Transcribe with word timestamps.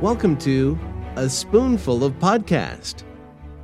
Welcome 0.00 0.38
to 0.38 0.78
A 1.16 1.28
Spoonful 1.28 2.04
of 2.04 2.14
Podcast, 2.14 3.02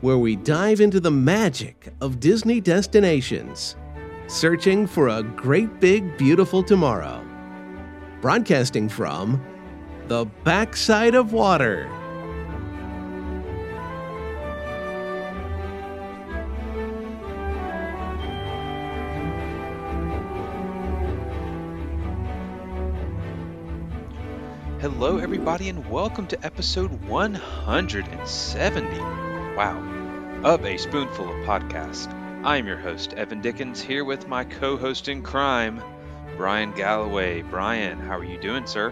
where 0.03 0.19
we 0.19 0.37
dive 0.37 0.83
into 0.83 1.01
the 1.01 1.11
magic 1.11 1.95
of 2.03 2.21
Disney 2.21 2.61
destinations, 2.61 3.75
searching 4.27 4.87
for 4.87 5.09
a 5.09 5.23
great 5.23 5.81
big 5.81 6.19
beautiful 6.19 6.63
tomorrow. 6.63 7.27
Broadcasting 8.21 8.87
from 8.87 9.43
the 10.09 10.27
backside 10.45 11.15
of 11.15 11.33
water. 11.33 11.91
Hello, 24.99 25.19
everybody, 25.19 25.69
and 25.69 25.87
welcome 25.91 26.27
to 26.27 26.43
episode 26.43 26.91
170. 27.07 28.99
Wow, 29.55 30.41
of 30.43 30.65
A 30.65 30.79
Spoonful 30.79 31.29
of 31.29 31.47
Podcast. 31.47 32.11
I 32.43 32.57
am 32.57 32.67
your 32.67 32.79
host, 32.79 33.13
Evan 33.13 33.43
Dickens, 33.43 33.83
here 33.83 34.07
with 34.07 34.27
my 34.27 34.43
co 34.43 34.75
host 34.79 35.09
in 35.09 35.23
crime, 35.23 35.83
Bryan 36.39 36.73
Galloway. 36.73 37.43
Bryan, 37.43 37.99
how 37.99 38.17
are 38.17 38.25
you 38.25 38.41
doing, 38.41 38.67
sir? 38.67 38.91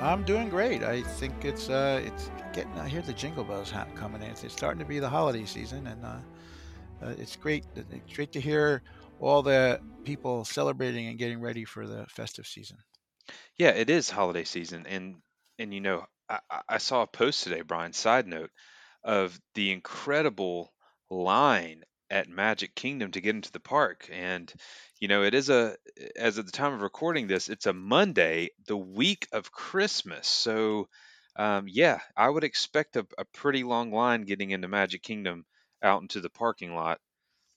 I'm 0.00 0.24
doing 0.24 0.48
great. 0.48 0.82
I 0.82 1.02
think 1.02 1.44
it's 1.44 1.68
uh, 1.68 2.00
it's 2.02 2.30
getting. 2.54 2.72
I 2.78 2.88
hear 2.88 3.02
the 3.02 3.12
jingle 3.12 3.44
bells 3.44 3.74
coming 3.96 4.22
in. 4.22 4.30
It's 4.30 4.50
starting 4.50 4.78
to 4.78 4.86
be 4.86 4.98
the 4.98 5.10
holiday 5.10 5.44
season, 5.44 5.88
and 5.88 6.06
uh, 6.06 6.16
uh, 7.02 7.14
it's 7.18 7.36
great. 7.36 7.66
It's 7.76 8.14
great 8.14 8.32
to 8.32 8.40
hear 8.40 8.82
all 9.20 9.42
the 9.42 9.78
people 10.04 10.46
celebrating 10.46 11.08
and 11.08 11.18
getting 11.18 11.42
ready 11.42 11.66
for 11.66 11.86
the 11.86 12.06
festive 12.06 12.46
season. 12.46 12.78
Yeah, 13.56 13.70
it 13.70 13.90
is 13.90 14.10
holiday 14.10 14.44
season, 14.44 14.86
and 14.86 15.16
and 15.58 15.72
you 15.72 15.80
know, 15.80 16.06
I, 16.28 16.40
I 16.68 16.78
saw 16.78 17.02
a 17.02 17.06
post 17.06 17.44
today, 17.44 17.62
Bryan. 17.62 17.92
Side 17.92 18.26
note 18.26 18.50
of 19.04 19.38
the 19.54 19.72
incredible 19.72 20.72
line 21.10 21.84
at 22.10 22.28
Magic 22.28 22.74
Kingdom 22.74 23.12
to 23.12 23.20
get 23.20 23.34
into 23.36 23.52
the 23.52 23.60
park, 23.60 24.08
and 24.12 24.52
you 25.00 25.08
know, 25.08 25.22
it 25.24 25.34
is 25.34 25.50
a 25.50 25.76
as 26.16 26.38
at 26.38 26.46
the 26.46 26.52
time 26.52 26.74
of 26.74 26.82
recording 26.82 27.26
this, 27.26 27.48
it's 27.48 27.66
a 27.66 27.72
Monday, 27.72 28.50
the 28.66 28.76
week 28.76 29.28
of 29.32 29.52
Christmas. 29.52 30.26
So, 30.28 30.88
um, 31.36 31.66
yeah, 31.68 32.00
I 32.16 32.28
would 32.28 32.44
expect 32.44 32.96
a, 32.96 33.06
a 33.18 33.24
pretty 33.26 33.64
long 33.64 33.92
line 33.92 34.22
getting 34.22 34.50
into 34.52 34.68
Magic 34.68 35.02
Kingdom 35.02 35.44
out 35.82 36.02
into 36.02 36.20
the 36.20 36.30
parking 36.30 36.74
lot 36.74 37.00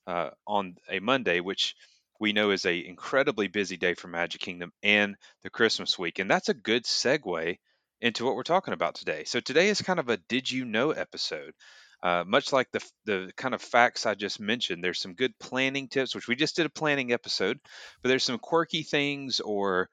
uh, 0.08 0.30
on 0.48 0.76
a 0.90 1.00
Monday, 1.00 1.40
which 1.40 1.76
we 2.20 2.34
know 2.34 2.52
is 2.52 2.66
a 2.66 2.86
incredibly 2.86 3.48
busy 3.48 3.78
day 3.78 3.94
for 3.94 4.08
Magic 4.08 4.42
Kingdom 4.42 4.72
and 4.84 5.16
the 5.44 5.50
Christmas 5.50 5.98
week. 5.98 6.20
And 6.20 6.30
that's 6.30 6.50
a 6.50 6.54
good 6.54 6.84
segue 6.86 7.58
into 8.02 8.26
what 8.26 8.36
we're 8.36 8.44
talking 8.44 8.74
about 8.74 8.96
today. 8.96 9.24
So 9.26 9.40
today 9.40 9.70
is 9.70 9.82
kind 9.82 10.00
of 10.00 10.10
a 10.10 10.18
did 10.18 10.50
you 10.50 10.66
know 10.66 10.92
episode. 10.92 11.54
Uh, 12.02 12.24
much 12.26 12.54
like 12.54 12.72
the 12.72 12.82
the 13.06 13.32
kind 13.36 13.54
of 13.54 13.62
facts 13.62 14.06
I 14.06 14.16
just 14.16 14.40
mentioned, 14.40 14.84
there's 14.84 15.02
some 15.02 15.16
good 15.16 15.38
planning 15.38 15.90
tips, 15.90 16.16
which 16.16 16.28
we 16.30 16.36
just 16.36 16.56
did 16.56 16.66
a 16.66 16.70
planning 16.70 17.12
episode, 17.12 17.60
but 18.02 18.08
there's 18.10 18.24
some 18.24 18.40
quirky 18.40 18.84
things 18.84 19.42
or 19.42 19.90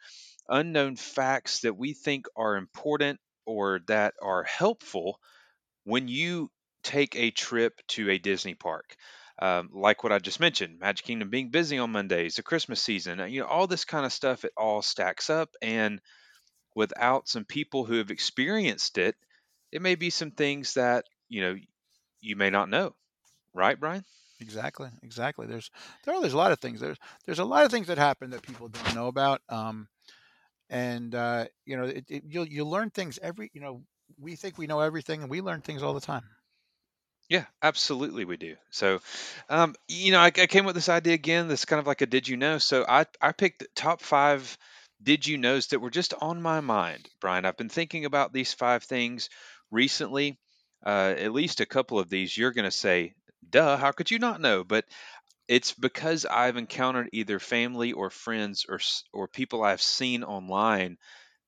unknown 0.49 0.97
facts 0.97 1.61
that 1.61 1.77
we 1.77 1.95
think 1.95 2.27
are 2.37 2.57
important 2.57 3.19
or 3.45 3.81
that 3.89 4.15
are 4.23 4.45
helpful 4.45 5.19
when 5.85 6.09
you 6.09 6.51
take 6.83 7.17
a 7.17 7.31
trip 7.31 7.81
to 7.89 8.11
a 8.11 8.19
Disney 8.19 8.55
park. 8.55 8.97
Um, 9.41 9.70
like 9.73 10.02
what 10.02 10.13
I 10.13 10.19
just 10.19 10.41
mentioned, 10.41 10.79
Magic 10.80 11.07
Kingdom 11.07 11.30
being 11.30 11.51
busy 11.51 11.79
on 11.79 11.92
Mondays, 11.92 12.36
the 12.36 12.42
Christmas 12.42 12.83
season, 12.83 13.19
you 13.30 13.41
know, 13.41 13.47
all 13.47 13.67
this 13.67 13.85
kind 13.85 14.07
of 14.07 14.13
stuff, 14.13 14.45
it 14.45 14.52
all 14.57 14.83
stacks 14.83 15.29
up. 15.30 15.51
And 15.63 16.01
without 16.74 17.29
some 17.29 17.45
people 17.45 17.85
who 17.85 17.97
have 17.98 18.11
experienced 18.11 18.98
it, 18.98 19.17
it 19.73 19.83
may 19.83 19.95
be 19.95 20.11
some 20.11 20.30
things 20.30 20.74
that, 20.74 21.05
you 21.29 21.42
know, 21.42 21.57
you 22.20 22.36
may 22.36 22.51
not 22.51 22.69
know. 22.69 22.95
Right, 23.55 23.79
Bryan? 23.79 24.05
Exactly, 24.41 24.91
exactly. 25.02 25.47
There's 25.47 25.70
there 26.05 26.14
are 26.14 26.20
there's 26.20 26.35
a 26.35 26.39
lot 26.39 26.53
of 26.53 26.61
things. 26.61 26.80
There's 26.80 26.98
there's 27.27 27.39
a 27.39 27.45
lot 27.45 27.64
of 27.64 27.70
things 27.70 27.89
that 27.89 27.98
happen 27.98 28.30
that 28.30 28.42
people 28.42 28.68
don't 28.68 28.95
know 28.95 29.08
about. 29.08 29.42
Um, 29.48 29.89
and 30.70 31.14
uh, 31.14 31.47
you 31.64 31.77
know, 31.77 31.85
it, 31.85 32.05
it, 32.08 32.24
you 32.29 32.42
you 32.42 32.64
learn 32.64 32.91
things 32.91 33.18
every. 33.23 33.51
You 33.55 33.61
know, 33.61 33.83
we 34.18 34.36
think 34.36 34.58
we 34.58 34.67
know 34.67 34.80
everything, 34.80 35.23
and 35.23 35.30
we 35.30 35.41
learn 35.41 35.63
things 35.63 35.83
all 35.83 35.95
the 35.95 36.01
time. 36.01 36.24
Yeah, 37.29 37.45
absolutely, 37.63 38.25
we 38.25 38.37
do. 38.37 38.57
So, 38.70 39.01
um, 39.48 39.75
you 39.89 40.13
know, 40.13 40.20
I, 40.20 40.27
I 40.27 40.47
came 40.47 40.64
with 40.64 40.77
this 40.77 40.89
idea 40.89 41.14
again. 41.14 41.48
This 41.48 41.64
kind 41.64 41.81
of 41.81 41.87
like 41.87 42.01
a 42.01 42.07
did 42.07 42.29
you 42.29 42.37
know. 42.37 42.59
So 42.59 42.85
I 42.89 43.07
I 43.20 43.33
picked 43.33 43.64
top 43.75 44.01
five 44.01 44.57
did 45.03 45.27
you 45.27 45.36
knows 45.36 45.67
that 45.69 45.81
were 45.81 45.91
just 45.91 46.15
on 46.20 46.41
my 46.41 46.61
mind, 46.61 47.09
Bryan. 47.20 47.45
I've 47.45 47.57
been 47.57 47.69
thinking 47.69 48.05
about 48.05 48.33
these 48.33 48.53
five 48.53 48.85
things 48.85 49.29
recently. 49.70 50.39
Uh, 50.85 51.15
at 51.19 51.33
least 51.33 51.61
a 51.61 51.67
couple 51.67 51.98
of 51.98 52.09
these, 52.09 52.36
you're 52.36 52.53
going 52.53 52.65
to 52.65 52.70
say, 52.70 53.15
"Duh, 53.51 53.77
how 53.77 53.91
could 53.91 54.11
you 54.11 54.20
not 54.20 54.41
know?" 54.41 54.63
But 54.63 54.85
it's 55.48 55.73
because 55.73 56.25
I've 56.25 56.57
encountered 56.57 57.09
either 57.13 57.39
family 57.39 57.92
or 57.92 58.11
friends 58.11 58.65
or 58.69 58.81
or 59.13 59.29
people 59.29 59.63
I've 59.65 59.83
seen 59.83 60.25
online 60.25 60.98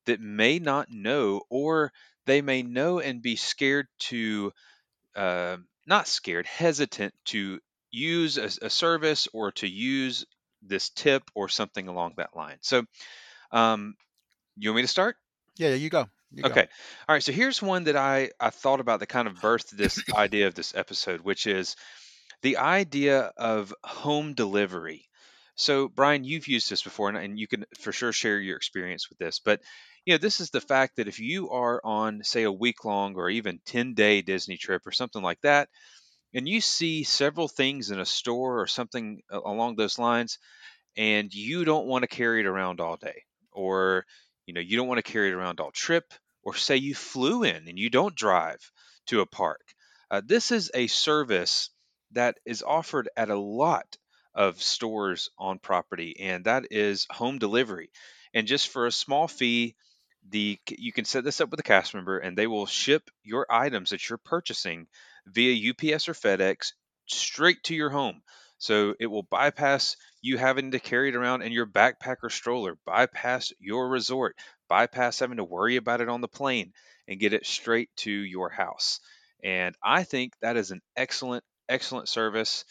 that 0.05 0.21
may 0.21 0.59
not 0.59 0.89
know, 0.91 1.43
or 1.49 1.93
they 2.25 2.41
may 2.41 2.63
know 2.63 2.99
and 2.99 3.21
be 3.21 3.35
scared 3.37 3.87
to 4.11 4.51
uh, 5.19 5.57
not 5.85 6.07
scared, 6.07 6.45
hesitant 6.45 7.13
to 7.25 7.59
use 7.91 8.37
a, 8.37 8.65
a 8.65 8.69
service 8.69 9.27
or 9.33 9.51
to 9.53 9.67
use 9.67 10.25
this 10.61 10.89
tip 10.89 11.23
or 11.35 11.49
something 11.49 11.87
along 11.87 12.13
that 12.17 12.35
line. 12.35 12.57
So, 12.61 12.83
um, 13.51 13.95
you 14.57 14.69
want 14.69 14.77
me 14.77 14.81
to 14.83 14.87
start? 14.87 15.15
Yeah, 15.57 15.73
you 15.73 15.89
go. 15.89 16.07
You 16.31 16.43
go. 16.43 16.49
Okay. 16.49 16.67
All 17.07 17.15
right. 17.15 17.23
So 17.23 17.31
here's 17.31 17.61
one 17.61 17.85
that 17.85 17.95
I 17.95 18.29
I 18.39 18.49
thought 18.49 18.79
about 18.79 18.99
that 18.99 19.07
kind 19.07 19.27
of 19.27 19.35
birthed 19.35 19.71
this 19.71 20.03
idea 20.15 20.47
of 20.47 20.55
this 20.55 20.75
episode, 20.75 21.21
which 21.21 21.47
is 21.47 21.75
the 22.41 22.57
idea 22.57 23.31
of 23.37 23.73
home 23.83 24.33
delivery. 24.33 25.05
So, 25.55 25.89
Bryan, 25.89 26.23
you've 26.23 26.47
used 26.47 26.69
this 26.69 26.83
before, 26.83 27.09
and, 27.09 27.17
and 27.17 27.37
you 27.37 27.47
can 27.47 27.65
for 27.79 27.91
sure 27.91 28.13
share 28.13 28.39
your 28.39 28.55
experience 28.55 29.09
with 29.09 29.17
this. 29.17 29.39
But 29.39 29.61
you 30.09 30.15
know, 30.15 30.17
this 30.17 30.39
is 30.41 30.49
the 30.49 30.59
fact 30.59 30.95
that 30.95 31.07
if 31.07 31.19
you 31.19 31.51
are 31.51 31.79
on, 31.83 32.23
say, 32.23 32.41
a 32.41 32.51
week 32.51 32.83
long 32.83 33.13
or 33.15 33.29
even 33.29 33.59
10 33.67 33.93
day 33.93 34.23
Disney 34.23 34.57
trip 34.57 34.87
or 34.87 34.91
something 34.91 35.21
like 35.21 35.39
that, 35.41 35.69
and 36.33 36.49
you 36.49 36.61
see 36.61 37.03
several 37.03 37.47
things 37.47 37.91
in 37.91 37.99
a 37.99 38.07
store 38.07 38.59
or 38.59 38.65
something 38.65 39.21
along 39.31 39.75
those 39.75 39.99
lines, 39.99 40.39
and 40.97 41.31
you 41.31 41.63
don't 41.63 41.85
want 41.85 42.01
to 42.01 42.07
carry 42.07 42.39
it 42.39 42.47
around 42.47 42.81
all 42.81 42.97
day, 42.97 43.21
or 43.51 44.03
you 44.47 44.55
know, 44.55 44.61
you 44.61 44.77
don't 44.77 44.87
want 44.87 44.97
to 44.97 45.11
carry 45.11 45.29
it 45.29 45.35
around 45.35 45.59
all 45.59 45.69
trip, 45.69 46.11
or 46.41 46.55
say 46.55 46.77
you 46.77 46.95
flew 46.95 47.43
in 47.43 47.67
and 47.67 47.77
you 47.77 47.91
don't 47.91 48.15
drive 48.15 48.71
to 49.05 49.21
a 49.21 49.27
park. 49.27 49.61
Uh, 50.09 50.23
this 50.25 50.51
is 50.51 50.71
a 50.73 50.87
service 50.87 51.69
that 52.13 52.39
is 52.47 52.63
offered 52.63 53.09
at 53.15 53.29
a 53.29 53.39
lot 53.39 53.95
of 54.33 54.59
stores 54.59 55.29
on 55.37 55.59
property, 55.59 56.15
and 56.19 56.45
that 56.45 56.65
is 56.71 57.05
home 57.11 57.37
delivery. 57.37 57.91
And 58.33 58.47
just 58.47 58.69
for 58.69 58.87
a 58.87 58.91
small 58.91 59.27
fee, 59.27 59.75
the 60.29 60.59
you 60.69 60.91
can 60.91 61.05
set 61.05 61.23
this 61.23 61.41
up 61.41 61.49
with 61.49 61.59
a 61.59 61.63
cast 61.63 61.93
member, 61.93 62.17
and 62.17 62.37
they 62.37 62.47
will 62.47 62.65
ship 62.65 63.09
your 63.23 63.45
items 63.49 63.89
that 63.89 64.07
you're 64.09 64.17
purchasing 64.17 64.87
via 65.27 65.71
UPS 65.71 66.09
or 66.09 66.13
FedEx 66.13 66.73
straight 67.07 67.63
to 67.63 67.75
your 67.75 67.89
home. 67.89 68.21
So 68.57 68.93
it 68.99 69.07
will 69.07 69.23
bypass 69.23 69.95
you 70.21 70.37
having 70.37 70.71
to 70.71 70.79
carry 70.79 71.09
it 71.09 71.15
around 71.15 71.43
in 71.43 71.53
your 71.53 71.65
backpack 71.65 72.17
or 72.23 72.29
stroller, 72.29 72.77
bypass 72.85 73.53
your 73.59 73.87
resort, 73.87 74.35
bypass 74.67 75.19
having 75.19 75.37
to 75.37 75.45
worry 75.45 75.77
about 75.77 76.01
it 76.01 76.09
on 76.09 76.21
the 76.21 76.27
plane, 76.27 76.73
and 77.07 77.19
get 77.19 77.33
it 77.33 77.45
straight 77.45 77.89
to 77.97 78.11
your 78.11 78.49
house. 78.49 78.99
And 79.43 79.75
I 79.81 80.03
think 80.03 80.33
that 80.41 80.57
is 80.57 80.71
an 80.71 80.81
excellent, 80.97 81.43
excellent 81.69 82.09
service, 82.09 82.65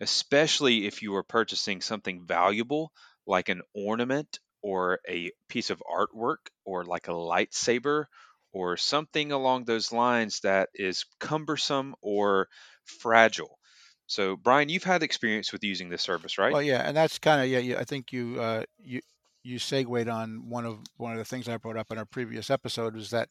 especially 0.00 0.86
if 0.86 1.02
you 1.02 1.14
are 1.14 1.22
purchasing 1.22 1.80
something 1.80 2.26
valuable 2.26 2.92
like 3.26 3.48
an 3.48 3.62
ornament 3.74 4.40
or 4.62 4.98
a 5.08 5.30
piece 5.48 5.70
of 5.70 5.82
artwork 5.90 6.48
or 6.64 6.84
like 6.84 7.08
a 7.08 7.12
lightsaber 7.12 8.04
or 8.52 8.76
something 8.76 9.32
along 9.32 9.64
those 9.64 9.92
lines 9.92 10.40
that 10.40 10.68
is 10.74 11.04
cumbersome 11.20 11.94
or 12.02 12.48
fragile. 12.84 13.58
So, 14.06 14.36
Bryan, 14.36 14.68
you've 14.68 14.84
had 14.84 15.02
experience 15.02 15.52
with 15.52 15.62
using 15.62 15.90
this 15.90 16.02
service, 16.02 16.38
right? 16.38 16.52
Well, 16.52 16.62
yeah, 16.62 16.82
and 16.86 16.96
that's 16.96 17.18
kind 17.18 17.42
of 17.42 17.48
yeah, 17.48 17.58
yeah. 17.58 17.78
I 17.78 17.84
think 17.84 18.12
you 18.12 18.40
uh, 18.40 18.64
you 18.78 19.00
you 19.42 19.58
segued 19.58 20.08
on 20.08 20.48
one 20.48 20.64
of 20.64 20.78
one 20.96 21.12
of 21.12 21.18
the 21.18 21.24
things 21.24 21.48
I 21.48 21.56
brought 21.58 21.76
up 21.76 21.90
in 21.90 21.98
our 21.98 22.06
previous 22.06 22.50
episode 22.50 22.94
was 22.94 23.10
that 23.10 23.28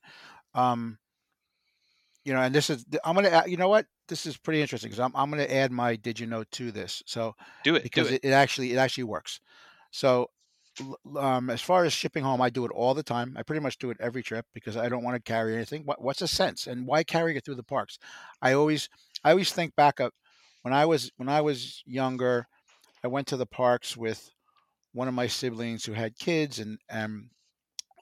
um, 0.54 1.00
you 2.24 2.34
know, 2.34 2.42
and 2.42 2.54
this 2.54 2.70
is 2.70 2.86
I'm 3.04 3.16
gonna 3.16 3.30
add- 3.30 3.50
you 3.50 3.58
know 3.58 3.70
what 3.70 3.86
this 4.08 4.26
is 4.26 4.38
pretty 4.38 4.62
interesting 4.62 4.90
because 4.90 5.00
I'm 5.00 5.16
I'm 5.16 5.30
gonna 5.30 5.44
add 5.44 5.72
my 5.72 5.96
did 5.96 6.20
you 6.20 6.28
know 6.28 6.44
to 6.44 6.72
this 6.72 7.02
so 7.06 7.36
Do 7.64 7.76
it. 7.76 7.80
Do 7.80 7.84
because 7.84 8.12
it. 8.12 8.16
it, 8.16 8.30
it 8.30 8.32
actually 8.32 8.74
it 8.74 8.78
actually 8.78 9.06
works. 9.06 9.40
So 9.92 10.30
um, 11.18 11.50
as 11.50 11.62
far 11.62 11.86
as 11.86 11.94
shipping 11.94 12.24
home, 12.24 12.42
I 12.42 12.50
do 12.50 12.66
it 12.66 12.72
all 12.72 12.94
the 12.94 13.04
time. 13.04 13.36
I 13.38 13.44
pretty 13.44 13.62
much 13.62 13.78
do 13.78 13.90
it 13.90 13.98
every 14.00 14.24
trip 14.24 14.46
because 14.54 14.78
I 14.78 14.90
don't 14.90 15.04
want 15.04 15.16
to 15.16 15.32
carry 15.32 15.56
anything. 15.56 15.84
What, 15.86 16.02
what's 16.02 16.20
the 16.20 16.28
sense 16.28 16.68
and 16.68 16.86
why 16.88 17.04
carry 17.04 17.36
it 17.36 17.46
through 17.46 17.56
the 17.56 17.64
parks? 17.64 17.98
I 18.42 18.54
always 18.54 18.90
I 19.24 19.32
always 19.32 19.52
think 19.52 19.76
back 19.76 20.00
up 20.00 20.14
when 20.62 20.74
I 20.74 20.86
was 20.86 21.12
when 21.18 21.30
I 21.30 21.42
was 21.42 21.84
younger. 21.86 22.48
I 23.04 23.08
went 23.08 23.28
to 23.28 23.38
the 23.38 23.46
parks 23.46 23.96
with 23.96 24.32
one 24.94 25.08
of 25.08 25.14
my 25.14 25.28
siblings 25.28 25.86
who 25.86 25.94
had 25.94 26.18
kids 26.18 26.60
and 26.60 26.80
um, 26.90 27.30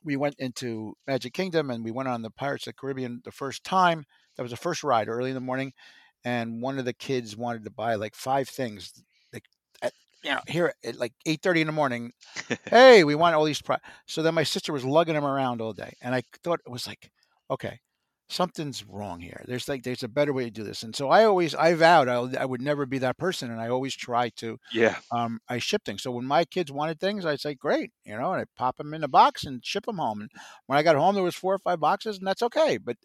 we 0.05 0.15
went 0.15 0.35
into 0.39 0.93
Magic 1.07 1.33
Kingdom 1.33 1.69
and 1.71 1.83
we 1.83 1.91
went 1.91 2.07
on 2.07 2.21
the 2.21 2.29
Pirates 2.29 2.67
of 2.67 2.73
the 2.75 2.79
Caribbean 2.79 3.21
the 3.25 3.31
first 3.31 3.63
time. 3.63 4.05
That 4.37 4.43
was 4.43 4.51
the 4.51 4.57
first 4.57 4.83
ride 4.83 5.09
early 5.09 5.31
in 5.31 5.35
the 5.35 5.41
morning, 5.41 5.73
and 6.23 6.61
one 6.61 6.77
of 6.77 6.85
the 6.85 6.93
kids 6.93 7.35
wanted 7.35 7.63
to 7.63 7.71
buy 7.71 7.95
like 7.95 8.15
five 8.15 8.47
things. 8.47 8.93
You 10.25 10.31
know, 10.31 10.41
here 10.47 10.73
at 10.83 10.97
like 10.97 11.13
eight 11.25 11.41
thirty 11.41 11.61
in 11.61 11.67
the 11.67 11.73
morning. 11.73 12.11
hey, 12.69 13.03
we 13.03 13.15
want 13.15 13.35
all 13.35 13.43
these. 13.43 13.61
Pro-. 13.61 13.77
So 14.07 14.23
then 14.23 14.33
my 14.33 14.43
sister 14.43 14.73
was 14.73 14.83
lugging 14.83 15.13
them 15.13 15.25
around 15.25 15.61
all 15.61 15.73
day, 15.73 15.93
and 16.01 16.15
I 16.15 16.23
thought 16.43 16.61
it 16.65 16.71
was 16.71 16.87
like, 16.87 17.11
okay, 17.51 17.79
something's 18.27 18.83
wrong 18.85 19.19
here. 19.19 19.43
There's 19.47 19.67
like 19.67 19.83
there's 19.83 20.03
a 20.03 20.07
better 20.07 20.33
way 20.33 20.45
to 20.45 20.51
do 20.51 20.63
this. 20.63 20.83
And 20.83 20.95
so 20.95 21.09
I 21.09 21.25
always 21.25 21.53
I 21.53 21.75
vowed 21.75 22.07
I, 22.07 22.41
I 22.41 22.45
would 22.45 22.61
never 22.61 22.85
be 22.85 22.97
that 22.99 23.17
person, 23.17 23.51
and 23.51 23.61
I 23.61 23.69
always 23.69 23.95
try 23.95 24.29
to. 24.37 24.57
Yeah. 24.73 24.97
Um, 25.11 25.39
I 25.47 25.59
ship 25.59 25.83
things. 25.85 26.01
So 26.03 26.11
when 26.11 26.25
my 26.25 26.45
kids 26.45 26.71
wanted 26.71 26.99
things, 26.99 27.25
I'd 27.25 27.39
say 27.39 27.53
great, 27.53 27.91
you 28.03 28.17
know, 28.17 28.33
and 28.33 28.41
I 28.41 28.45
pop 28.57 28.77
them 28.77 28.93
in 28.93 29.03
a 29.03 29.07
box 29.07 29.45
and 29.45 29.63
ship 29.63 29.85
them 29.85 29.97
home. 29.97 30.21
And 30.21 30.29
when 30.65 30.79
I 30.79 30.83
got 30.83 30.95
home, 30.95 31.15
there 31.15 31.23
was 31.23 31.35
four 31.35 31.53
or 31.53 31.59
five 31.59 31.79
boxes, 31.79 32.17
and 32.17 32.27
that's 32.27 32.41
okay. 32.43 32.77
But 32.77 32.97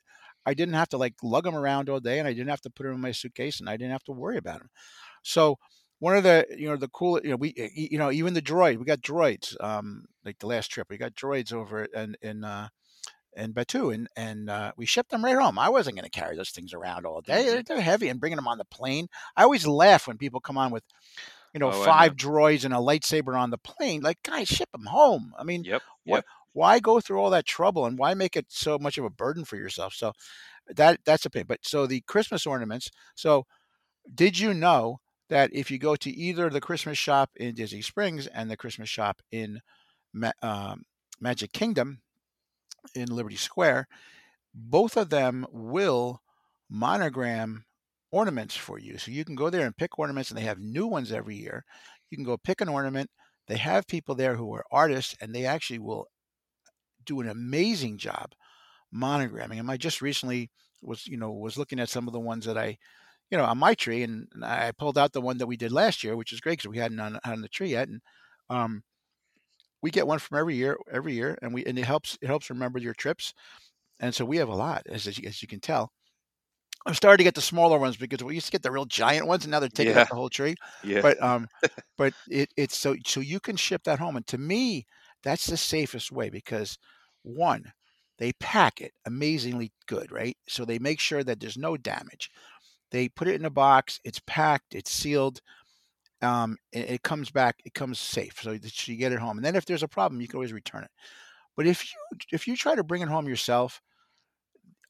I 0.47 0.55
didn't 0.55 0.75
have 0.75 0.89
to 0.91 0.97
like 0.97 1.15
lug 1.23 1.45
them 1.45 1.57
around 1.57 1.89
all 1.91 2.01
day, 2.01 2.19
and 2.19 2.27
I 2.27 2.33
didn't 2.33 2.49
have 2.49 2.63
to 2.63 2.71
put 2.71 2.85
them 2.85 2.95
in 2.95 3.01
my 3.01 3.13
suitcase, 3.13 3.61
and 3.61 3.69
I 3.69 3.77
didn't 3.77 3.93
have 3.93 4.05
to 4.05 4.13
worry 4.13 4.39
about 4.39 4.61
them. 4.61 4.71
So 5.23 5.59
one 6.01 6.17
of 6.17 6.25
the 6.25 6.47
you 6.57 6.69
know 6.69 6.77
the 6.77 6.89
cool 6.89 7.21
you 7.23 7.31
know 7.31 7.37
we 7.37 7.55
you 7.75 7.99
know 7.99 8.11
even 8.11 8.35
the 8.35 8.43
droid 8.43 8.79
we 8.79 8.85
got 8.85 9.01
droids 9.01 9.55
um 9.63 10.07
like 10.25 10.39
the 10.39 10.47
last 10.47 10.71
trip 10.71 10.89
we 10.91 10.99
got 10.99 11.15
droids 11.15 11.53
over 11.53 11.85
in 11.85 12.17
in 12.21 12.43
uh 12.43 12.69
in 13.37 13.53
Batuu, 13.53 13.95
and 13.95 14.09
and 14.17 14.51
uh, 14.51 14.73
we 14.77 14.87
shipped 14.87 15.11
them 15.11 15.25
right 15.25 15.37
home. 15.37 15.59
I 15.59 15.69
wasn't 15.69 15.97
going 15.97 16.09
to 16.09 16.11
carry 16.11 16.37
those 16.37 16.51
things 16.51 16.75
around 16.75 17.07
all 17.07 17.21
day; 17.21 17.45
they're, 17.45 17.63
they're, 17.63 17.81
heavy, 17.81 18.09
and 18.09 18.21
bringing 18.21 18.37
them 18.37 18.49
on 18.49 18.59
the 18.59 18.65
plane. 18.65 19.09
I 19.37 19.45
always 19.45 19.67
laugh 19.67 20.07
when 20.07 20.19
people 20.19 20.41
come 20.41 20.59
on 20.59 20.71
with, 20.71 20.83
you 21.55 21.61
know, 21.61 21.71
oh, 21.71 21.85
five 21.85 22.17
droids 22.17 22.65
and 22.65 22.75
a 22.75 22.79
lightsaber 22.79 23.39
on 23.39 23.51
the 23.51 23.59
plane. 23.59 24.03
Like, 24.03 24.23
guys, 24.23 24.49
ship 24.49 24.71
them 24.73 24.87
home. 24.87 25.33
I 25.39 25.45
mean, 25.45 25.65
yep, 25.65 25.83
yep. 26.05 26.25
why 26.53 26.81
go 26.81 27.01
through 27.01 27.21
all 27.21 27.31
that 27.31 27.47
trouble, 27.47 27.87
and 27.87 27.99
why 27.99 28.15
make 28.15 28.37
it 28.37 28.47
so 28.49 28.79
much 28.79 28.99
of 28.99 29.05
a 29.05 29.11
burden 29.11 29.45
for 29.45 29.57
yourself? 29.57 29.95
So 29.95 30.13
that 30.69 31.01
that's 31.05 31.25
a 31.25 31.31
pain. 31.31 31.45
But 31.47 31.61
so 31.63 31.87
the 31.87 32.01
Christmas 32.03 32.47
ornaments. 32.47 32.91
So 33.15 33.47
did 34.13 34.39
you 34.39 34.55
know 34.55 35.01
that 35.31 35.51
if 35.53 35.71
you 35.71 35.79
go 35.79 35.97
to 35.97 36.11
either 36.11 36.51
the 36.51 36.61
Christmas 36.61 36.99
shop 36.99 37.31
in 37.37 37.55
Disney 37.55 37.81
Springs 37.81 38.27
and 38.27 38.51
the 38.51 38.57
Christmas 38.57 38.89
shop 38.91 39.23
in 39.33 39.61
um, 40.43 40.83
Magic 41.21 41.53
Kingdom 41.53 42.01
in 42.95 43.09
Liberty 43.09 43.37
Square, 43.37 43.89
both 44.55 44.97
of 44.97 45.09
them 45.09 45.47
will 45.51 46.21
monogram 46.69 47.65
ornaments 48.13 48.57
for 48.57 48.79
you. 48.79 48.99
So 48.99 49.11
you 49.11 49.25
can 49.25 49.37
go 49.37 49.51
there 49.51 49.67
and 49.67 49.77
pick 49.77 49.99
ornaments, 49.99 50.31
and 50.31 50.39
they 50.39 50.45
have 50.45 50.59
new 50.59 50.87
ones 50.87 51.13
every 51.13 51.37
year. 51.37 51.65
You 52.11 52.17
can 52.17 52.25
go 52.25 52.37
pick 52.37 52.61
an 52.61 52.69
ornament. 52.69 53.09
They 53.47 53.57
have 53.57 53.87
people 53.87 54.15
there 54.15 54.37
who 54.37 54.53
are 54.55 54.65
artists, 54.71 55.17
and 55.21 55.35
they 55.35 55.47
actually 55.47 55.79
will 55.79 56.09
do 57.05 57.21
an 57.21 57.29
amazing 57.29 57.99
job 57.99 58.33
monogramming 58.95 59.57
them. 59.57 59.71
I 59.71 59.77
just 59.77 60.03
recently 60.03 60.51
was, 60.83 61.07
you 61.07 61.17
know, 61.17 61.31
was 61.31 61.57
looking 61.57 61.79
at 61.79 61.89
some 61.89 62.09
of 62.09 62.13
the 62.13 62.21
ones 62.21 62.47
that 62.47 62.59
I, 62.59 62.79
you 63.31 63.39
know, 63.39 63.45
on 63.45 63.59
my 63.59 63.75
tree, 63.75 64.03
and 64.03 64.27
I 64.43 64.73
pulled 64.73 64.99
out 64.99 65.13
the 65.13 65.21
one 65.21 65.39
that 65.39 65.47
we 65.47 65.57
did 65.57 65.73
last 65.73 66.03
year, 66.03 66.17
which 66.17 66.33
is 66.33 66.41
great 66.41 66.59
because 66.59 66.71
we 66.71 66.79
hadn't 66.79 67.01
on, 67.01 67.19
on 67.25 67.41
the 67.41 67.49
tree 67.49 67.71
yet, 67.71 67.89
and 67.89 68.01
um, 68.49 68.83
we 69.83 69.91
get 69.91 70.07
one 70.07 70.19
from 70.19 70.39
every 70.39 70.57
year, 70.57 70.77
every 70.93 71.15
year, 71.15 71.39
and 71.41 71.55
we 71.55 71.65
and 71.65 71.79
it 71.79 71.85
helps 71.85 72.19
it 72.21 72.27
helps 72.27 72.51
remember 72.51 72.79
your 72.79 72.95
trips, 72.95 73.33
and 74.01 74.15
so 74.15 74.25
we 74.25 74.39
have 74.39 74.49
a 74.49 74.55
lot 74.55 74.83
as 74.89 75.07
as 75.07 75.19
you, 75.19 75.29
as 75.29 75.41
you 75.43 75.49
can 75.49 75.61
tell. 75.61 75.93
I'm 76.87 76.95
starting 76.95 77.19
to 77.19 77.25
get 77.25 77.35
the 77.35 77.43
smaller 77.43 77.79
ones 77.79 77.99
because 77.99 78.25
we 78.25 78.35
used 78.35 78.47
to 78.47 78.53
get 78.53 78.63
the 78.63 78.71
real 78.71 78.87
giant 78.87 79.27
ones, 79.27 79.45
and 79.45 79.53
now 79.53 79.61
they're 79.61 79.69
taking 79.69 79.95
yeah. 79.95 80.03
up 80.03 80.09
the 80.09 80.15
whole 80.15 80.31
tree. 80.31 80.55
Yeah. 80.83 81.03
But 81.03 81.23
um, 81.23 81.47
but 81.97 82.15
it, 82.29 82.51
it's 82.57 82.77
so 82.77 82.97
so 83.07 83.21
you 83.21 83.39
can 83.39 83.57
ship 83.57 83.85
that 83.85 83.99
home, 83.99 84.17
and 84.17 84.27
to 84.29 84.39
me, 84.39 84.87
that's 85.23 85.47
the 85.47 85.57
safest 85.57 86.11
way 86.11 86.31
because 86.31 86.79
one, 87.23 87.73
they 88.19 88.33
pack 88.35 88.81
it 88.81 88.93
amazingly 89.07 89.73
good, 89.87 90.11
right? 90.11 90.37
So 90.49 90.65
they 90.65 90.79
make 90.79 91.01
sure 91.01 91.23
that 91.23 91.41
there's 91.41 91.59
no 91.59 91.77
damage. 91.77 92.31
They 92.91 93.09
put 93.09 93.29
it 93.29 93.35
in 93.35 93.45
a 93.45 93.51
box. 93.51 94.01
It's 94.05 94.21
packed. 94.27 94.75
It's 94.75 94.91
sealed 94.91 95.41
um, 96.23 96.57
it, 96.73 96.91
it, 96.91 97.03
comes 97.03 97.31
back, 97.31 97.61
it 97.65 97.75
comes 97.75 97.99
safe, 97.99 98.41
so 98.43 98.57
that 98.57 98.89
you 98.89 98.97
get 98.97 99.13
it 99.13 99.19
home. 99.19 99.39
And 99.39 99.45
then 99.45 99.57
if 99.57 99.65
there's 99.65 99.83
a 99.83 99.89
problem, 99.89 100.21
you 100.21 100.29
can 100.29 100.37
always 100.37 100.53
return 100.53 100.85
it. 100.85 100.91
But 101.57 101.67
if 101.67 101.85
you 101.85 102.19
if 102.33 102.47
you 102.47 102.57
try 102.57 102.75
to 102.75 102.85
bring 102.85 103.03
it 103.03 103.09
home 103.09 103.29
yourself, 103.29 103.81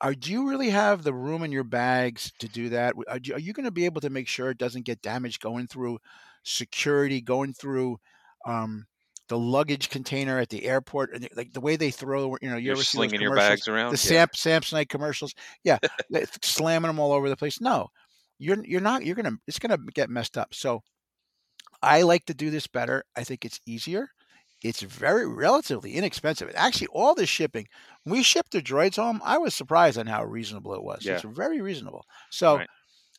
are 0.00 0.14
do 0.14 0.30
you 0.30 0.48
really 0.48 0.70
have 0.70 1.02
the 1.02 1.14
room 1.14 1.42
in 1.42 1.52
your 1.52 1.64
bags 1.64 2.32
to 2.38 2.48
do 2.48 2.68
that? 2.70 2.94
Are 3.08 3.18
you, 3.22 3.36
you 3.38 3.52
going 3.52 3.64
to 3.64 3.70
be 3.70 3.86
able 3.86 4.00
to 4.02 4.10
make 4.10 4.28
sure 4.28 4.50
it 4.50 4.58
doesn't 4.58 4.84
get 4.84 5.02
damaged 5.02 5.40
going 5.40 5.66
through 5.66 5.98
security, 6.44 7.20
going 7.20 7.54
through 7.54 7.98
um, 8.46 8.86
the 9.30 9.38
luggage 9.38 9.88
container 9.90 10.40
at 10.40 10.48
the 10.48 10.64
airport, 10.64 11.14
and 11.14 11.26
like 11.36 11.52
the 11.52 11.60
way 11.60 11.76
they 11.76 11.92
throw, 11.92 12.36
you 12.42 12.50
know, 12.50 12.56
you 12.56 12.64
You're 12.66 12.74
ever 12.74 12.82
slinging 12.82 13.20
your 13.20 13.36
bags 13.36 13.68
around, 13.68 13.92
the 13.92 14.12
yeah. 14.12 14.26
Sam, 14.34 14.60
Samsonite 14.60 14.88
commercials, 14.88 15.34
yeah, 15.62 15.78
slamming 16.42 16.88
them 16.88 16.98
all 16.98 17.12
over 17.12 17.28
the 17.28 17.36
place. 17.36 17.60
No, 17.60 17.86
you're 18.38 18.62
you're 18.64 18.80
not. 18.80 19.06
You're 19.06 19.14
gonna 19.14 19.36
it's 19.46 19.60
gonna 19.60 19.78
get 19.94 20.10
messed 20.10 20.36
up. 20.36 20.52
So 20.52 20.82
I 21.80 22.02
like 22.02 22.26
to 22.26 22.34
do 22.34 22.50
this 22.50 22.66
better. 22.66 23.04
I 23.16 23.22
think 23.22 23.44
it's 23.44 23.60
easier. 23.64 24.08
It's 24.64 24.82
very 24.82 25.26
relatively 25.26 25.94
inexpensive. 25.94 26.50
Actually, 26.56 26.88
all 26.88 27.14
the 27.14 27.24
shipping, 27.24 27.68
we 28.04 28.24
shipped 28.24 28.50
the 28.50 28.60
droids 28.60 28.96
home, 28.96 29.22
I 29.24 29.38
was 29.38 29.54
surprised 29.54 29.96
on 29.96 30.06
how 30.06 30.24
reasonable 30.24 30.74
it 30.74 30.82
was. 30.82 31.06
Yeah. 31.06 31.14
It's 31.14 31.24
very 31.24 31.62
reasonable. 31.62 32.04
So 32.30 32.56
right. 32.56 32.68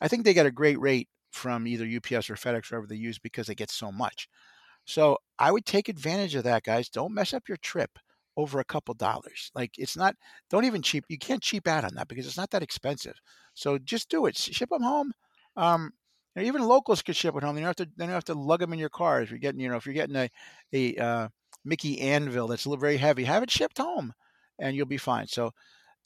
I 0.02 0.08
think 0.08 0.24
they 0.24 0.36
get 0.36 0.46
a 0.46 0.52
great 0.52 0.80
rate 0.80 1.08
from 1.32 1.66
either 1.66 1.86
UPS 1.86 2.30
or 2.30 2.36
FedEx, 2.36 2.70
wherever 2.70 2.86
they 2.86 2.96
use, 2.96 3.18
because 3.18 3.48
they 3.48 3.56
get 3.56 3.72
so 3.72 3.92
much. 3.92 4.28
So 4.86 5.18
I 5.40 5.52
would 5.52 5.66
take 5.66 5.90
advantage 5.90 6.36
of 6.36 6.44
that, 6.44 6.64
guys. 6.64 6.90
Don't 6.90 7.14
mess 7.14 7.34
up 7.34 7.48
your 7.48 7.58
trip 7.58 7.98
over 8.38 8.60
a 8.60 8.66
couple 8.66 8.94
dollars. 8.94 9.52
Like 9.56 9.72
it's 9.78 9.98
not, 9.98 10.16
don't 10.50 10.66
even 10.66 10.82
cheap. 10.82 11.06
You 11.10 11.18
can't 11.18 11.42
cheap 11.42 11.68
out 11.68 11.84
on 11.84 11.96
that 11.96 12.08
because 12.08 12.26
it's 12.26 12.38
not 12.38 12.50
that 12.52 12.64
expensive. 12.64 13.16
So 13.54 13.78
just 13.78 14.10
do 14.10 14.26
it. 14.26 14.38
Ship 14.38 14.70
them 14.70 14.84
home. 14.84 15.12
Um, 15.56 15.92
you 16.36 16.42
know, 16.42 16.48
even 16.48 16.62
locals 16.62 17.02
could 17.02 17.16
ship 17.16 17.36
it 17.36 17.44
home. 17.44 17.58
You 17.58 17.62
don't 17.62 17.78
have 17.78 17.88
to. 17.88 17.90
They 17.98 18.06
don't 18.06 18.14
have 18.14 18.24
to 18.26 18.34
lug 18.34 18.62
them 18.62 18.74
in 18.74 18.80
your 18.80 18.90
car. 18.90 19.22
If 19.22 19.30
you're 19.32 19.40
getting, 19.40 19.60
you 19.60 19.68
know, 19.70 19.76
if 19.76 19.86
you're 19.86 19.94
getting 19.94 20.16
a 20.16 20.30
a 20.72 20.96
uh, 20.96 21.28
Mickey 21.66 22.00
anvil 22.00 22.48
that's 22.48 22.66
a 22.66 22.70
little 22.70 22.80
very 22.80 22.98
heavy, 22.98 23.26
have 23.26 23.44
it 23.44 23.52
shipped 23.52 23.78
home, 23.78 24.14
and 24.58 24.76
you'll 24.76 24.86
be 24.86 24.98
fine. 24.98 25.28
So, 25.28 25.52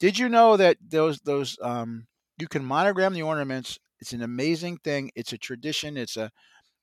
did 0.00 0.18
you 0.18 0.28
know 0.28 0.56
that 0.56 0.78
those 0.86 1.20
those 1.20 1.56
um, 1.62 2.06
you 2.38 2.48
can 2.48 2.64
monogram 2.64 3.14
the 3.14 3.22
ornaments? 3.22 3.78
It's 4.00 4.12
an 4.12 4.22
amazing 4.22 4.78
thing. 4.78 5.10
It's 5.14 5.32
a 5.32 5.38
tradition. 5.38 5.96
It's 5.96 6.16
a 6.16 6.30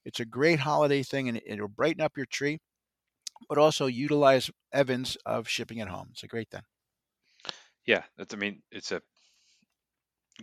it's 0.05 0.19
a 0.19 0.25
great 0.25 0.59
holiday 0.59 1.03
thing, 1.03 1.29
and 1.29 1.41
it'll 1.45 1.67
brighten 1.67 2.01
up 2.01 2.17
your 2.17 2.25
tree, 2.25 2.59
but 3.49 3.57
also 3.57 3.87
utilize 3.87 4.49
Evans 4.71 5.17
of 5.25 5.47
shipping 5.47 5.77
it 5.79 5.87
home. 5.87 6.09
It's 6.11 6.23
a 6.23 6.27
great 6.27 6.49
thing. 6.49 6.63
Yeah, 7.85 8.03
that's. 8.17 8.33
I 8.33 8.37
mean, 8.37 8.61
it's 8.71 8.91
a 8.91 9.01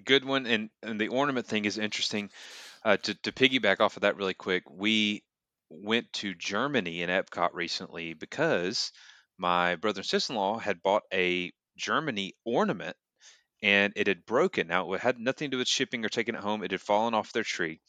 good 0.04 0.24
one, 0.24 0.46
and 0.46 0.70
and 0.82 1.00
the 1.00 1.08
ornament 1.08 1.46
thing 1.46 1.64
is 1.64 1.78
interesting 1.78 2.30
uh, 2.84 2.96
to, 2.98 3.14
to 3.22 3.32
piggyback 3.32 3.80
off 3.80 3.96
of 3.96 4.02
that 4.02 4.16
really 4.16 4.34
quick, 4.34 4.64
we 4.70 5.22
went 5.68 6.12
to 6.12 6.34
Germany 6.34 7.02
in 7.02 7.10
Epcot 7.10 7.50
recently 7.52 8.14
because 8.14 8.92
my 9.38 9.76
brother 9.76 10.00
and 10.00 10.06
sister 10.06 10.32
in 10.32 10.38
law 10.38 10.58
had 10.58 10.82
bought 10.82 11.02
a 11.12 11.52
Germany 11.76 12.34
ornament 12.44 12.96
and 13.62 13.92
it 13.96 14.06
had 14.06 14.24
broken. 14.24 14.66
Now, 14.66 14.92
it 14.94 15.00
had 15.00 15.18
nothing 15.18 15.50
to 15.50 15.56
do 15.56 15.58
with 15.58 15.68
shipping 15.68 16.04
or 16.04 16.08
taking 16.08 16.34
it 16.34 16.40
home, 16.40 16.64
it 16.64 16.70
had 16.70 16.80
fallen 16.80 17.14
off 17.14 17.32
their 17.32 17.44
tree. 17.44 17.80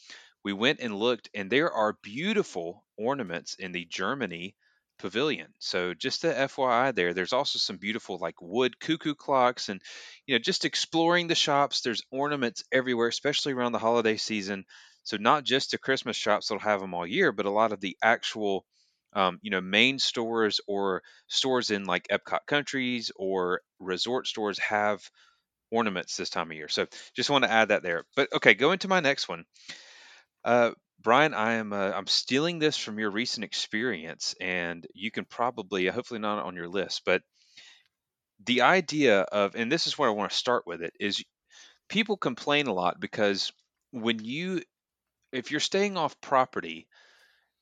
We 0.43 0.53
went 0.53 0.79
and 0.79 0.95
looked, 0.95 1.29
and 1.33 1.49
there 1.51 1.71
are 1.71 1.97
beautiful 2.03 2.85
ornaments 2.97 3.55
in 3.55 3.71
the 3.71 3.85
Germany 3.85 4.55
pavilion. 4.99 5.53
So 5.59 5.93
just 5.93 6.21
the 6.21 6.37
FYI 6.37 6.91
there, 6.91 7.13
there's 7.13 7.33
also 7.33 7.59
some 7.59 7.77
beautiful 7.77 8.17
like 8.19 8.41
wood 8.41 8.79
cuckoo 8.79 9.15
clocks 9.15 9.69
and 9.69 9.81
you 10.25 10.35
know 10.35 10.39
just 10.39 10.65
exploring 10.65 11.27
the 11.27 11.35
shops. 11.35 11.81
There's 11.81 12.03
ornaments 12.11 12.63
everywhere, 12.71 13.07
especially 13.07 13.53
around 13.53 13.71
the 13.71 13.79
holiday 13.79 14.17
season. 14.17 14.65
So 15.03 15.17
not 15.17 15.43
just 15.43 15.71
the 15.71 15.77
Christmas 15.79 16.17
shops 16.17 16.47
that'll 16.47 16.61
have 16.61 16.81
them 16.81 16.93
all 16.93 17.07
year, 17.07 17.31
but 17.31 17.45
a 17.47 17.51
lot 17.51 17.71
of 17.71 17.81
the 17.81 17.97
actual 18.03 18.65
um, 19.13 19.39
you 19.41 19.51
know 19.51 19.61
main 19.61 19.99
stores 19.99 20.59
or 20.67 21.01
stores 21.27 21.71
in 21.71 21.85
like 21.85 22.07
Epcot 22.09 22.45
countries 22.47 23.11
or 23.15 23.61
resort 23.79 24.27
stores 24.27 24.59
have 24.59 25.01
ornaments 25.71 26.17
this 26.17 26.29
time 26.29 26.51
of 26.51 26.57
year. 26.57 26.67
So 26.69 26.87
just 27.15 27.29
want 27.29 27.43
to 27.45 27.51
add 27.51 27.69
that 27.69 27.83
there. 27.83 28.05
But 28.15 28.33
okay, 28.33 28.53
go 28.53 28.71
into 28.71 28.87
my 28.87 28.99
next 29.01 29.29
one. 29.29 29.45
Uh, 30.43 30.71
Bryan, 31.01 31.33
I 31.33 31.53
am 31.53 31.73
uh, 31.73 31.91
I'm 31.91 32.05
stealing 32.07 32.59
this 32.59 32.77
from 32.77 32.99
your 32.99 33.09
recent 33.11 33.43
experience, 33.43 34.35
and 34.39 34.85
you 34.93 35.09
can 35.11 35.25
probably, 35.25 35.89
uh, 35.89 35.93
hopefully, 35.93 36.19
not 36.19 36.43
on 36.43 36.55
your 36.55 36.69
list, 36.69 37.01
but 37.05 37.23
the 38.45 38.61
idea 38.61 39.21
of, 39.21 39.55
and 39.55 39.71
this 39.71 39.87
is 39.87 39.97
where 39.97 40.09
I 40.09 40.13
want 40.13 40.31
to 40.31 40.37
start 40.37 40.63
with 40.65 40.81
it, 40.81 40.93
is 40.99 41.23
people 41.89 42.17
complain 42.17 42.67
a 42.67 42.73
lot 42.73 42.99
because 42.99 43.51
when 43.91 44.23
you, 44.23 44.61
if 45.33 45.51
you're 45.51 45.59
staying 45.61 45.97
off 45.97 46.19
property 46.21 46.87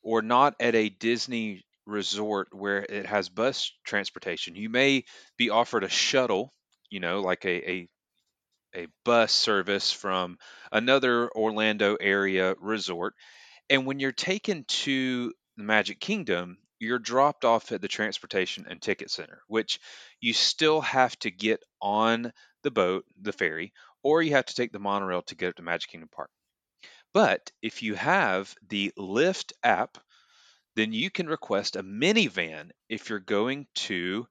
or 0.03 0.21
not 0.21 0.55
at 0.59 0.75
a 0.75 0.89
Disney 0.89 1.65
resort 1.85 2.49
where 2.53 2.79
it 2.89 3.05
has 3.07 3.29
bus 3.29 3.71
transportation, 3.85 4.55
you 4.55 4.69
may 4.69 5.05
be 5.37 5.49
offered 5.49 5.83
a 5.83 5.89
shuttle, 5.89 6.53
you 6.89 6.99
know, 6.99 7.21
like 7.21 7.45
a, 7.45 7.71
a 7.71 7.89
a 8.75 8.87
bus 9.05 9.31
service 9.31 9.91
from 9.91 10.37
another 10.71 11.29
Orlando 11.31 11.95
area 11.99 12.55
resort. 12.59 13.13
And 13.69 13.85
when 13.85 13.99
you're 13.99 14.11
taken 14.11 14.65
to 14.67 15.33
the 15.57 15.63
Magic 15.63 15.99
Kingdom, 15.99 16.57
you're 16.79 16.99
dropped 16.99 17.45
off 17.45 17.71
at 17.71 17.81
the 17.81 17.87
transportation 17.87 18.65
and 18.69 18.81
ticket 18.81 19.11
center, 19.11 19.41
which 19.47 19.79
you 20.21 20.33
still 20.33 20.81
have 20.81 21.17
to 21.19 21.31
get 21.31 21.61
on 21.81 22.31
the 22.63 22.71
boat, 22.71 23.05
the 23.21 23.33
ferry, 23.33 23.73
or 24.01 24.21
you 24.21 24.31
have 24.31 24.45
to 24.45 24.55
take 24.55 24.71
the 24.71 24.79
monorail 24.79 25.21
to 25.23 25.35
get 25.35 25.49
up 25.49 25.55
to 25.55 25.61
Magic 25.61 25.91
Kingdom 25.91 26.09
Park. 26.11 26.29
But 27.13 27.51
if 27.61 27.83
you 27.83 27.95
have 27.95 28.53
the 28.69 28.93
Lyft 28.97 29.51
app, 29.63 29.97
then 30.75 30.93
you 30.93 31.09
can 31.09 31.27
request 31.27 31.75
a 31.75 31.83
minivan 31.83 32.69
if 32.87 33.09
you're 33.09 33.19
going 33.19 33.67
to 33.75 34.27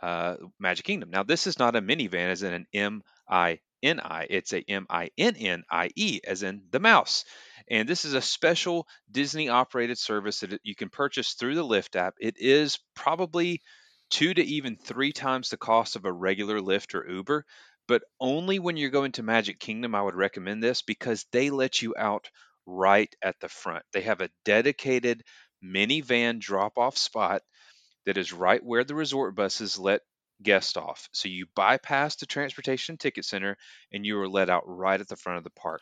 uh, 0.00 0.36
Magic 0.58 0.86
Kingdom. 0.86 1.10
Now, 1.10 1.24
this 1.24 1.46
is 1.46 1.58
not 1.58 1.76
a 1.76 1.82
minivan 1.82 2.30
as 2.30 2.42
in 2.42 2.54
an 2.54 2.66
N 3.82 4.00
I, 4.00 4.26
it's 4.30 4.52
a 4.52 4.64
M 4.68 4.86
I 4.90 5.10
N 5.18 5.36
N 5.36 5.64
I 5.70 5.90
E 5.96 6.20
as 6.26 6.42
in 6.42 6.62
the 6.70 6.80
mouse. 6.80 7.24
And 7.68 7.88
this 7.88 8.04
is 8.04 8.14
a 8.14 8.22
special 8.22 8.86
Disney 9.10 9.48
operated 9.48 9.98
service 9.98 10.40
that 10.40 10.60
you 10.64 10.74
can 10.74 10.90
purchase 10.90 11.34
through 11.34 11.54
the 11.54 11.64
Lyft 11.64 11.96
app. 11.96 12.14
It 12.20 12.36
is 12.38 12.78
probably 12.94 13.62
two 14.10 14.34
to 14.34 14.42
even 14.42 14.76
three 14.76 15.12
times 15.12 15.48
the 15.50 15.56
cost 15.56 15.96
of 15.96 16.04
a 16.04 16.12
regular 16.12 16.60
Lyft 16.60 16.94
or 16.94 17.08
Uber, 17.08 17.44
but 17.86 18.02
only 18.20 18.58
when 18.58 18.76
you're 18.76 18.90
going 18.90 19.12
to 19.12 19.22
Magic 19.22 19.58
Kingdom, 19.58 19.94
I 19.94 20.02
would 20.02 20.14
recommend 20.14 20.62
this 20.62 20.82
because 20.82 21.26
they 21.32 21.50
let 21.50 21.80
you 21.80 21.94
out 21.96 22.28
right 22.66 23.14
at 23.22 23.38
the 23.40 23.48
front. 23.48 23.84
They 23.92 24.02
have 24.02 24.20
a 24.20 24.30
dedicated 24.44 25.22
minivan 25.64 26.40
drop 26.40 26.78
off 26.78 26.96
spot 26.96 27.42
that 28.06 28.18
is 28.18 28.32
right 28.32 28.62
where 28.64 28.84
the 28.84 28.94
resort 28.94 29.34
buses 29.34 29.78
let 29.78 30.02
guests 30.42 30.76
off. 30.76 31.08
So 31.12 31.28
you 31.28 31.46
bypass 31.54 32.16
the 32.16 32.26
transportation 32.26 32.96
ticket 32.96 33.24
center 33.24 33.56
and 33.92 34.04
you 34.04 34.18
are 34.20 34.28
let 34.28 34.50
out 34.50 34.64
right 34.66 35.00
at 35.00 35.08
the 35.08 35.16
front 35.16 35.38
of 35.38 35.44
the 35.44 35.50
park. 35.50 35.80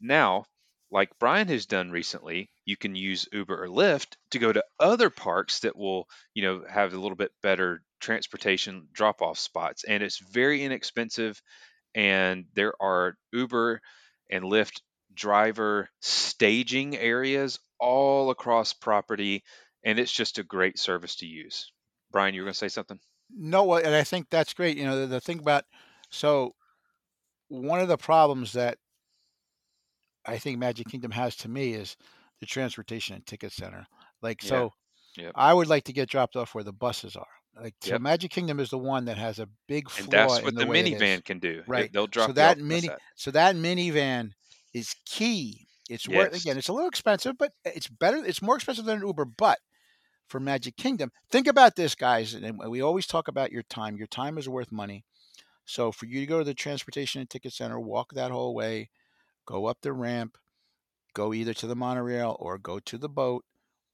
Now, 0.00 0.44
like 0.90 1.18
Bryan 1.18 1.48
has 1.48 1.66
done 1.66 1.90
recently, 1.90 2.50
you 2.64 2.76
can 2.76 2.94
use 2.94 3.28
Uber 3.32 3.62
or 3.62 3.68
Lyft 3.68 4.16
to 4.30 4.38
go 4.38 4.52
to 4.52 4.64
other 4.80 5.10
parks 5.10 5.60
that 5.60 5.76
will, 5.76 6.08
you 6.34 6.42
know, 6.42 6.64
have 6.68 6.94
a 6.94 6.98
little 6.98 7.16
bit 7.16 7.32
better 7.42 7.82
transportation 8.00 8.88
drop 8.92 9.20
off 9.20 9.38
spots. 9.38 9.84
And 9.84 10.02
it's 10.02 10.18
very 10.18 10.62
inexpensive. 10.62 11.42
And 11.94 12.46
there 12.54 12.72
are 12.80 13.16
Uber 13.32 13.80
and 14.30 14.44
Lyft 14.44 14.80
driver 15.12 15.90
staging 16.00 16.96
areas 16.96 17.58
all 17.78 18.30
across 18.30 18.72
property. 18.72 19.42
And 19.84 19.98
it's 19.98 20.12
just 20.12 20.38
a 20.38 20.42
great 20.42 20.78
service 20.78 21.16
to 21.16 21.26
use. 21.26 21.70
Bryan, 22.10 22.34
you 22.34 22.40
were 22.40 22.46
going 22.46 22.54
to 22.54 22.58
say 22.58 22.68
something? 22.68 22.98
No, 23.30 23.74
and 23.76 23.94
I 23.94 24.04
think 24.04 24.28
that's 24.30 24.54
great. 24.54 24.76
You 24.76 24.84
know, 24.84 25.00
the, 25.00 25.06
the 25.06 25.20
thing 25.20 25.38
about 25.40 25.64
so 26.10 26.54
one 27.48 27.80
of 27.80 27.88
the 27.88 27.96
problems 27.98 28.52
that 28.52 28.78
I 30.26 30.38
think 30.38 30.58
Magic 30.58 30.88
Kingdom 30.88 31.10
has 31.12 31.36
to 31.36 31.48
me 31.48 31.72
is 31.72 31.96
the 32.40 32.46
transportation 32.46 33.14
and 33.16 33.26
ticket 33.26 33.52
center. 33.52 33.86
Like 34.22 34.42
Yeah. 34.42 34.48
so 34.48 34.72
Yep. 35.16 35.32
I 35.34 35.52
would 35.52 35.66
like 35.68 35.84
to 35.84 35.92
get 35.92 36.08
dropped 36.08 36.36
off 36.36 36.54
where 36.54 36.62
the 36.64 36.72
buses 36.72 37.16
are. 37.16 37.26
Like 37.60 37.74
so 37.82 37.92
Yep. 37.94 38.00
Magic 38.02 38.30
Kingdom 38.30 38.60
is 38.60 38.70
the 38.70 38.78
one 38.78 39.06
that 39.06 39.18
has 39.18 39.38
a 39.38 39.48
big 39.66 39.88
And 39.98 40.04
flaw 40.06 40.10
that's 40.10 40.38
in 40.38 40.44
what 40.44 40.54
the 40.54 40.64
the 40.64 40.66
way 40.66 40.80
it 40.80 40.92
is. 40.92 41.00
minivan 41.00 41.24
can 41.24 41.38
do. 41.38 41.62
Right. 41.66 41.92
they'll 41.92 42.06
drop 42.06 42.28
So 42.28 42.32
that 42.34 42.58
mini 42.58 42.88
so 43.16 43.30
that 43.32 43.56
minivan 43.56 44.32
is 44.74 44.94
key. 45.06 45.66
It's 45.88 46.06
worth 46.08 46.34
again, 46.34 46.58
it's 46.58 46.68
a 46.68 46.72
little 46.72 46.88
expensive, 46.88 47.36
but 47.38 47.52
it's 47.64 47.88
better 47.88 48.18
it's 48.24 48.42
more 48.42 48.56
expensive 48.56 48.84
than 48.84 49.00
an 49.00 49.06
Uber, 49.06 49.24
but 49.24 49.58
for 50.28 50.40
Magic 50.40 50.76
Kingdom, 50.76 51.10
think 51.30 51.46
about 51.46 51.76
this 51.76 51.94
guys, 51.94 52.34
and 52.34 52.58
we 52.58 52.80
always 52.80 53.06
talk 53.06 53.28
about 53.28 53.52
your 53.52 53.62
time. 53.64 53.96
Your 53.96 54.06
time 54.06 54.38
is 54.38 54.48
worth 54.48 54.72
money. 54.72 55.04
So 55.64 55.92
for 55.92 56.06
you 56.06 56.20
to 56.20 56.26
go 56.26 56.38
to 56.38 56.44
the 56.44 56.54
transportation 56.54 57.20
and 57.20 57.28
ticket 57.28 57.52
center, 57.52 57.78
walk 57.78 58.12
that 58.14 58.30
whole 58.30 58.54
way, 58.54 58.90
go 59.46 59.66
up 59.66 59.78
the 59.82 59.92
ramp, 59.92 60.38
go 61.14 61.34
either 61.34 61.54
to 61.54 61.66
the 61.66 61.76
monorail 61.76 62.36
or 62.40 62.58
go 62.58 62.78
to 62.80 62.98
the 62.98 63.08
boat, 63.08 63.44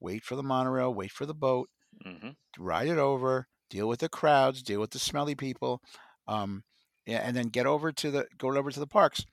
wait 0.00 0.24
for 0.24 0.36
the 0.36 0.42
monorail, 0.42 0.92
wait 0.94 1.10
for 1.10 1.26
the 1.26 1.34
boat, 1.34 1.68
hmm 2.02 2.30
ride 2.58 2.88
it 2.88 2.98
over, 2.98 3.48
deal 3.70 3.88
with 3.88 4.00
the 4.00 4.08
crowds, 4.08 4.62
deal 4.62 4.80
with 4.80 4.90
the 4.90 4.98
smelly 4.98 5.34
people, 5.34 5.80
um, 6.28 6.62
yeah, 7.06 7.18
and 7.18 7.36
then 7.36 7.48
get 7.48 7.66
over 7.66 7.92
to 7.92 8.10
the 8.10 8.26
go 8.38 8.56
over 8.56 8.70
to 8.70 8.80
the 8.80 8.86
parks. 8.86 9.24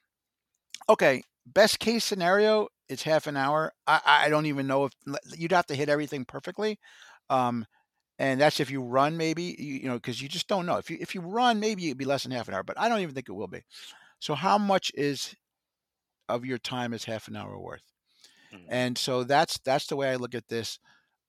Okay, 0.89 1.23
best 1.45 1.79
case 1.79 2.03
scenario, 2.03 2.67
it's 2.91 3.03
half 3.03 3.27
an 3.27 3.37
hour. 3.37 3.73
I, 3.87 4.01
I 4.25 4.29
don't 4.29 4.47
even 4.47 4.67
know 4.67 4.85
if 4.85 4.93
you'd 5.37 5.53
have 5.53 5.67
to 5.67 5.75
hit 5.75 5.89
everything 5.89 6.25
perfectly. 6.25 6.79
Um, 7.29 7.65
and 8.19 8.41
that's 8.41 8.61
if 8.61 8.71
you 8.71 8.83
run, 8.83 9.17
maybe 9.17 9.55
you, 9.59 9.75
you 9.75 9.89
know, 9.89 9.95
because 9.95 10.21
you 10.21 10.29
just 10.29 10.47
don't 10.47 10.67
know. 10.67 10.77
If 10.77 10.91
you 10.91 10.97
if 11.01 11.15
you 11.15 11.21
run, 11.21 11.59
maybe 11.59 11.87
it'd 11.87 11.97
be 11.99 12.05
less 12.05 12.23
than 12.23 12.31
half 12.33 12.47
an 12.47 12.55
hour, 12.55 12.63
but 12.63 12.79
I 12.79 12.89
don't 12.89 13.01
even 13.01 13.15
think 13.15 13.29
it 13.29 13.33
will 13.33 13.49
be. 13.49 13.63
So, 14.19 14.35
how 14.35 14.57
much 14.57 14.91
is 14.95 15.35
of 16.29 16.45
your 16.45 16.57
time 16.57 16.93
is 16.93 17.05
half 17.05 17.27
an 17.27 17.35
hour 17.35 17.59
worth? 17.59 17.83
Mhm. 18.51 18.71
And 18.71 18.97
so 18.97 19.23
that's 19.25 19.59
that's 19.59 19.87
the 19.87 19.95
way 19.97 20.11
I 20.11 20.15
look 20.17 20.35
at 20.35 20.47
this. 20.49 20.79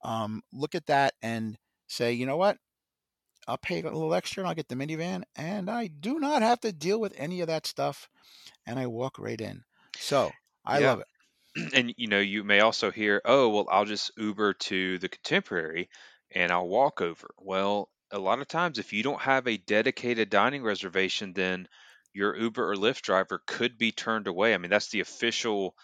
Um, 0.05 0.43
look 0.53 0.75
at 0.75 0.87
that 0.87 1.15
and 1.23 1.59
say, 1.89 2.13
you 2.13 2.27
know 2.27 2.39
what? 2.39 2.59
I'll 3.49 3.59
pay 3.59 3.81
a 3.81 3.85
little 3.85 4.15
extra 4.15 4.43
and 4.43 4.49
I'll 4.49 4.55
get 4.55 4.69
the 4.69 4.75
minivan, 4.77 5.25
and 5.37 5.71
I 5.71 5.89
do 5.89 6.21
not 6.21 6.43
have 6.43 6.61
to 6.61 6.73
deal 6.73 7.01
with 7.01 7.15
any 7.17 7.41
of 7.41 7.49
that 7.49 7.67
stuff, 7.67 8.09
and 8.67 8.79
I 8.79 8.87
walk 8.89 9.19
right 9.19 9.41
in. 9.41 9.65
So 9.99 10.37
I 10.65 10.79
Yeah. 10.79 10.81
love 10.81 11.01
it. 11.01 11.09
and 11.75 11.93
you 11.97 12.07
know 12.09 12.21
you 12.21 12.45
may 12.45 12.61
also 12.61 12.91
hear 12.91 13.21
oh 13.25 13.49
well 13.49 13.67
i'll 13.71 13.85
just 13.85 14.11
uber 14.17 14.55
to 14.55 14.99
the 14.99 15.09
contemporary 15.09 15.89
and 16.35 16.51
i'll 16.53 16.69
walk 16.69 17.01
over. 17.01 17.29
Well 17.39 17.91
a 18.11 18.19
lot 18.19 18.41
of 18.41 18.49
times 18.49 18.79
if 18.79 18.93
you 18.93 19.03
don't 19.03 19.21
have 19.21 19.47
a 19.47 19.57
dedicated 19.57 20.31
dining 20.31 20.63
reservation 20.63 21.33
then 21.33 21.69
your 22.15 22.37
uber 22.37 22.71
or 22.71 22.77
lyft 22.77 23.03
driver 23.03 23.43
could 23.47 23.79
be 23.79 23.93
turned 23.93 24.27
away. 24.27 24.55
I 24.55 24.59
mean 24.59 24.71
that's 24.71 24.91
the 24.91 25.01
official 25.01 25.75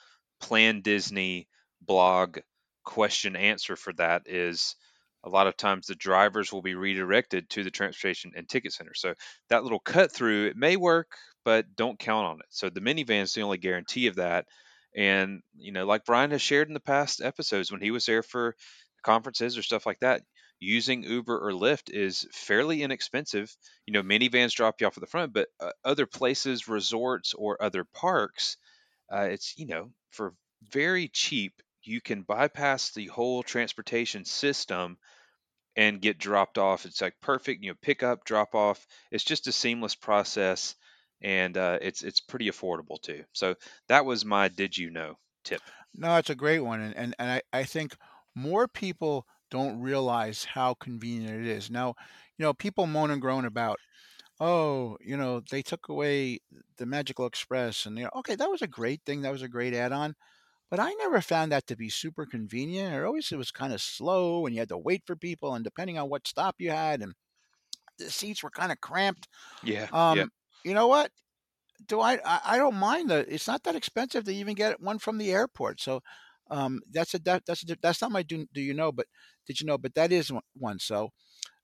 plan 0.40 0.80
disney 0.82 1.48
blog 1.82 2.38
question 2.84 3.36
answer 3.36 3.76
for 3.76 3.92
that 3.94 4.22
is 4.26 4.76
a 5.24 5.28
lot 5.28 5.46
of 5.46 5.56
times 5.56 5.86
the 5.86 5.94
drivers 5.94 6.52
will 6.52 6.62
be 6.62 6.74
redirected 6.74 7.50
to 7.50 7.64
the 7.64 7.70
transportation 7.70 8.32
and 8.36 8.48
ticket 8.48 8.72
center. 8.72 8.94
So 8.94 9.14
that 9.50 9.62
little 9.64 9.80
cut 9.80 10.12
through 10.12 10.46
it 10.46 10.56
may 10.56 10.76
work 10.76 11.10
but 11.44 11.76
don't 11.76 11.98
count 11.98 12.26
on 12.26 12.36
it. 12.40 12.46
So 12.50 12.68
the 12.70 12.80
minivan 12.80 13.22
is 13.22 13.34
the 13.34 13.42
only 13.42 13.58
guarantee 13.58 14.06
of 14.06 14.16
that 14.16 14.46
and, 14.98 15.42
you 15.56 15.70
know, 15.70 15.86
like 15.86 16.04
Bryan 16.04 16.32
has 16.32 16.42
shared 16.42 16.66
in 16.66 16.74
the 16.74 16.80
past 16.80 17.22
episodes 17.22 17.70
when 17.70 17.80
he 17.80 17.92
was 17.92 18.04
there 18.04 18.24
for 18.24 18.56
conferences 19.04 19.56
or 19.56 19.62
stuff 19.62 19.86
like 19.86 20.00
that, 20.00 20.22
using 20.58 21.04
Uber 21.04 21.38
or 21.38 21.52
Lyft 21.52 21.88
is 21.88 22.26
fairly 22.32 22.82
inexpensive. 22.82 23.56
You 23.86 23.92
know, 23.92 24.02
minivans 24.02 24.56
drop 24.56 24.80
you 24.80 24.88
off 24.88 24.96
at 24.96 25.00
the 25.00 25.06
front, 25.06 25.32
but 25.32 25.46
uh, 25.60 25.70
other 25.84 26.04
places, 26.04 26.66
resorts, 26.66 27.32
or 27.32 27.62
other 27.62 27.84
parks, 27.84 28.56
uh, 29.12 29.28
it's, 29.30 29.56
you 29.56 29.66
know, 29.66 29.92
for 30.10 30.34
very 30.72 31.06
cheap, 31.06 31.52
you 31.84 32.00
can 32.00 32.22
bypass 32.22 32.90
the 32.90 33.06
whole 33.06 33.44
transportation 33.44 34.24
system 34.24 34.98
and 35.76 36.02
get 36.02 36.18
dropped 36.18 36.58
off. 36.58 36.86
It's 36.86 37.00
like 37.00 37.14
perfect, 37.22 37.62
you 37.62 37.70
know, 37.70 37.76
pick 37.80 38.02
up, 38.02 38.24
drop 38.24 38.56
off. 38.56 38.84
It's 39.12 39.22
just 39.22 39.46
a 39.46 39.52
seamless 39.52 39.94
process 39.94 40.74
and 41.20 41.56
uh, 41.56 41.78
it's 41.82 42.02
it's 42.02 42.20
pretty 42.20 42.46
affordable 42.50 43.00
too. 43.00 43.24
So 43.32 43.56
that 43.88 44.04
was 44.04 44.24
my 44.24 44.48
did 44.48 44.76
you 44.76 44.90
know 44.90 45.16
tip. 45.44 45.70
No, 45.94 46.16
it's 46.16 46.30
a 46.30 46.34
great 46.34 46.60
one, 46.60 46.80
and 46.80 46.94
and, 46.96 47.14
and 47.18 47.30
I, 47.30 47.42
I 47.52 47.64
think 47.64 47.96
more 48.34 48.68
people 48.68 49.26
don't 49.50 49.80
realize 49.80 50.44
how 50.44 50.74
convenient 50.74 51.40
it 51.40 51.46
is. 51.46 51.70
Now, 51.70 51.94
you 52.36 52.44
know, 52.44 52.52
people 52.54 52.86
moan 52.86 53.10
and 53.10 53.20
groan 53.20 53.44
about, 53.46 53.80
oh, 54.40 54.98
you 55.02 55.16
know, 55.16 55.40
they 55.50 55.62
took 55.62 55.88
away 55.88 56.40
the 56.78 56.86
Magical 56.86 57.26
Express, 57.26 57.86
and 57.86 57.98
you 57.98 58.04
know, 58.04 58.10
okay, 58.16 58.36
that 58.36 58.50
was 58.50 58.62
a 58.62 58.68
great 58.68 59.02
thing, 59.06 59.22
that 59.22 59.32
was 59.32 59.42
a 59.42 59.48
great 59.48 59.74
add-on, 59.74 60.14
but 60.70 60.80
I 60.80 60.92
never 60.94 61.20
found 61.22 61.52
that 61.52 61.66
to 61.68 61.76
be 61.76 61.90
super 61.90 62.26
convenient. 62.26 62.94
Or 62.94 63.06
always 63.06 63.32
it 63.32 63.38
was 63.38 63.52
kind 63.52 63.72
of 63.74 63.80
slow, 63.82 64.46
and 64.46 64.54
you 64.54 64.60
had 64.62 64.70
to 64.70 64.78
wait 64.78 65.04
for 65.06 65.16
people, 65.16 65.54
and 65.54 65.64
depending 65.64 65.98
on 65.98 66.10
what 66.10 66.28
stop 66.28 66.56
you 66.60 66.70
had, 66.72 67.02
and 67.02 67.14
the 67.98 68.10
seats 68.10 68.42
were 68.42 68.50
kind 68.50 68.72
of 68.72 68.80
cramped. 68.80 69.28
Yeah. 69.62 69.90
Um, 69.92 70.18
Yep. 70.18 70.30
You 70.64 70.74
know 70.74 70.88
what? 70.88 71.10
Do 71.86 72.00
I, 72.00 72.18
I? 72.24 72.40
I 72.44 72.56
don't 72.58 72.76
mind 72.76 73.10
the. 73.10 73.26
It's 73.32 73.46
not 73.46 73.62
that 73.64 73.76
expensive 73.76 74.24
to 74.24 74.34
even 74.34 74.54
get 74.54 74.80
one 74.80 74.98
from 74.98 75.18
the 75.18 75.32
airport. 75.32 75.80
So, 75.80 76.00
um, 76.50 76.80
that's 76.92 77.14
a 77.14 77.18
that, 77.20 77.44
that's 77.46 77.62
a, 77.70 77.76
that's 77.80 78.02
not 78.02 78.12
my 78.12 78.22
do, 78.22 78.46
do 78.52 78.60
you 78.60 78.74
know, 78.74 78.92
but 78.92 79.06
did 79.46 79.60
you 79.60 79.66
know? 79.66 79.78
But 79.78 79.94
that 79.94 80.12
is 80.12 80.32
one-. 80.54 80.78
So, 80.80 81.10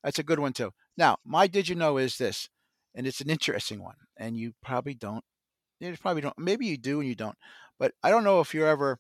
that's 0.04 0.18
a 0.18 0.24
good 0.24 0.38
one 0.40 0.52
too. 0.52 0.72
Now, 0.96 1.18
my 1.24 1.46
did 1.46 1.68
you 1.68 1.74
know 1.74 1.98
is 1.98 2.18
this, 2.18 2.48
and 2.94 3.06
it's 3.06 3.20
an 3.20 3.30
interesting 3.30 3.82
one, 3.82 3.96
and 4.16 4.36
you 4.36 4.54
probably 4.62 4.94
don't. 4.94 5.24
You 5.80 5.94
probably 6.00 6.22
don't. 6.22 6.38
Maybe 6.38 6.66
you 6.66 6.78
do 6.78 7.00
and 7.00 7.08
you 7.08 7.14
don't. 7.14 7.36
But 7.78 7.92
I 8.02 8.10
don't 8.10 8.24
know 8.24 8.40
if 8.40 8.54
you're 8.54 8.68
ever, 8.68 8.98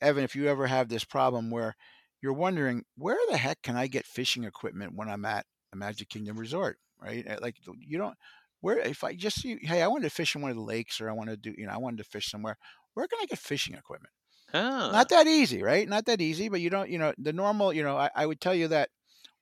Evan, 0.00 0.24
if 0.24 0.36
you 0.36 0.48
ever 0.48 0.66
have 0.66 0.88
this 0.88 1.04
problem 1.04 1.50
where 1.50 1.74
you're 2.22 2.32
wondering 2.32 2.84
where 2.96 3.18
the 3.30 3.36
heck 3.36 3.62
can 3.62 3.76
I 3.76 3.86
get 3.86 4.06
fishing 4.06 4.44
equipment 4.44 4.94
when 4.94 5.08
I'm 5.08 5.24
at 5.24 5.46
a 5.72 5.76
Magic 5.76 6.08
Kingdom 6.08 6.38
resort, 6.38 6.78
right? 7.00 7.26
Uh, 7.28 7.38
Like 7.40 7.56
you 7.80 7.98
don't 7.98 8.16
where 8.64 8.78
if 8.78 9.04
I 9.04 9.14
just 9.14 9.42
see, 9.42 9.58
hey, 9.60 9.82
I 9.82 9.88
wanted 9.88 10.04
to 10.04 10.14
fish 10.14 10.34
in 10.34 10.40
one 10.40 10.50
of 10.50 10.56
the 10.56 10.62
lakes, 10.62 10.98
or 10.98 11.10
I 11.10 11.12
want 11.12 11.28
to 11.28 11.36
do, 11.36 11.54
you 11.54 11.66
know, 11.66 11.72
I 11.72 11.76
wanted 11.76 11.98
to 11.98 12.04
fish 12.04 12.30
somewhere. 12.30 12.56
Where 12.94 13.06
can 13.06 13.18
I 13.20 13.26
get 13.26 13.38
fishing 13.38 13.74
equipment? 13.74 14.14
Huh. 14.52 14.90
Not 14.90 15.10
that 15.10 15.26
easy, 15.26 15.62
right? 15.62 15.86
Not 15.86 16.06
that 16.06 16.22
easy, 16.22 16.48
but 16.48 16.62
you 16.62 16.70
don't, 16.70 16.88
you 16.88 16.98
know, 16.98 17.12
the 17.18 17.34
normal, 17.34 17.74
you 17.74 17.82
know, 17.82 17.98
I, 17.98 18.08
I 18.16 18.24
would 18.24 18.40
tell 18.40 18.54
you 18.54 18.68
that 18.68 18.88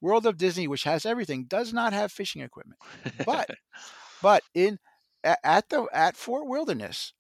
World 0.00 0.26
of 0.26 0.38
Disney, 0.38 0.66
which 0.66 0.82
has 0.82 1.06
everything, 1.06 1.44
does 1.44 1.72
not 1.72 1.92
have 1.92 2.10
fishing 2.10 2.42
equipment. 2.42 2.80
But 3.24 3.48
but 4.22 4.42
in 4.54 4.80
at 5.22 5.68
the 5.68 5.86
at 5.92 6.16
Fort 6.16 6.48
Wilderness, 6.48 7.12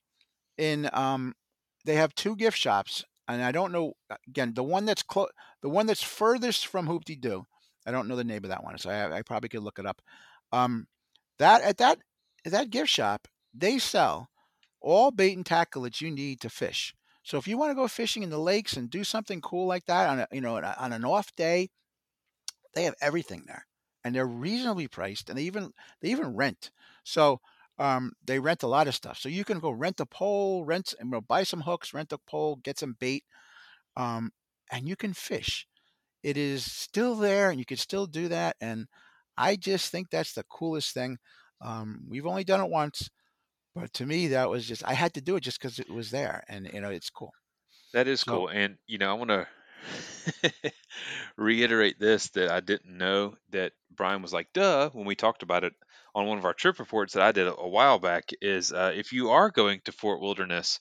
in 0.58 0.90
um, 0.92 1.34
they 1.84 1.94
have 1.94 2.16
two 2.16 2.34
gift 2.34 2.58
shops, 2.58 3.04
and 3.28 3.40
I 3.40 3.52
don't 3.52 3.70
know 3.70 3.92
again 4.26 4.54
the 4.54 4.64
one 4.64 4.86
that's 4.86 5.04
close. 5.04 5.30
the 5.62 5.68
one 5.68 5.86
that's 5.86 6.02
furthest 6.02 6.66
from 6.66 6.88
Hoop-Dee 6.88 7.14
Doo. 7.14 7.44
I 7.86 7.92
don't 7.92 8.08
know 8.08 8.16
the 8.16 8.24
name 8.24 8.42
of 8.42 8.50
that 8.50 8.64
one, 8.64 8.76
so 8.78 8.90
I, 8.90 9.18
I 9.18 9.22
probably 9.22 9.50
could 9.50 9.62
look 9.62 9.78
it 9.78 9.86
up. 9.86 10.02
Um, 10.50 10.88
that 11.42 11.62
at 11.62 11.78
that 11.78 11.98
at 12.46 12.52
that 12.52 12.70
gift 12.70 12.90
shop, 12.90 13.28
they 13.54 13.78
sell 13.78 14.30
all 14.80 15.10
bait 15.10 15.36
and 15.36 15.46
tackle 15.46 15.82
that 15.82 16.00
you 16.00 16.10
need 16.10 16.40
to 16.42 16.50
fish. 16.50 16.94
So 17.24 17.38
if 17.38 17.46
you 17.48 17.58
want 17.58 17.70
to 17.70 17.76
go 17.76 17.88
fishing 17.88 18.22
in 18.24 18.30
the 18.30 18.38
lakes 18.38 18.76
and 18.76 18.90
do 18.90 19.04
something 19.04 19.40
cool 19.40 19.66
like 19.66 19.86
that 19.86 20.08
on 20.10 20.20
a 20.20 20.28
you 20.32 20.40
know 20.40 20.56
on 20.58 20.92
an 20.92 21.04
off 21.04 21.34
day, 21.36 21.70
they 22.74 22.84
have 22.84 22.94
everything 23.00 23.44
there, 23.46 23.66
and 24.04 24.14
they're 24.14 24.26
reasonably 24.26 24.88
priced, 24.88 25.28
and 25.28 25.38
they 25.38 25.42
even 25.44 25.72
they 26.00 26.08
even 26.10 26.34
rent. 26.34 26.70
So 27.04 27.40
um, 27.78 28.12
they 28.24 28.38
rent 28.38 28.62
a 28.62 28.66
lot 28.68 28.88
of 28.88 28.94
stuff. 28.94 29.18
So 29.18 29.28
you 29.28 29.44
can 29.44 29.58
go 29.60 29.70
rent 29.70 30.00
a 30.00 30.06
pole, 30.06 30.64
rent 30.64 30.94
you 31.02 31.08
know, 31.08 31.20
buy 31.20 31.42
some 31.44 31.62
hooks, 31.62 31.94
rent 31.94 32.12
a 32.12 32.18
pole, 32.18 32.56
get 32.56 32.78
some 32.78 32.96
bait, 32.98 33.24
um, 33.96 34.32
and 34.72 34.88
you 34.88 34.96
can 34.96 35.14
fish. 35.14 35.66
It 36.22 36.36
is 36.36 36.70
still 36.70 37.16
there, 37.16 37.50
and 37.50 37.58
you 37.60 37.66
can 37.66 37.78
still 37.78 38.06
do 38.06 38.28
that. 38.28 38.56
And 38.60 38.88
I 39.36 39.56
just 39.56 39.90
think 39.90 40.10
that's 40.10 40.34
the 40.34 40.44
coolest 40.44 40.94
thing. 40.94 41.18
Um, 41.60 42.06
we've 42.08 42.26
only 42.26 42.44
done 42.44 42.60
it 42.60 42.70
once, 42.70 43.10
but 43.74 43.92
to 43.94 44.06
me, 44.06 44.28
that 44.28 44.50
was 44.50 44.66
just 44.66 44.84
I 44.86 44.94
had 44.94 45.14
to 45.14 45.22
do 45.22 45.36
it 45.36 45.42
just 45.42 45.60
because 45.60 45.78
it 45.78 45.90
was 45.90 46.10
there, 46.10 46.44
and 46.48 46.70
you 46.72 46.80
know 46.80 46.90
it's 46.90 47.10
cool. 47.10 47.32
That 47.92 48.08
is 48.08 48.24
So 48.24 48.24
cool. 48.24 48.48
And, 48.48 48.78
you 48.86 48.98
know, 48.98 49.10
I 49.10 49.14
want 49.14 49.30
to 49.30 50.72
reiterate 51.36 51.98
this 51.98 52.28
that 52.30 52.50
I 52.50 52.60
didn't 52.60 52.96
know 52.96 53.36
that 53.50 53.72
Bryan 53.90 54.22
was 54.22 54.32
like, 54.32 54.52
duh, 54.52 54.90
when 54.90 55.06
we 55.06 55.14
talked 55.14 55.42
about 55.42 55.64
it 55.64 55.74
on 56.14 56.26
one 56.26 56.38
of 56.38 56.44
our 56.44 56.54
trip 56.54 56.78
reports 56.78 57.14
that 57.14 57.22
I 57.22 57.32
did 57.32 57.46
a, 57.48 57.52
while 57.52 57.98
back. 57.98 58.30
Is 58.40 58.72
uh, 58.72 58.92
if 58.94 59.12
you 59.12 59.30
are 59.30 59.50
going 59.50 59.80
to 59.84 59.92
Fort 59.92 60.20
Wilderness 60.20 60.80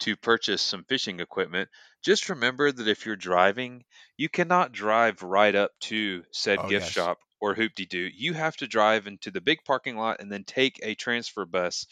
to 0.00 0.16
purchase 0.16 0.62
some 0.62 0.84
fishing 0.84 1.20
equipment, 1.20 1.68
just 2.02 2.28
remember 2.28 2.72
that 2.72 2.88
if 2.88 3.04
you're 3.06 3.16
driving, 3.16 3.84
you 4.16 4.28
cannot 4.28 4.72
drive 4.72 5.22
right 5.22 5.54
up 5.54 5.72
to 5.80 6.24
said 6.32 6.58
oh 6.58 6.68
gift 6.68 6.86
yes, 6.86 6.92
shop 6.92 7.18
or 7.40 7.54
hoop-de-doo. 7.54 8.10
You 8.14 8.34
have 8.34 8.56
to 8.58 8.66
drive 8.66 9.06
into 9.06 9.30
the 9.30 9.40
big 9.40 9.64
parking 9.64 9.96
lot 9.96 10.20
and 10.20 10.30
then 10.30 10.44
take 10.44 10.78
a 10.82 10.94
transfer 10.94 11.44
bus 11.44 11.86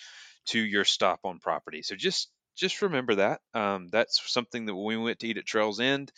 to 0.47 0.59
your 0.59 0.85
stop 0.85 1.21
on 1.25 1.39
property. 1.39 1.83
So 1.83 1.95
just 1.95 2.31
just 2.57 2.83
remember 2.83 3.15
that. 3.17 3.41
Um, 3.55 3.89
that's 3.89 4.21
something 4.33 4.67
that 4.67 4.75
when 4.75 4.87
we 4.87 5.05
went 5.05 5.21
to 5.21 5.29
eat 5.29 5.39
at 5.39 5.47
Trails 5.47 5.79
End, 5.79 6.11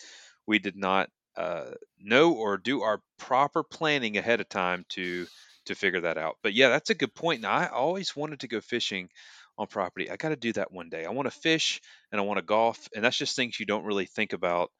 we 0.46 0.58
did 0.58 0.76
not 0.76 1.10
uh, 1.36 1.72
know 1.98 2.32
or 2.32 2.56
do 2.56 2.82
our 2.82 3.00
proper 3.18 3.62
planning 3.62 4.16
ahead 4.16 4.40
of 4.40 4.48
time 4.48 4.84
to 4.90 5.26
to 5.66 5.74
figure 5.74 6.00
that 6.00 6.18
out. 6.18 6.36
But 6.42 6.54
yeah, 6.54 6.68
that's 6.70 6.90
a 6.90 6.94
good 6.94 7.14
point. 7.14 7.42
Now 7.42 7.52
I 7.52 7.68
always 7.68 8.16
wanted 8.16 8.40
to 8.40 8.48
go 8.48 8.60
fishing 8.60 9.08
on 9.58 9.66
property. 9.66 10.10
I 10.10 10.16
got 10.16 10.30
to 10.30 10.36
do 10.36 10.52
that 10.54 10.72
one 10.72 10.88
day. 10.88 11.04
I 11.04 11.10
want 11.10 11.26
to 11.26 11.38
fish 11.38 11.80
and 12.10 12.20
I 12.20 12.24
want 12.24 12.38
to 12.38 12.42
golf, 12.42 12.88
and 12.94 13.04
that's 13.04 13.18
just 13.18 13.36
things 13.36 13.60
you 13.60 13.66
don't 13.66 13.84
really 13.84 14.06
think 14.06 14.32
about 14.32 14.70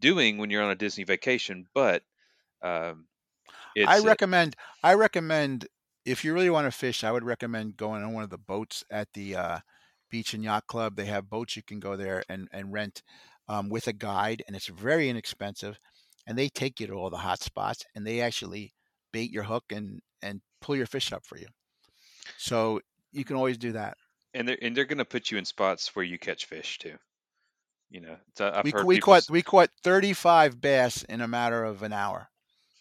doing 0.00 0.38
when 0.38 0.50
you're 0.50 0.64
on 0.64 0.70
a 0.70 0.76
Disney 0.76 1.04
vacation. 1.04 1.66
But 1.74 2.02
um, 2.62 3.06
it's 3.82 4.04
uh, 4.04 4.08
recommend 4.08 4.56
I 4.82 4.94
recommend 4.94 5.68
if 6.04 6.24
you 6.24 6.32
really 6.34 6.50
want 6.50 6.66
to 6.66 6.70
fish, 6.70 7.04
I 7.04 7.12
would 7.12 7.24
recommend 7.24 7.76
going 7.76 8.02
on 8.02 8.12
one 8.12 8.24
of 8.24 8.30
the 8.30 8.38
boats 8.38 8.84
at 8.90 9.12
the 9.14 9.36
uh, 9.36 9.58
Beach 10.10 10.34
and 10.34 10.44
Yacht 10.44 10.66
Club. 10.66 10.96
They 10.96 11.06
have 11.06 11.28
boats 11.30 11.56
you 11.56 11.62
can 11.62 11.80
go 11.80 11.96
there 11.96 12.24
and 12.28 12.48
and 12.52 12.72
rent 12.72 13.02
um, 13.48 13.68
with 13.70 13.86
a 13.88 13.92
guide, 13.92 14.42
and 14.46 14.56
it's 14.56 14.68
very 14.68 15.08
inexpensive. 15.08 15.78
And 16.26 16.36
they 16.38 16.48
take 16.48 16.80
you 16.80 16.86
to 16.88 16.94
all 16.94 17.10
the 17.10 17.18
hot 17.18 17.40
spots, 17.42 17.84
and 17.94 18.06
they 18.06 18.20
actually 18.20 18.74
bait 19.12 19.30
your 19.30 19.44
hook 19.44 19.64
and 19.70 20.00
and 20.22 20.42
pull 20.60 20.76
your 20.76 20.86
fish 20.86 21.12
up 21.12 21.24
for 21.26 21.38
you. 21.38 21.48
So 22.38 22.80
you 23.12 23.24
can 23.24 23.36
always 23.36 23.58
do 23.58 23.72
that. 23.72 23.98
and 24.34 24.48
they're 24.48 24.58
and 24.62 24.76
they're 24.76 24.84
gonna 24.84 25.04
put 25.04 25.30
you 25.30 25.38
in 25.38 25.44
spots 25.44 25.94
where 25.96 26.04
you 26.04 26.18
catch 26.18 26.44
fish 26.46 26.78
too. 26.78 26.96
You 27.90 28.00
know, 28.00 28.18
I've 28.40 28.64
We 28.64 28.72
we 28.82 28.98
caught 28.98 29.30
we 29.30 29.42
caught 29.42 29.70
35 29.82 30.60
bass 30.60 31.02
in 31.04 31.20
a 31.20 31.28
matter 31.28 31.64
of 31.64 31.82
an 31.82 31.92
hour. 31.92 32.30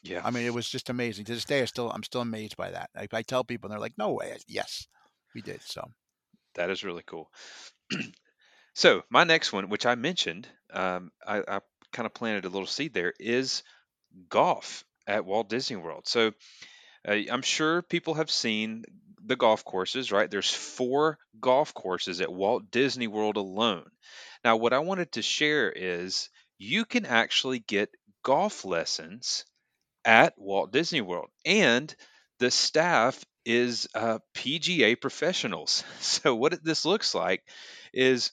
Yeah, 0.05 0.21
I 0.23 0.31
mean, 0.31 0.45
it 0.45 0.53
was 0.53 0.69
just 0.69 0.89
amazing. 0.89 1.25
To 1.25 1.33
this 1.33 1.45
day, 1.45 1.61
I 1.61 1.65
still 1.65 1.91
I'm 1.91 2.03
still 2.03 2.21
amazed 2.21 2.55
by 2.57 2.71
that. 2.71 2.89
I, 2.95 3.07
I 3.11 3.21
tell 3.23 3.43
people, 3.43 3.67
and 3.67 3.73
they're 3.73 3.79
like, 3.79 3.97
"No 3.97 4.13
way!" 4.13 4.33
I- 4.33 4.39
Yes, 4.47 4.87
we 5.33 5.41
did. 5.41 5.61
So 5.63 5.91
that 6.55 6.69
is 6.69 6.83
really 6.83 7.03
cool. 7.05 7.31
So 8.75 9.03
my 9.09 9.23
next 9.25 9.53
one, 9.53 9.69
which 9.69 9.85
I 9.85 9.95
mentioned, 9.95 10.47
um, 10.71 11.11
I, 11.27 11.39
I 11.47 11.61
kind 11.93 12.05
of 12.05 12.13
planted 12.13 12.45
a 12.45 12.49
little 12.49 12.67
seed 12.67 12.93
there, 12.93 13.13
is 13.19 13.63
golf 14.29 14.85
at 15.07 15.25
Walt 15.25 15.49
Disney 15.49 15.77
World. 15.77 16.07
So 16.07 16.33
uh, 17.07 17.11
I'm 17.31 17.41
sure 17.41 17.81
people 17.81 18.15
have 18.15 18.31
seen 18.31 18.83
the 19.23 19.35
golf 19.35 19.63
courses, 19.65 20.11
right? 20.11 20.29
There's 20.29 20.51
four 20.51 21.17
golf 21.39 21.73
courses 21.73 22.21
at 22.21 22.31
Walt 22.31 22.71
Disney 22.71 23.07
World 23.07 23.37
alone. 23.37 23.89
Now, 24.43 24.57
what 24.57 24.73
I 24.73 24.79
wanted 24.79 25.13
to 25.13 25.21
share 25.21 25.71
is 25.71 26.29
you 26.57 26.85
can 26.85 27.05
actually 27.05 27.59
get 27.59 27.89
golf 28.23 28.65
lessons 28.65 29.45
at 30.05 30.33
Walt 30.37 30.71
Disney 30.71 31.01
World, 31.01 31.29
and 31.45 31.93
the 32.39 32.51
staff 32.51 33.23
is 33.45 33.87
uh, 33.95 34.19
PGA 34.33 34.95
professionals. 34.95 35.83
So 36.01 36.35
what 36.35 36.63
this 36.63 36.85
looks 36.85 37.15
like 37.15 37.43
is 37.93 38.31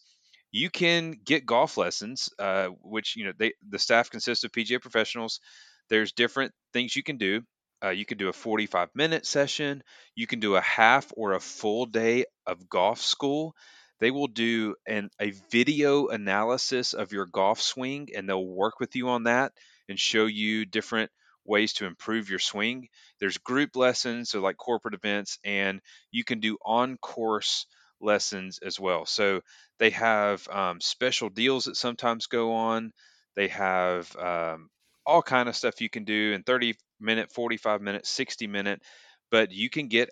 you 0.50 0.70
can 0.70 1.12
get 1.24 1.46
golf 1.46 1.76
lessons, 1.76 2.28
uh, 2.38 2.68
which 2.82 3.16
you 3.16 3.24
know 3.24 3.32
they 3.38 3.54
the 3.68 3.78
staff 3.78 4.10
consists 4.10 4.44
of 4.44 4.52
PGA 4.52 4.78
professionals. 4.78 5.40
There's 5.88 6.12
different 6.12 6.52
things 6.72 6.94
you 6.96 7.02
can 7.02 7.18
do. 7.18 7.42
Uh, 7.84 7.90
you 7.90 8.04
can 8.04 8.18
do 8.18 8.28
a 8.28 8.32
45 8.32 8.90
minute 8.94 9.26
session. 9.26 9.82
You 10.14 10.26
can 10.26 10.40
do 10.40 10.56
a 10.56 10.60
half 10.60 11.12
or 11.16 11.32
a 11.32 11.40
full 11.40 11.86
day 11.86 12.24
of 12.46 12.68
golf 12.68 13.00
school. 13.00 13.54
They 14.00 14.10
will 14.10 14.28
do 14.28 14.74
an 14.86 15.10
a 15.20 15.30
video 15.50 16.08
analysis 16.08 16.92
of 16.92 17.12
your 17.12 17.26
golf 17.26 17.60
swing, 17.60 18.08
and 18.14 18.28
they'll 18.28 18.44
work 18.46 18.80
with 18.80 18.94
you 18.96 19.08
on 19.10 19.24
that 19.24 19.52
and 19.88 19.98
show 19.98 20.26
you 20.26 20.64
different 20.64 21.10
ways 21.44 21.74
to 21.74 21.86
improve 21.86 22.30
your 22.30 22.38
swing. 22.38 22.88
There's 23.20 23.38
group 23.38 23.76
lessons, 23.76 24.30
so 24.30 24.40
like 24.40 24.56
corporate 24.56 24.94
events, 24.94 25.38
and 25.44 25.80
you 26.10 26.24
can 26.24 26.40
do 26.40 26.58
on 26.64 26.96
course 26.98 27.66
lessons 28.00 28.58
as 28.64 28.78
well. 28.78 29.06
So 29.06 29.40
they 29.78 29.90
have 29.90 30.46
um, 30.48 30.80
special 30.80 31.28
deals 31.28 31.64
that 31.64 31.76
sometimes 31.76 32.26
go 32.26 32.54
on. 32.54 32.92
They 33.36 33.48
have 33.48 34.14
um, 34.16 34.68
all 35.06 35.22
kind 35.22 35.48
of 35.48 35.56
stuff 35.56 35.80
you 35.80 35.90
can 35.90 36.04
do 36.04 36.32
in 36.32 36.42
30 36.42 36.74
minute, 37.00 37.32
45 37.32 37.80
minute, 37.80 38.06
60 38.06 38.46
minute, 38.46 38.82
but 39.30 39.52
you 39.52 39.70
can 39.70 39.88
get 39.88 40.10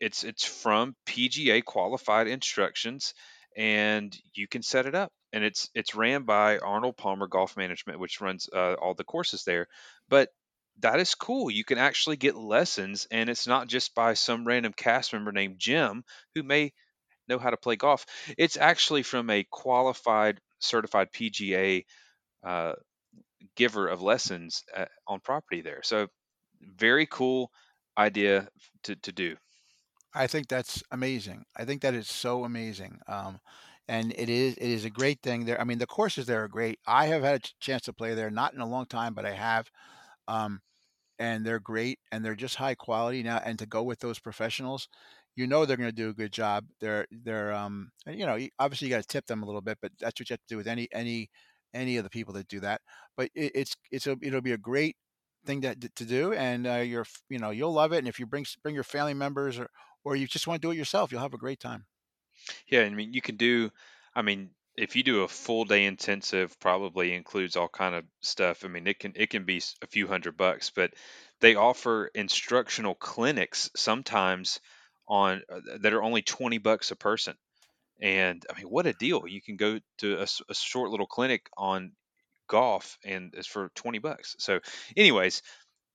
it's 0.00 0.22
it's 0.24 0.44
from 0.44 0.94
PGA 1.06 1.64
qualified 1.64 2.28
instructions 2.28 3.14
and 3.56 4.16
you 4.34 4.46
can 4.46 4.62
set 4.62 4.86
it 4.86 4.94
up 4.94 5.10
and 5.32 5.42
it's 5.42 5.68
it's 5.74 5.94
ran 5.94 6.22
by 6.22 6.58
Arnold 6.58 6.96
Palmer 6.96 7.26
Golf 7.26 7.56
Management 7.56 7.98
which 7.98 8.20
runs 8.20 8.48
uh, 8.54 8.74
all 8.74 8.94
the 8.94 9.04
courses 9.04 9.42
there 9.44 9.66
but 10.08 10.28
that 10.80 11.00
is 11.00 11.14
cool 11.14 11.50
you 11.50 11.64
can 11.64 11.78
actually 11.78 12.16
get 12.16 12.36
lessons 12.36 13.06
and 13.10 13.28
it's 13.28 13.46
not 13.46 13.68
just 13.68 13.94
by 13.94 14.14
some 14.14 14.46
random 14.46 14.72
cast 14.72 15.12
member 15.12 15.32
named 15.32 15.58
Jim 15.58 16.04
who 16.34 16.42
may 16.42 16.72
know 17.28 17.38
how 17.38 17.50
to 17.50 17.56
play 17.56 17.76
golf 17.76 18.06
it's 18.38 18.56
actually 18.56 19.02
from 19.02 19.30
a 19.30 19.44
qualified 19.50 20.40
certified 20.60 21.12
PGA 21.12 21.84
uh, 22.44 22.74
giver 23.56 23.88
of 23.88 24.02
lessons 24.02 24.64
uh 24.76 24.86
on 25.06 25.20
property 25.20 25.60
there 25.62 25.82
so 25.82 26.08
very 26.62 27.06
cool 27.06 27.50
idea 27.98 28.48
to, 28.84 28.96
to 28.96 29.12
do 29.12 29.36
I 30.14 30.26
think 30.26 30.48
that's 30.48 30.82
amazing. 30.90 31.44
I 31.56 31.64
think 31.64 31.82
that 31.82 31.94
is 31.94 32.08
so 32.08 32.44
amazing. 32.44 33.00
Um, 33.06 33.40
and 33.86 34.12
it 34.12 34.28
is 34.28 34.54
it 34.54 34.68
is 34.68 34.84
a 34.84 34.90
great 34.90 35.20
thing 35.22 35.44
there. 35.44 35.60
I 35.60 35.64
mean, 35.64 35.78
the 35.78 35.86
courses 35.86 36.26
there 36.26 36.44
are 36.44 36.48
great. 36.48 36.78
I 36.86 37.06
have 37.06 37.22
had 37.22 37.44
a 37.44 37.48
chance 37.60 37.82
to 37.82 37.92
play 37.92 38.14
there, 38.14 38.30
not 38.30 38.54
in 38.54 38.60
a 38.60 38.66
long 38.68 38.86
time, 38.86 39.14
but 39.14 39.26
I 39.26 39.32
have. 39.32 39.70
Um, 40.28 40.60
and 41.18 41.44
they're 41.44 41.60
great 41.60 41.98
and 42.12 42.24
they're 42.24 42.34
just 42.34 42.56
high 42.56 42.74
quality 42.74 43.22
now 43.22 43.38
and 43.38 43.58
to 43.58 43.66
go 43.66 43.82
with 43.82 44.00
those 44.00 44.18
professionals 44.18 44.88
you 45.36 45.46
know 45.46 45.64
they're 45.64 45.76
going 45.76 45.88
to 45.88 45.94
do 45.94 46.08
a 46.08 46.14
good 46.14 46.32
job. 46.32 46.66
They're 46.80 47.06
they're 47.10 47.52
um 47.52 47.90
you 48.06 48.26
know 48.26 48.38
obviously 48.58 48.88
you 48.88 48.94
got 48.94 49.02
to 49.02 49.06
tip 49.08 49.26
them 49.26 49.42
a 49.42 49.46
little 49.46 49.60
bit 49.60 49.78
but 49.80 49.92
that's 49.98 50.20
what 50.20 50.28
you 50.30 50.34
have 50.34 50.40
to 50.40 50.46
do 50.48 50.56
with 50.56 50.66
any 50.68 50.88
any 50.92 51.30
any 51.74 51.96
of 51.96 52.04
the 52.04 52.10
people 52.10 52.34
that 52.34 52.48
do 52.48 52.60
that. 52.60 52.80
But 53.16 53.30
it, 53.34 53.52
it's 53.54 53.76
it's 53.90 54.06
a 54.06 54.16
it'll 54.22 54.40
be 54.40 54.52
a 54.52 54.58
great 54.58 54.96
thing 55.46 55.60
to, 55.62 55.74
to 55.76 56.04
do 56.04 56.32
and 56.32 56.66
uh, 56.66 56.76
you're 56.76 57.06
you 57.28 57.38
know 57.38 57.50
you'll 57.50 57.72
love 57.72 57.92
it 57.92 57.98
and 57.98 58.08
if 58.08 58.18
you 58.18 58.26
bring 58.26 58.44
bring 58.62 58.74
your 58.74 58.84
family 58.84 59.14
members 59.14 59.58
or 59.58 59.70
or 60.04 60.16
you 60.16 60.26
just 60.26 60.46
want 60.46 60.60
to 60.60 60.66
do 60.66 60.72
it 60.72 60.76
yourself 60.76 61.12
you'll 61.12 61.20
have 61.20 61.34
a 61.34 61.38
great 61.38 61.60
time. 61.60 61.86
Yeah, 62.66 62.82
I 62.82 62.90
mean, 62.90 63.12
you 63.12 63.20
can 63.20 63.36
do, 63.36 63.70
I 64.14 64.22
mean, 64.22 64.54
if 64.78 64.96
you 64.96 65.02
do 65.02 65.22
a 65.22 65.28
full 65.28 65.64
day 65.64 65.84
intensive, 65.84 66.58
probably 66.60 67.12
includes 67.14 67.56
all 67.56 67.68
kind 67.68 67.94
of 67.94 68.04
stuff. 68.20 68.64
I 68.64 68.68
mean, 68.68 68.86
it 68.86 68.98
can 68.98 69.12
it 69.16 69.30
can 69.30 69.44
be 69.44 69.60
a 69.82 69.86
few 69.86 70.06
hundred 70.06 70.36
bucks, 70.36 70.70
but 70.70 70.92
they 71.40 71.54
offer 71.54 72.10
instructional 72.14 72.94
clinics 72.94 73.70
sometimes 73.76 74.60
on 75.06 75.42
uh, 75.50 75.78
that 75.80 75.92
are 75.92 76.02
only 76.02 76.22
20 76.22 76.58
bucks 76.58 76.90
a 76.90 76.96
person. 76.96 77.34
And 78.00 78.44
I 78.50 78.58
mean, 78.58 78.68
what 78.68 78.86
a 78.86 78.92
deal. 78.92 79.26
You 79.26 79.42
can 79.42 79.56
go 79.56 79.80
to 79.98 80.22
a 80.48 80.54
short 80.54 80.90
little 80.90 81.06
clinic 81.06 81.48
on 81.56 81.92
golf 82.48 82.98
and 83.04 83.34
it's 83.36 83.48
for 83.48 83.70
20 83.74 83.98
bucks. 83.98 84.36
So, 84.38 84.60
anyways, 84.96 85.42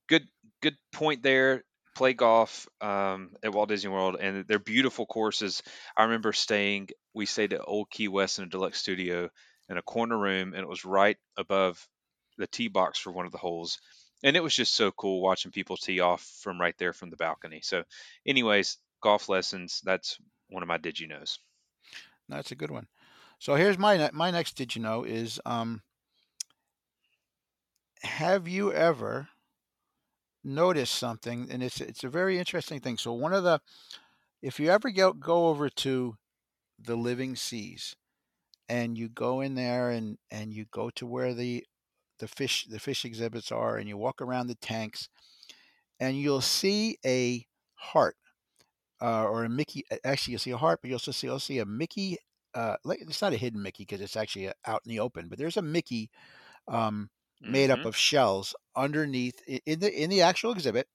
good 0.08 0.26
good 0.62 0.76
point 0.92 1.22
there. 1.22 1.64
Play 1.94 2.14
golf 2.14 2.68
um, 2.80 3.30
at 3.42 3.52
Walt 3.52 3.68
Disney 3.68 3.90
World, 3.90 4.16
and 4.20 4.46
they're 4.46 4.58
beautiful 4.58 5.06
courses. 5.06 5.62
I 5.96 6.04
remember 6.04 6.32
staying. 6.32 6.88
We 7.14 7.26
stayed 7.26 7.52
at 7.52 7.60
Old 7.64 7.90
Key 7.90 8.08
West 8.08 8.38
in 8.38 8.44
a 8.44 8.48
deluxe 8.48 8.78
studio 8.78 9.30
in 9.68 9.78
a 9.78 9.82
corner 9.82 10.18
room, 10.18 10.54
and 10.54 10.62
it 10.62 10.68
was 10.68 10.84
right 10.84 11.16
above 11.36 11.86
the 12.36 12.46
tee 12.46 12.68
box 12.68 12.98
for 12.98 13.12
one 13.12 13.26
of 13.26 13.32
the 13.32 13.38
holes, 13.38 13.78
and 14.22 14.36
it 14.36 14.42
was 14.42 14.54
just 14.54 14.74
so 14.74 14.90
cool 14.90 15.22
watching 15.22 15.52
people 15.52 15.76
tee 15.76 16.00
off 16.00 16.22
from 16.40 16.60
right 16.60 16.76
there 16.78 16.92
from 16.92 17.10
the 17.10 17.16
balcony. 17.16 17.60
So, 17.62 17.84
anyways, 18.26 18.78
golf 19.00 19.28
lessons. 19.28 19.80
That's 19.84 20.18
one 20.48 20.62
of 20.62 20.68
my 20.68 20.78
did 20.78 20.98
you 20.98 21.06
knows. 21.06 21.38
That's 22.28 22.52
a 22.52 22.56
good 22.56 22.70
one. 22.70 22.88
So 23.38 23.54
here's 23.54 23.78
my 23.78 24.10
my 24.12 24.30
next 24.30 24.56
did 24.56 24.74
you 24.74 24.82
know 24.82 25.04
is 25.04 25.40
um, 25.44 25.82
have 28.02 28.48
you 28.48 28.72
ever 28.72 29.28
noticed 30.44 30.94
something? 30.94 31.48
And 31.50 31.62
it's 31.62 31.80
it's 31.80 32.04
a 32.04 32.08
very 32.08 32.38
interesting 32.38 32.80
thing. 32.80 32.98
So 32.98 33.12
one 33.12 33.32
of 33.32 33.44
the 33.44 33.60
if 34.42 34.60
you 34.60 34.70
ever 34.70 34.90
go 34.90 35.12
go 35.12 35.48
over 35.48 35.68
to 35.68 36.16
the 36.78 36.96
Living 36.96 37.36
Seas 37.36 37.96
and 38.68 38.98
you 38.98 39.08
go 39.08 39.40
in 39.40 39.54
there 39.54 39.90
and 39.90 40.18
and 40.30 40.52
you 40.52 40.66
go 40.70 40.90
to 40.90 41.06
where 41.06 41.34
the 41.34 41.64
the 42.18 42.28
fish 42.28 42.66
the 42.68 42.78
fish 42.78 43.04
exhibits 43.04 43.50
are 43.50 43.76
and 43.76 43.88
you 43.88 43.96
walk 43.96 44.20
around 44.22 44.46
the 44.46 44.54
tanks 44.56 45.08
and 46.00 46.18
you'll 46.18 46.40
see 46.40 46.98
a 47.04 47.46
heart 47.74 48.16
uh, 49.00 49.24
or 49.24 49.44
a 49.44 49.48
Mickey. 49.48 49.84
Actually, 50.04 50.32
you'll 50.32 50.40
see 50.40 50.50
a 50.50 50.56
heart, 50.56 50.80
but 50.80 50.88
you'll 50.88 50.96
also 50.96 51.12
see 51.12 51.26
you'll 51.26 51.38
see 51.38 51.58
a 51.58 51.64
Mickey. 51.64 52.18
Uh, 52.54 52.76
like 52.84 53.00
it's 53.00 53.20
not 53.20 53.32
a 53.32 53.36
hidden 53.36 53.62
Mickey 53.62 53.84
because 53.84 54.00
it's 54.00 54.16
actually 54.16 54.48
uh, 54.48 54.52
out 54.66 54.82
in 54.84 54.90
the 54.90 55.00
open, 55.00 55.28
but 55.28 55.38
there's 55.38 55.56
a 55.56 55.62
Mickey 55.62 56.10
um, 56.68 57.10
made 57.44 57.70
Mm-hmm. 57.70 57.72
up 57.72 57.84
of 57.84 57.96
shells 57.96 58.54
underneath 58.76 59.40
in 59.66 59.80
the 59.80 59.92
in 60.02 60.10
the 60.10 60.22
actual 60.22 60.52
exhibit, 60.52 60.88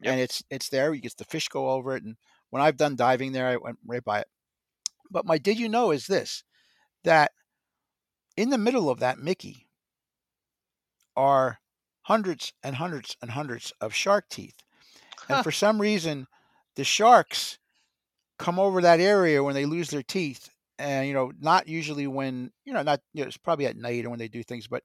Yep. 0.00 0.14
and 0.14 0.20
it's 0.20 0.42
it's 0.50 0.68
there. 0.70 0.94
You 0.94 1.00
get 1.00 1.16
the 1.16 1.24
fish 1.24 1.48
go 1.48 1.70
over 1.70 1.96
it, 1.96 2.04
and 2.04 2.16
when 2.50 2.62
I've 2.62 2.76
done 2.76 2.96
diving 2.96 3.32
there, 3.32 3.48
I 3.48 3.56
went 3.56 3.78
right 3.86 4.04
by 4.04 4.20
it. 4.20 4.28
But 5.10 5.26
my 5.26 5.38
did 5.38 5.58
you 5.58 5.68
know 5.68 5.90
is 5.92 6.06
this 6.06 6.44
that 7.04 7.32
in 8.36 8.48
the 8.48 8.56
middle 8.58 8.88
of 8.88 8.98
that 9.00 9.18
Mickey 9.18 9.68
are 11.16 11.58
hundreds 12.02 12.52
and 12.62 12.76
hundreds 12.76 13.16
and 13.20 13.30
hundreds 13.30 13.72
of 13.80 13.94
shark 13.94 14.28
teeth. 14.28 14.62
And 15.28 15.40
for 15.40 15.52
some 15.52 15.80
reason, 15.80 16.26
the 16.76 16.84
sharks 16.84 17.58
come 18.38 18.58
over 18.58 18.80
that 18.82 19.00
area 19.00 19.42
when 19.42 19.54
they 19.54 19.66
lose 19.66 19.90
their 19.90 20.02
teeth. 20.02 20.48
And, 20.78 21.06
you 21.08 21.14
know, 21.14 21.32
not 21.40 21.68
usually 21.68 22.06
when, 22.06 22.52
you 22.64 22.72
know, 22.72 22.82
not, 22.82 23.00
you 23.14 23.22
know, 23.22 23.28
it's 23.28 23.36
probably 23.36 23.66
at 23.66 23.76
night 23.76 24.04
or 24.04 24.10
when 24.10 24.18
they 24.18 24.28
do 24.28 24.42
things, 24.42 24.66
but 24.66 24.82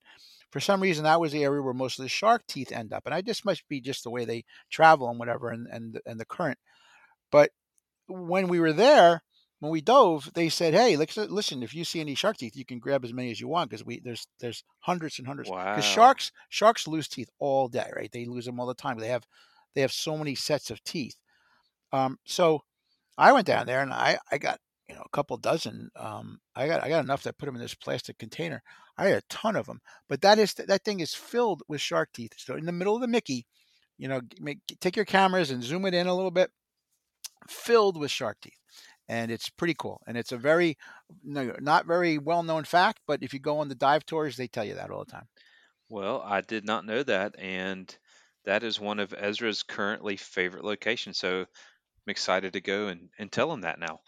for 0.51 0.59
some 0.59 0.81
reason, 0.81 1.05
that 1.05 1.19
was 1.19 1.31
the 1.31 1.43
area 1.43 1.61
where 1.61 1.73
most 1.73 1.97
of 1.97 2.03
the 2.03 2.09
shark 2.09 2.45
teeth 2.47 2.71
end 2.71 2.93
up. 2.93 3.03
And 3.05 3.15
I 3.15 3.21
just 3.21 3.45
must 3.45 3.67
be 3.69 3.81
just 3.81 4.03
the 4.03 4.11
way 4.11 4.25
they 4.25 4.43
travel 4.69 5.09
and 5.09 5.17
whatever 5.17 5.49
and, 5.49 5.67
and, 5.67 5.99
and 6.05 6.19
the 6.19 6.25
current. 6.25 6.59
But 7.31 7.51
when 8.07 8.47
we 8.47 8.59
were 8.59 8.73
there, 8.73 9.23
when 9.59 9.71
we 9.71 9.79
dove, 9.79 10.29
they 10.33 10.49
said, 10.49 10.73
"Hey, 10.73 10.97
listen, 10.97 11.29
listen 11.29 11.61
if 11.61 11.73
you 11.73 11.85
see 11.85 12.01
any 12.01 12.15
shark 12.15 12.37
teeth, 12.37 12.55
you 12.55 12.65
can 12.65 12.79
grab 12.79 13.05
as 13.05 13.13
many 13.13 13.29
as 13.29 13.39
you 13.39 13.47
want 13.47 13.69
because 13.69 13.85
we 13.85 13.99
there's 13.99 14.27
there's 14.39 14.63
hundreds 14.79 15.19
and 15.19 15.27
hundreds. 15.27 15.51
Wow. 15.51 15.75
Because 15.75 15.85
sharks 15.85 16.31
sharks 16.49 16.87
lose 16.87 17.07
teeth 17.07 17.29
all 17.37 17.67
day, 17.67 17.89
right? 17.95 18.11
They 18.11 18.25
lose 18.25 18.45
them 18.45 18.59
all 18.59 18.65
the 18.65 18.73
time. 18.73 18.97
They 18.97 19.09
have 19.09 19.23
they 19.75 19.81
have 19.81 19.91
so 19.91 20.17
many 20.17 20.33
sets 20.33 20.71
of 20.71 20.83
teeth. 20.83 21.15
Um, 21.93 22.17
so 22.25 22.63
I 23.19 23.31
went 23.33 23.45
down 23.45 23.67
there 23.67 23.81
and 23.81 23.93
I 23.93 24.17
I 24.31 24.39
got 24.39 24.59
know 25.01 25.05
a 25.05 25.15
couple 25.15 25.37
dozen. 25.37 25.89
Um, 25.95 26.39
I 26.55 26.67
got 26.67 26.83
I 26.83 26.89
got 26.89 27.03
enough 27.03 27.23
that 27.23 27.37
put 27.37 27.47
them 27.47 27.55
in 27.55 27.61
this 27.61 27.73
plastic 27.73 28.17
container. 28.17 28.63
I 28.97 29.07
had 29.07 29.17
a 29.17 29.27
ton 29.29 29.55
of 29.55 29.65
them, 29.65 29.81
but 30.07 30.21
that 30.21 30.39
is 30.39 30.53
that 30.53 30.83
thing 30.83 30.99
is 30.99 31.13
filled 31.13 31.63
with 31.67 31.81
shark 31.81 32.09
teeth. 32.13 32.33
So 32.37 32.55
in 32.55 32.65
the 32.65 32.71
middle 32.71 32.95
of 32.95 33.01
the 33.01 33.07
Mickey, 33.07 33.45
you 33.97 34.07
know, 34.07 34.21
make, 34.39 34.59
take 34.79 34.95
your 34.95 35.05
cameras 35.05 35.51
and 35.51 35.63
zoom 35.63 35.85
it 35.85 35.93
in 35.93 36.07
a 36.07 36.15
little 36.15 36.31
bit, 36.31 36.51
filled 37.47 37.97
with 37.97 38.11
shark 38.11 38.37
teeth 38.41 38.57
and 39.11 39.29
it's 39.29 39.49
pretty 39.49 39.75
cool. 39.77 40.01
And 40.07 40.15
it's 40.15 40.31
a 40.31 40.37
very 40.37 40.77
no, 41.23 41.53
not 41.59 41.85
very 41.85 42.17
well 42.17 42.43
known 42.43 42.63
fact, 42.63 43.01
but 43.05 43.21
if 43.21 43.33
you 43.33 43.39
go 43.39 43.59
on 43.59 43.67
the 43.67 43.75
dive 43.75 44.05
tours, 44.05 44.37
they 44.37 44.47
tell 44.47 44.63
you 44.63 44.75
that 44.75 44.89
all 44.89 45.03
the 45.03 45.11
time. 45.11 45.27
Well, 45.89 46.23
I 46.25 46.39
did 46.39 46.65
not 46.65 46.85
know 46.85 47.03
that, 47.03 47.35
and 47.37 47.93
that 48.45 48.63
is 48.63 48.79
one 48.79 48.99
of 48.99 49.13
Ezra's 49.13 49.63
currently 49.63 50.15
favorite 50.15 50.63
locations. 50.63 51.17
So 51.17 51.41
I'm 51.41 51.45
excited 52.07 52.53
to 52.53 52.61
go 52.61 52.87
and, 52.87 53.09
and 53.19 53.29
tell 53.29 53.51
him 53.51 53.61
that 53.61 53.79
now. 53.79 53.99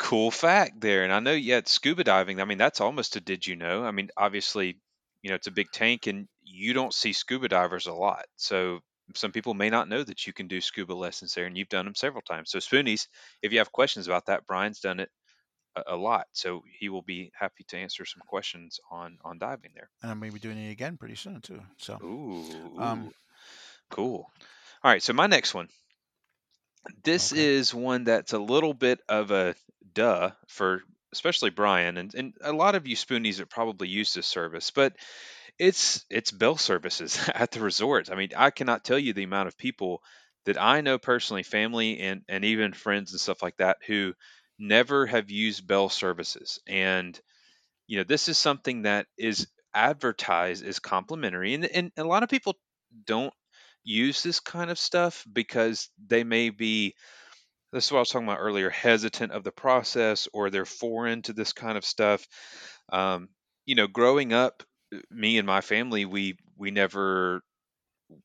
Cool 0.00 0.30
fact 0.32 0.80
there. 0.80 1.04
And 1.04 1.12
I 1.12 1.20
know, 1.20 1.36
it's 1.38 1.70
scuba 1.70 2.02
diving. 2.02 2.40
I 2.40 2.44
mean, 2.44 2.58
that's 2.58 2.80
almost 2.80 3.16
a 3.16 3.20
did 3.20 3.46
you 3.46 3.54
know? 3.54 3.84
I 3.84 3.92
mean, 3.92 4.08
obviously, 4.16 4.80
you 5.22 5.28
know, 5.28 5.36
it's 5.36 5.46
a 5.46 5.52
big 5.52 5.70
tank 5.72 6.06
and 6.08 6.26
you 6.42 6.72
don't 6.72 6.94
see 6.94 7.12
scuba 7.12 7.48
divers 7.48 7.86
a 7.86 7.92
lot. 7.92 8.24
So 8.36 8.80
some 9.14 9.30
people 9.30 9.54
may 9.54 9.70
not 9.70 9.88
know 9.88 10.02
that 10.02 10.26
you 10.26 10.32
can 10.32 10.48
do 10.48 10.60
scuba 10.60 10.94
lessons 10.94 11.34
there, 11.34 11.46
and 11.46 11.56
you've 11.56 11.68
done 11.68 11.84
them 11.84 11.94
several 11.94 12.22
times. 12.22 12.50
So, 12.50 12.58
Spoonies, 12.58 13.08
if 13.42 13.52
you 13.52 13.58
have 13.58 13.72
questions 13.72 14.06
about 14.06 14.26
that, 14.26 14.46
Bryan's 14.46 14.80
done 14.80 15.00
it 15.00 15.10
a, 15.76 15.82
a 15.88 15.96
lot. 15.96 16.26
So 16.32 16.62
he 16.78 16.88
will 16.88 17.02
be 17.02 17.32
happy 17.38 17.64
to 17.68 17.76
answer 17.76 18.04
some 18.04 18.22
questions 18.26 18.80
on 18.90 19.18
on 19.24 19.38
diving 19.38 19.72
there. 19.74 19.90
And 20.02 20.10
I'm 20.10 20.20
going 20.20 20.30
to 20.32 20.34
be 20.34 20.40
doing 20.40 20.58
it 20.58 20.70
again 20.70 20.96
pretty 20.96 21.16
soon 21.16 21.40
too. 21.40 21.62
So 21.78 21.98
Ooh, 22.02 22.74
Um, 22.78 23.12
cool. 23.90 24.30
All 24.82 24.90
right, 24.90 25.02
so 25.02 25.12
my 25.12 25.26
next 25.26 25.54
one. 25.54 25.68
This 27.02 27.32
Okay. 27.32 27.38
is 27.38 27.74
one 27.74 28.04
that's 28.04 28.32
a 28.32 28.38
little 28.38 28.74
bit 28.74 29.00
of 29.08 29.30
a 29.30 29.54
duh 29.92 30.30
for 30.48 30.82
especially 31.12 31.50
Bryan 31.50 31.96
and, 31.96 32.14
and 32.14 32.34
a 32.40 32.52
lot 32.52 32.74
of 32.76 32.86
you 32.86 32.94
spoonies 32.96 33.38
that 33.38 33.50
probably 33.50 33.88
use 33.88 34.14
this 34.14 34.26
service, 34.28 34.70
but 34.70 34.96
it's 35.58 36.04
it's 36.10 36.30
bell 36.32 36.56
services 36.56 37.18
at 37.34 37.52
the 37.52 37.60
resorts. 37.60 38.10
I 38.10 38.16
mean, 38.16 38.30
I 38.36 38.50
cannot 38.50 38.84
tell 38.84 38.98
you 38.98 39.12
the 39.14 39.24
amount 39.24 39.48
of 39.48 39.58
people 39.58 40.02
that 40.46 40.60
I 40.60 40.80
know 40.82 40.98
personally, 40.98 41.42
family 41.44 42.00
and 42.00 42.22
and 42.28 42.44
even 42.44 42.72
friends 42.74 43.12
and 43.12 43.20
stuff 43.20 43.42
like 43.42 43.58
that 43.58 43.78
who 43.86 44.14
never 44.58 45.06
have 45.06 45.30
used 45.30 45.66
bell 45.66 45.88
services. 45.90 46.60
And 46.68 47.20
you 47.86 47.98
know, 47.98 48.04
this 48.04 48.28
is 48.28 48.38
something 48.38 48.82
that 48.82 49.06
is 49.18 49.48
advertised 49.74 50.64
as 50.64 50.78
complimentary 50.78 51.54
and, 51.54 51.64
and 51.66 51.92
a 51.96 52.04
lot 52.04 52.22
of 52.22 52.28
people 52.28 52.56
don't 53.04 53.32
use 53.84 54.22
this 54.22 54.40
kind 54.40 54.70
of 54.70 54.78
stuff 54.78 55.24
because 55.32 55.90
they 56.06 56.24
may 56.24 56.50
be 56.50 56.94
this 57.72 57.86
is 57.86 57.92
what 57.92 57.98
I 57.98 58.00
was 58.00 58.10
talking 58.10 58.28
about 58.28 58.40
earlier, 58.40 58.70
hesitant 58.70 59.32
of 59.32 59.44
the 59.44 59.52
process 59.52 60.28
or 60.32 60.50
they're 60.50 60.66
foreign 60.66 61.22
to 61.22 61.32
this 61.32 61.52
kind 61.52 61.78
of 61.78 61.84
stuff. 61.84 62.26
Um, 62.92 63.28
you 63.66 63.76
know, 63.76 63.86
growing 63.86 64.32
up, 64.32 64.62
uh, 64.94 64.98
me 65.10 65.38
and 65.38 65.46
my 65.46 65.60
family, 65.60 66.04
we 66.04 66.36
we 66.56 66.70
never 66.70 67.42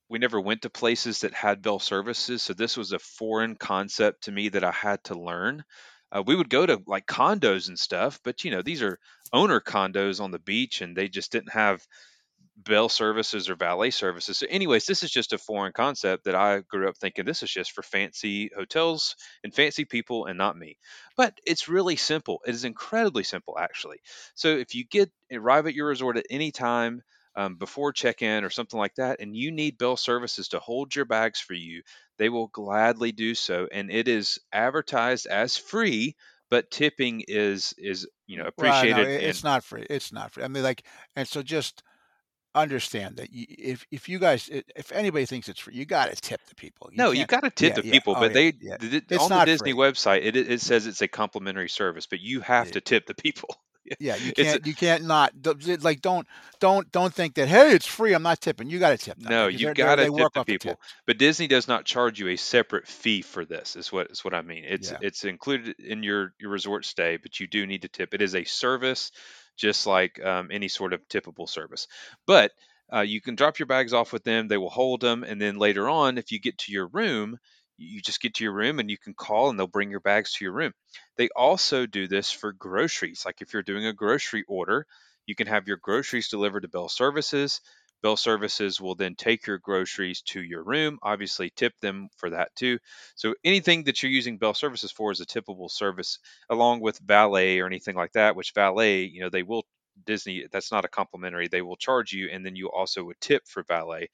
we 0.09 0.19
never 0.19 0.41
went 0.41 0.61
to 0.63 0.69
places 0.69 1.21
that 1.21 1.33
had 1.33 1.61
bell 1.61 1.79
services, 1.79 2.41
so 2.43 2.53
this 2.53 2.75
was 2.77 2.91
a 2.91 2.99
foreign 2.99 3.55
concept 3.55 4.23
to 4.23 4.31
me 4.31 4.49
that 4.49 4.63
I 4.63 4.71
had 4.71 5.03
to 5.05 5.19
learn. 5.19 5.63
Uh, 6.11 6.23
we 6.25 6.35
would 6.35 6.49
go 6.49 6.65
to 6.65 6.81
like 6.87 7.05
condos 7.05 7.67
and 7.67 7.77
stuff, 7.77 8.19
but 8.23 8.43
you 8.43 8.51
know, 8.51 8.61
these 8.61 8.81
are 8.81 8.99
owner 9.33 9.59
condos 9.59 10.19
on 10.21 10.31
the 10.31 10.39
beach, 10.39 10.81
and 10.81 10.95
they 10.95 11.07
just 11.09 11.31
didn't 11.31 11.51
have 11.53 11.85
bell 12.57 12.87
services 12.89 13.49
or 13.49 13.55
valet 13.55 13.91
services. 13.91 14.37
So, 14.37 14.47
anyways, 14.49 14.85
this 14.85 15.03
is 15.03 15.11
just 15.11 15.33
a 15.33 15.37
foreign 15.37 15.73
concept 15.73 16.23
that 16.25 16.35
I 16.35 16.61
grew 16.61 16.87
up 16.87 16.97
thinking 16.97 17.25
this 17.25 17.43
is 17.43 17.51
just 17.51 17.71
for 17.71 17.83
fancy 17.83 18.49
hotels 18.55 19.15
and 19.43 19.53
fancy 19.53 19.85
people 19.85 20.25
and 20.25 20.37
not 20.37 20.57
me. 20.57 20.77
But 21.17 21.39
it's 21.45 21.67
really 21.67 21.95
simple. 21.97 22.41
It 22.45 22.55
is 22.55 22.63
incredibly 22.63 23.23
simple, 23.23 23.57
actually. 23.59 24.01
So, 24.35 24.49
if 24.49 24.73
you 24.73 24.85
get 24.85 25.11
arrive 25.31 25.67
at 25.67 25.73
your 25.75 25.87
resort 25.87 26.17
at 26.17 26.25
any 26.29 26.51
time 26.51 27.01
um, 27.35 27.57
before 27.57 27.91
check-in 27.91 28.45
or 28.45 28.49
something 28.49 28.79
like 28.79 28.95
that, 28.95 29.19
and 29.19 29.35
you 29.35 29.51
need 29.51 29.77
bell 29.77 29.97
services 29.97 30.47
to 30.49 30.59
hold 30.59 30.95
your 30.95 31.05
bags 31.05 31.39
for 31.39 31.53
you, 31.53 31.83
they 32.17 32.29
will 32.29 32.47
gladly 32.47 33.11
do 33.11 33.35
so, 33.35 33.67
and 33.71 33.91
it 33.91 34.07
is 34.07 34.39
advertised 34.53 35.27
as 35.27 35.57
free. 35.57 36.15
But 36.49 36.69
tipping 36.71 37.23
is 37.27 37.73
is 37.77 38.07
you 38.27 38.37
know 38.37 38.45
well, 38.57 38.85
no, 38.85 38.97
appreciated 38.97 39.09
and 39.21 39.25
it's 39.27 39.43
not 39.43 39.63
free. 39.63 39.85
It's 39.89 40.11
not 40.11 40.31
free. 40.31 40.43
I 40.43 40.47
mean, 40.47 40.63
like, 40.63 40.85
and 41.15 41.27
so 41.27 41.41
just 41.43 41.83
understand 42.55 43.17
that 43.17 43.29
y- 43.33 43.45
if 43.49 43.85
if 43.91 44.09
you 44.09 44.17
guys 44.17 44.49
if 44.51 44.91
anybody 44.91 45.25
thinks 45.25 45.47
it's 45.49 45.59
free, 45.59 45.75
you 45.75 45.85
got 45.85 46.09
to 46.09 46.15
tip 46.15 46.41
the 46.49 46.55
people. 46.55 46.89
You 46.91 46.97
No, 46.97 47.11
you 47.11 47.25
got 47.27 47.43
to 47.43 47.49
tip 47.51 47.75
Yeah, 47.75 47.81
the 47.81 47.87
yeah. 47.87 47.93
people, 47.93 48.15
Oh 48.17 48.19
but 48.21 48.33
they 48.33 48.53
yeah. 48.61 48.77
the- 48.77 49.03
on 49.19 49.29
the 49.29 49.45
Disney 49.45 49.73
free. 49.73 49.79
website 49.79 50.23
it 50.23 50.35
it 50.35 50.61
says 50.61 50.87
it's 50.87 51.01
a 51.01 51.07
complimentary 51.07 51.69
service, 51.69 52.07
but 52.07 52.19
you 52.21 52.41
have 52.41 52.71
to 52.71 52.81
tip 52.81 53.05
the 53.05 53.15
people. 53.15 53.55
Yeah, 53.99 54.15
you 54.15 54.33
can't. 54.33 54.65
You 54.65 54.73
can't 54.73 55.05
not. 55.05 55.31
Like, 55.81 56.01
don't 56.01 56.25
don't 56.59 56.91
don't 56.91 57.13
think 57.13 57.35
that. 57.35 57.47
Hey, 57.47 57.69
it's 57.75 57.85
free. 57.85 58.13
I'm 58.13 58.23
not 58.23 58.41
tipping. 58.41 58.67
You 58.67 58.79
got 58.79 58.89
to 58.89 58.97
tip 58.97 59.15
them. 59.19 59.29
No, 59.29 59.47
you 59.47 59.59
they're- 59.67 59.73
gotta 59.75 60.05
tip 60.09 60.33
the 60.33 60.43
people. 60.43 60.79
But 61.05 61.19
Disney 61.19 61.45
does 61.45 61.67
not 61.67 61.85
charge 61.85 62.19
you 62.19 62.29
a 62.29 62.35
separate 62.35 62.87
fee 62.87 63.21
for 63.21 63.45
this. 63.45 63.75
Is 63.75 63.91
what 63.91 64.09
is 64.09 64.25
what 64.25 64.33
I 64.33 64.41
mean. 64.41 64.63
It's 64.67 64.91
it's 65.03 65.23
included 65.23 65.79
in 65.79 66.01
your 66.01 66.33
your 66.39 66.49
resort 66.49 66.83
stay, 66.83 67.17
but 67.17 67.39
you 67.39 67.45
do 67.45 67.67
need 67.67 67.83
to 67.83 67.87
tip. 67.87 68.15
It 68.15 68.23
is 68.23 68.33
a 68.33 68.43
service, 68.45 69.11
just 69.57 69.87
like 69.87 70.23
um, 70.23 70.49
any 70.51 70.67
sort 70.67 70.93
of 70.93 71.07
tippable 71.07 71.49
service. 71.49 71.87
But 72.27 72.51
uh, 72.93 73.01
you 73.01 73.21
can 73.21 73.35
drop 73.35 73.59
your 73.59 73.65
bags 73.65 73.93
off 73.93 74.13
with 74.13 74.23
them. 74.23 74.47
They 74.47 74.57
will 74.57 74.69
hold 74.69 75.01
them, 75.01 75.23
and 75.23 75.41
then 75.41 75.57
later 75.57 75.89
on, 75.89 76.17
if 76.17 76.31
you 76.31 76.39
get 76.39 76.57
to 76.59 76.71
your 76.71 76.87
room, 76.87 77.37
you 77.77 78.01
just 78.01 78.21
get 78.21 78.35
to 78.35 78.43
your 78.43 78.53
room 78.53 78.79
and 78.79 78.89
you 78.89 78.97
can 78.97 79.13
call, 79.13 79.49
and 79.49 79.59
they'll 79.59 79.67
bring 79.67 79.89
your 79.91 79.99
bags 79.99 80.33
to 80.33 80.45
your 80.45 80.53
room. 80.53 80.71
They 81.17 81.29
also 81.35 81.85
do 81.85 82.07
this 82.07 82.31
for 82.31 82.53
groceries. 82.53 83.23
Like 83.25 83.41
if 83.41 83.53
you're 83.53 83.63
doing 83.63 83.85
a 83.85 83.93
grocery 83.93 84.43
order, 84.47 84.85
you 85.25 85.35
can 85.35 85.47
have 85.47 85.67
your 85.67 85.77
groceries 85.77 86.29
delivered 86.29 86.61
to 86.61 86.67
Bell 86.69 86.87
Services. 86.89 87.61
Bell 88.05 88.17
Services 88.17 88.79
will 88.79 88.95
then 88.95 89.15
take 89.15 89.47
your 89.47 89.57
groceries 89.57 90.21
to 90.23 90.41
your 90.41 90.63
room, 90.63 90.99
obviously 91.03 91.49
tip 91.49 91.73
them 91.81 92.09
for 92.17 92.29
that 92.31 92.55
too. 92.55 92.79
So 93.15 93.35
anything 93.43 93.85
that 93.85 94.03
you're 94.03 94.11
using 94.11 94.37
Bell 94.37 94.53
Services 94.53 94.91
for 94.91 95.11
is 95.11 95.21
a 95.21 95.25
tippable 95.25 95.71
service, 95.71 96.19
along 96.49 96.81
with 96.81 96.99
valet 96.99 97.59
or 97.59 97.67
anything 97.67 97.95
like 97.95 98.13
that, 98.13 98.35
which 98.35 98.53
valet, 98.53 99.03
you 99.05 99.21
know, 99.21 99.29
they 99.29 99.43
will 99.43 99.65
Disney, 100.05 100.45
that's 100.51 100.71
not 100.71 100.85
a 100.85 100.89
complimentary. 100.89 101.47
They 101.47 101.61
will 101.61 101.77
charge 101.77 102.11
you, 102.13 102.29
and 102.31 102.45
then 102.45 102.55
you 102.55 102.69
also 102.71 103.03
would 103.05 103.19
tip 103.21 103.47
for 103.47 103.63
valet. 103.63 104.09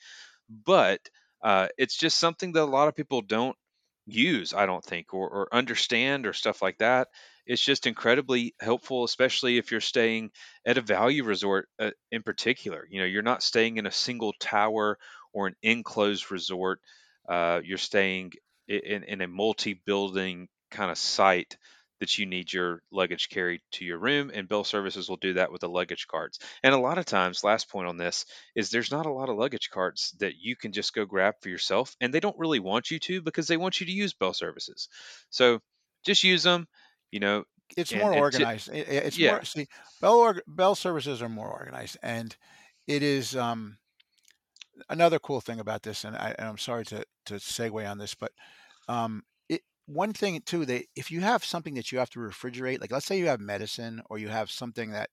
But 0.50 1.02
uh, 1.42 1.70
it's 1.78 1.98
just 1.98 2.20
something 2.20 2.54
that 2.54 2.64
a 2.64 2.66
lot 2.66 2.88
of 2.88 2.96
people 2.96 3.22
don't 3.22 3.58
use, 4.06 4.54
I 4.54 4.66
don't 4.66 4.84
think, 4.84 5.14
or, 5.14 5.30
or 5.30 5.54
understand 5.54 6.28
or 6.28 6.34
stuff 6.34 6.62
like 6.62 6.78
that. 6.80 7.08
It's 7.46 7.64
just 7.64 7.88
incredibly 7.88 8.56
helpful, 8.60 9.04
especially 9.04 9.58
if 9.58 9.72
you're 9.72 9.82
staying 9.82 10.32
at 10.66 10.78
a 10.78 10.82
value 10.82 11.24
resort 11.24 11.68
uh, 11.80 11.92
in 12.12 12.24
particular. 12.24 12.88
You 12.90 13.00
know, 13.02 13.06
you're 13.06 13.22
not 13.24 13.44
staying 13.44 13.78
in 13.78 13.86
a 13.86 13.92
single 13.92 14.34
tower 14.40 14.98
or 15.34 15.48
an 15.48 15.56
enclosed 15.62 16.32
resort. 16.32 16.80
Uh, 17.28 17.62
you're 17.64 17.78
staying 17.78 18.32
in, 18.68 19.04
in 19.04 19.22
a 19.22 19.28
multi-building 19.28 20.48
kind 20.70 20.92
of 20.92 20.98
site 20.98 21.58
that 22.00 22.18
you 22.18 22.26
need 22.26 22.52
your 22.52 22.82
luggage 22.92 23.30
carried 23.30 23.62
to 23.74 23.86
your 23.86 24.00
room, 24.00 24.32
and 24.34 24.48
Bell 24.50 24.64
Services 24.64 25.08
will 25.08 25.18
do 25.18 25.34
that 25.34 25.52
with 25.52 25.62
the 25.62 25.70
luggage 25.70 26.08
carts. 26.08 26.40
And 26.64 26.74
a 26.74 26.80
lot 26.80 26.98
of 26.98 27.06
times, 27.06 27.44
last 27.44 27.70
point 27.70 27.88
on 27.88 27.98
this 27.98 28.26
is 28.56 28.72
there's 28.72 28.90
not 28.92 29.06
a 29.06 29.14
lot 29.14 29.30
of 29.30 29.38
luggage 29.38 29.70
carts 29.70 30.12
that 30.20 30.34
you 30.40 30.56
can 30.56 30.72
just 30.72 30.94
go 30.96 31.06
grab 31.06 31.36
for 31.42 31.50
yourself, 31.50 31.96
and 32.02 32.12
they 32.12 32.20
don't 32.20 32.40
really 32.40 32.60
want 32.60 32.90
you 32.90 33.00
to 33.02 33.22
because 33.22 33.48
they 33.48 33.58
want 33.58 33.80
you 33.80 33.86
to 33.86 33.92
use 33.92 34.14
Bell 34.14 34.34
Services. 34.34 34.90
So 35.30 35.60
just 36.04 36.24
use 36.24 36.42
them, 36.42 36.68
you 37.12 37.20
know, 37.20 37.46
It's 37.78 37.92
and 37.92 38.02
more 38.02 38.14
and 38.14 38.22
organized. 38.22 38.70
It's 38.74 39.20
yeah, 39.20 39.22
more 39.22 39.44
see 39.46 39.68
Bell 40.02 40.34
Bell 40.48 40.76
services 40.76 41.22
are 41.22 41.30
more 41.30 41.50
organized, 41.52 41.98
and 42.04 42.36
it 42.88 43.04
is 43.04 43.36
um, 43.36 43.78
another 44.90 45.20
cool 45.20 45.42
thing 45.42 45.60
about 45.60 45.84
this. 45.84 46.04
And, 46.04 46.16
I, 46.16 46.36
and 46.38 46.48
I'm 46.48 46.58
sorry 46.58 46.86
to 46.86 47.06
to 47.26 47.36
segue 47.36 47.90
on 47.90 47.98
this, 47.98 48.16
but 48.16 48.32
um, 48.88 49.24
it 49.50 49.62
one 49.88 50.14
thing 50.14 50.42
too 50.42 50.66
that 50.68 50.86
if 50.96 51.12
you 51.12 51.22
have 51.22 51.44
something 51.46 51.76
that 51.76 51.92
you 51.92 52.00
have 52.00 52.10
to 52.12 52.20
refrigerate, 52.20 52.82
like 52.82 52.92
let's 52.92 53.06
say 53.06 53.18
you 53.20 53.28
have 53.28 53.42
medicine 53.42 54.02
or 54.10 54.18
you 54.20 54.30
have 54.30 54.52
something 54.52 54.92
that, 54.92 55.10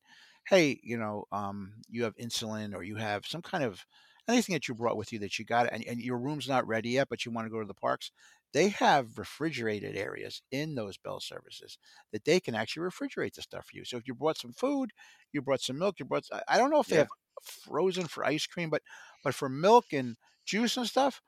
hey, 0.49 0.81
you 0.83 0.99
know, 0.99 1.25
um, 1.33 1.75
you 1.89 2.05
have 2.05 2.17
insulin 2.17 2.75
or 2.75 2.83
you 2.85 2.97
have 2.97 3.27
some 3.27 3.43
kind 3.43 3.65
of 3.65 3.87
anything 4.29 4.55
that 4.55 4.69
you 4.69 4.75
brought 4.75 4.97
with 4.99 5.13
you 5.13 5.19
that 5.21 5.39
you 5.39 5.45
got 5.45 5.73
and, 5.73 5.85
and 5.87 6.01
your 6.01 6.19
room's 6.19 6.49
not 6.49 6.67
ready 6.67 6.91
yet, 6.91 7.09
but 7.09 7.25
you 7.27 7.33
want 7.33 7.47
to 7.47 7.51
go 7.51 7.61
to 7.61 7.67
the 7.67 7.75
parks. 7.75 8.13
They 8.53 8.71
have 8.71 9.19
refrigerated 9.19 9.97
areas 9.97 10.43
in 10.51 10.75
those 10.75 10.97
Bell 10.97 11.21
services 11.21 11.79
that 12.13 12.25
they 12.25 12.41
can 12.41 12.55
actually 12.55 12.89
refrigerate 12.89 13.35
the 13.35 13.43
stuff 13.43 13.67
for 13.67 13.77
you. 13.77 13.85
So 13.85 13.97
if 13.99 14.07
you 14.07 14.15
brought 14.15 14.39
some 14.39 14.53
food, 14.53 14.93
you 15.33 15.43
brought 15.43 15.61
some 15.61 15.79
milk, 15.79 15.99
you 15.99 16.05
brought 16.07 16.25
I 16.49 16.59
don't 16.59 16.71
know 16.71 16.81
if 16.81 16.89
they 16.89 16.97
have 16.97 17.09
frozen 17.43 18.07
for 18.07 18.25
ice 18.25 18.47
cream, 18.47 18.71
but 18.71 18.83
but 19.23 19.35
for 19.35 19.49
milk 19.49 19.93
and 19.93 20.17
juice 20.45 20.77
and 20.77 20.87
stuff, 20.87 21.23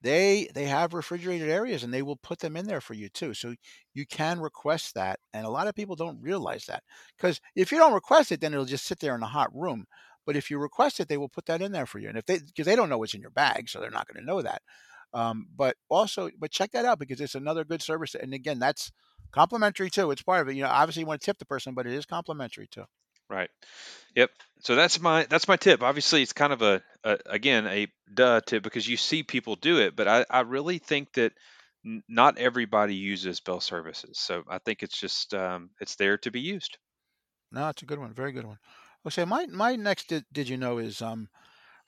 they 0.00 0.48
they 0.54 0.66
have 0.66 0.94
refrigerated 0.94 1.48
areas 1.48 1.82
and 1.82 1.92
they 1.92 2.02
will 2.02 2.16
put 2.16 2.38
them 2.38 2.56
in 2.56 2.66
there 2.66 2.80
for 2.80 2.94
you 2.94 3.08
too. 3.08 3.34
So 3.34 3.54
you 3.94 4.06
can 4.06 4.40
request 4.40 4.94
that, 4.94 5.18
and 5.32 5.44
a 5.44 5.50
lot 5.50 5.66
of 5.66 5.74
people 5.74 5.96
don't 5.96 6.20
realize 6.22 6.66
that 6.66 6.84
because 7.16 7.40
if 7.56 7.72
you 7.72 7.78
don't 7.78 7.94
request 7.94 8.30
it, 8.30 8.40
then 8.40 8.52
it'll 8.54 8.64
just 8.64 8.84
sit 8.86 9.00
there 9.00 9.16
in 9.16 9.22
a 9.22 9.26
hot 9.26 9.54
room. 9.54 9.86
But 10.24 10.36
if 10.36 10.50
you 10.50 10.58
request 10.58 11.00
it, 11.00 11.08
they 11.08 11.16
will 11.18 11.28
put 11.28 11.46
that 11.46 11.62
in 11.62 11.72
there 11.72 11.86
for 11.86 11.98
you. 11.98 12.08
And 12.08 12.18
if 12.18 12.26
they 12.26 12.38
because 12.38 12.66
they 12.66 12.76
don't 12.76 12.88
know 12.88 12.98
what's 12.98 13.14
in 13.14 13.20
your 13.22 13.30
bag, 13.30 13.68
so 13.68 13.80
they're 13.80 13.90
not 13.90 14.06
going 14.06 14.20
to 14.24 14.26
know 14.26 14.42
that. 14.42 14.62
Um, 15.14 15.48
but 15.56 15.76
also, 15.88 16.30
but 16.38 16.50
check 16.50 16.72
that 16.72 16.84
out 16.84 16.98
because 16.98 17.20
it's 17.20 17.34
another 17.34 17.64
good 17.64 17.82
service. 17.82 18.14
And 18.14 18.34
again, 18.34 18.58
that's 18.58 18.92
complimentary 19.32 19.90
too. 19.90 20.10
It's 20.10 20.22
part 20.22 20.42
of 20.42 20.48
it. 20.48 20.56
You 20.56 20.62
know, 20.62 20.68
obviously 20.68 21.00
you 21.02 21.06
want 21.06 21.20
to 21.20 21.26
tip 21.26 21.38
the 21.38 21.46
person, 21.46 21.74
but 21.74 21.86
it 21.86 21.92
is 21.92 22.06
complimentary 22.06 22.68
too. 22.68 22.84
right. 23.30 23.50
Yep. 24.16 24.30
So 24.60 24.74
that's 24.76 25.00
my 25.00 25.26
that's 25.30 25.48
my 25.48 25.56
tip. 25.56 25.82
Obviously, 25.82 26.22
it's 26.22 26.32
kind 26.32 26.52
of 26.52 26.62
a, 26.62 26.82
a 27.04 27.18
again 27.26 27.66
a 27.66 27.88
duh 28.12 28.40
tip 28.40 28.62
because 28.62 28.88
you 28.88 28.96
see 28.96 29.22
people 29.22 29.56
do 29.56 29.80
it, 29.80 29.96
but 29.96 30.08
I 30.08 30.26
I 30.30 30.40
really 30.40 30.78
think 30.78 31.12
that 31.14 31.32
n- 31.84 32.02
not 32.08 32.38
everybody 32.38 32.94
uses 32.96 33.40
Bell 33.40 33.60
Services. 33.60 34.18
So 34.18 34.44
I 34.48 34.58
think 34.58 34.82
it's 34.82 34.98
just 34.98 35.34
um, 35.34 35.70
it's 35.80 35.96
there 35.96 36.18
to 36.18 36.30
be 36.30 36.40
used. 36.40 36.78
No, 37.52 37.68
it's 37.68 37.82
a 37.82 37.86
good 37.86 37.98
one. 37.98 38.12
Very 38.14 38.32
good 38.32 38.46
one. 38.46 38.58
Okay, 39.06 39.24
my 39.24 39.46
my 39.46 39.76
next 39.76 40.08
did, 40.08 40.24
did 40.32 40.48
you 40.48 40.56
know 40.56 40.78
is 40.78 41.00
um 41.02 41.28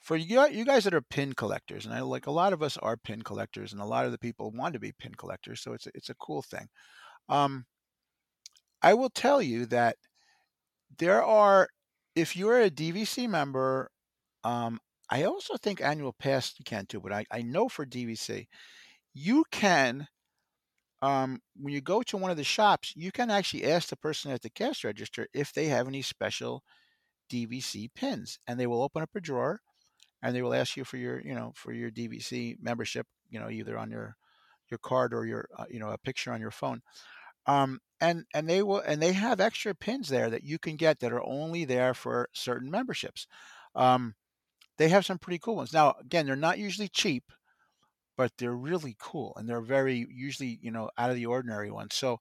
for 0.01 0.17
you 0.17 0.47
you 0.49 0.65
guys 0.65 0.85
that 0.85 0.95
are 0.95 1.03
pin 1.03 1.35
collectors, 1.35 1.87
and 1.87 1.95
I 1.95 2.01
like 2.01 2.27
a 2.27 2.31
lot 2.33 2.53
of 2.53 2.63
us 2.63 2.77
are 2.79 2.97
pin 2.97 3.23
collectors, 3.23 3.73
and 3.73 3.81
a 3.81 3.87
lot 3.87 4.07
of 4.07 4.13
the 4.13 4.19
people 4.19 4.51
want 4.51 4.75
to 4.75 4.81
be 4.81 4.93
pin 4.93 5.15
collectors, 5.15 5.61
so 5.61 5.73
it's 5.75 5.87
a, 5.87 5.91
it's 5.95 6.11
a 6.11 6.15
cool 6.15 6.43
thing. 6.43 6.69
Um, 7.29 7.67
I 8.83 8.95
will 8.95 9.11
tell 9.11 9.43
you 9.43 9.67
that 9.67 9.97
there 10.99 11.23
are, 11.23 11.69
if 12.17 12.37
you're 12.37 12.61
a 12.61 12.71
DVC 12.71 13.29
member, 13.29 13.91
um, 14.43 14.81
I 15.11 15.25
also 15.25 15.57
think 15.57 15.81
annual 15.83 16.15
pass 16.15 16.55
you 16.59 16.65
can 16.65 16.87
too, 16.87 17.01
but 17.01 17.13
I, 17.13 17.27
I 17.31 17.43
know 17.43 17.69
for 17.69 17.85
DVC 17.85 18.47
you 19.13 19.45
can 19.51 20.07
um, 21.03 21.41
when 21.57 21.73
you 21.73 21.81
go 21.81 22.03
to 22.03 22.17
one 22.17 22.31
of 22.31 22.37
the 22.37 22.45
shops, 22.45 22.93
you 22.95 23.11
can 23.11 23.31
actually 23.31 23.65
ask 23.65 23.89
the 23.89 23.97
person 23.97 24.31
at 24.33 24.43
the 24.43 24.51
cash 24.51 24.85
register 24.85 25.27
if 25.33 25.53
they 25.53 25.67
have 25.67 25.89
any 25.89 26.03
special 26.03 26.63
DVC 27.33 27.89
pins, 27.95 28.39
and 28.47 28.61
they 28.61 28.67
will 28.67 28.83
open 28.83 29.03
up 29.03 29.11
a 29.15 29.21
drawer 29.21 29.61
and 30.23 30.35
they 30.35 30.43
will 30.43 30.55
ask 30.55 30.77
you 30.77 30.85
for 30.85 30.97
your 30.97 31.21
you 31.21 31.35
know 31.35 31.53
for 31.57 31.73
your 31.73 31.91
DVC 31.91 32.57
membership, 32.61 33.07
you 33.31 33.41
know 33.41 33.51
either 33.51 33.79
on 33.79 33.91
your 33.91 34.17
your 34.71 34.79
card 34.79 35.13
or 35.15 35.27
your 35.27 35.49
uh, 35.59 35.65
you 35.71 35.81
know 35.81 35.91
a 35.91 35.99
picture 35.99 36.33
on 36.33 36.41
your 36.41 36.51
phone. 36.51 36.83
Um, 37.47 37.81
and 38.01 38.25
and 38.35 38.49
they 38.49 38.63
will 38.63 38.81
and 38.81 39.03
they 39.03 39.13
have 39.13 39.41
extra 39.41 39.75
pins 39.75 40.09
there 40.09 40.31
that 40.31 40.45
you 40.45 40.59
can 40.59 40.77
get 40.77 41.01
that 41.01 41.13
are 41.13 41.25
only 41.25 41.65
there 41.65 41.95
for 41.95 42.29
certain 42.33 42.71
memberships. 42.71 43.27
Um, 43.75 44.15
they 44.79 44.89
have 44.91 45.07
some 45.07 45.19
pretty 45.19 45.39
cool 45.39 45.57
ones. 45.57 45.73
Now 45.73 45.95
again, 46.01 46.27
they're 46.27 46.37
not 46.37 46.59
usually 46.59 46.89
cheap, 46.89 47.33
but 48.17 48.33
they're 48.39 48.57
really 48.57 48.97
cool 48.99 49.33
and 49.37 49.49
they're 49.49 49.61
very 49.61 50.07
usually 50.11 50.59
you 50.63 50.71
know 50.71 50.91
out 50.99 51.11
of 51.11 51.17
the 51.17 51.27
ordinary 51.27 51.71
ones. 51.71 51.95
So 51.95 52.19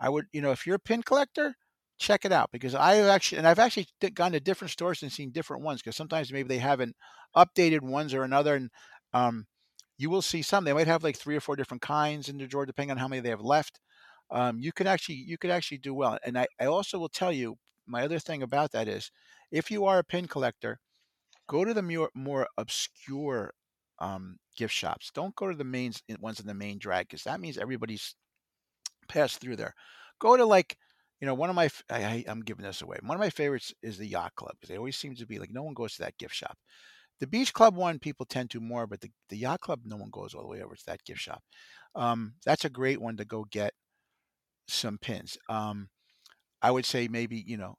I 0.00 0.08
would, 0.10 0.26
you 0.32 0.42
know, 0.42 0.52
if 0.52 0.66
you're 0.66 0.76
a 0.76 0.80
pin 0.80 1.02
collector, 1.02 1.56
check 1.98 2.24
it 2.24 2.32
out 2.32 2.50
because 2.52 2.74
I 2.74 2.98
actually, 2.98 3.38
and 3.38 3.48
I've 3.48 3.58
actually 3.58 3.86
gone 4.14 4.32
to 4.32 4.40
different 4.40 4.70
stores 4.70 5.02
and 5.02 5.12
seen 5.12 5.30
different 5.30 5.62
ones 5.62 5.80
because 5.80 5.96
sometimes 5.96 6.32
maybe 6.32 6.48
they 6.48 6.58
haven't 6.58 6.96
updated 7.34 7.80
ones 7.80 8.14
or 8.14 8.22
another. 8.22 8.54
And 8.56 8.70
um, 9.14 9.46
you 9.98 10.10
will 10.10 10.22
see 10.22 10.42
some, 10.42 10.64
they 10.64 10.72
might 10.72 10.86
have 10.86 11.02
like 11.02 11.16
three 11.16 11.36
or 11.36 11.40
four 11.40 11.56
different 11.56 11.82
kinds 11.82 12.28
in 12.28 12.38
the 12.38 12.46
drawer, 12.46 12.66
depending 12.66 12.92
on 12.92 12.98
how 12.98 13.08
many 13.08 13.20
they 13.20 13.30
have 13.30 13.40
left. 13.40 13.80
Um, 14.30 14.58
you 14.60 14.72
could 14.72 14.86
actually, 14.86 15.16
you 15.16 15.38
could 15.38 15.50
actually 15.50 15.78
do 15.78 15.94
well. 15.94 16.18
And 16.24 16.38
I, 16.38 16.46
I 16.60 16.66
also 16.66 16.98
will 16.98 17.08
tell 17.08 17.32
you, 17.32 17.56
my 17.86 18.02
other 18.02 18.18
thing 18.18 18.42
about 18.42 18.72
that 18.72 18.88
is 18.88 19.10
if 19.50 19.70
you 19.70 19.84
are 19.86 19.98
a 19.98 20.04
pin 20.04 20.26
collector, 20.26 20.80
go 21.48 21.64
to 21.64 21.72
the 21.72 21.82
more, 21.82 22.10
more 22.14 22.48
obscure 22.58 23.54
um, 24.00 24.38
gift 24.56 24.74
shops. 24.74 25.10
Don't 25.14 25.36
go 25.36 25.50
to 25.50 25.56
the 25.56 25.64
main 25.64 25.92
ones 26.20 26.40
in 26.40 26.46
the 26.46 26.54
main 26.54 26.78
drag 26.78 27.08
because 27.08 27.22
that 27.22 27.40
means 27.40 27.56
everybody's 27.56 28.16
passed 29.08 29.40
through 29.40 29.56
there. 29.56 29.74
Go 30.18 30.36
to 30.36 30.44
like, 30.44 30.76
you 31.20 31.26
know, 31.26 31.34
one 31.34 31.50
of 31.50 31.56
my 31.56 31.68
I, 31.90 32.24
am 32.26 32.40
giving 32.40 32.64
this 32.64 32.82
away. 32.82 32.98
One 33.02 33.16
of 33.16 33.20
my 33.20 33.30
favorites 33.30 33.72
is 33.82 33.98
the 33.98 34.06
yacht 34.06 34.34
club 34.36 34.52
because 34.54 34.68
they 34.68 34.78
always 34.78 34.96
seem 34.96 35.14
to 35.16 35.26
be 35.26 35.38
like 35.38 35.50
no 35.50 35.62
one 35.62 35.74
goes 35.74 35.94
to 35.96 36.02
that 36.02 36.18
gift 36.18 36.34
shop. 36.34 36.56
The 37.20 37.26
beach 37.26 37.54
club 37.54 37.74
one 37.74 37.98
people 37.98 38.26
tend 38.26 38.50
to 38.50 38.60
more, 38.60 38.86
but 38.86 39.00
the, 39.00 39.10
the 39.30 39.38
yacht 39.38 39.60
club 39.60 39.80
no 39.84 39.96
one 39.96 40.10
goes 40.10 40.34
all 40.34 40.42
the 40.42 40.48
way 40.48 40.62
over 40.62 40.74
to 40.76 40.86
that 40.86 41.04
gift 41.04 41.20
shop. 41.20 41.42
Um, 41.94 42.34
that's 42.44 42.66
a 42.66 42.70
great 42.70 43.00
one 43.00 43.16
to 43.16 43.24
go 43.24 43.46
get 43.50 43.72
some 44.68 44.98
pins. 44.98 45.38
Um, 45.48 45.88
I 46.60 46.70
would 46.70 46.84
say 46.84 47.08
maybe 47.08 47.42
you 47.46 47.56
know 47.56 47.76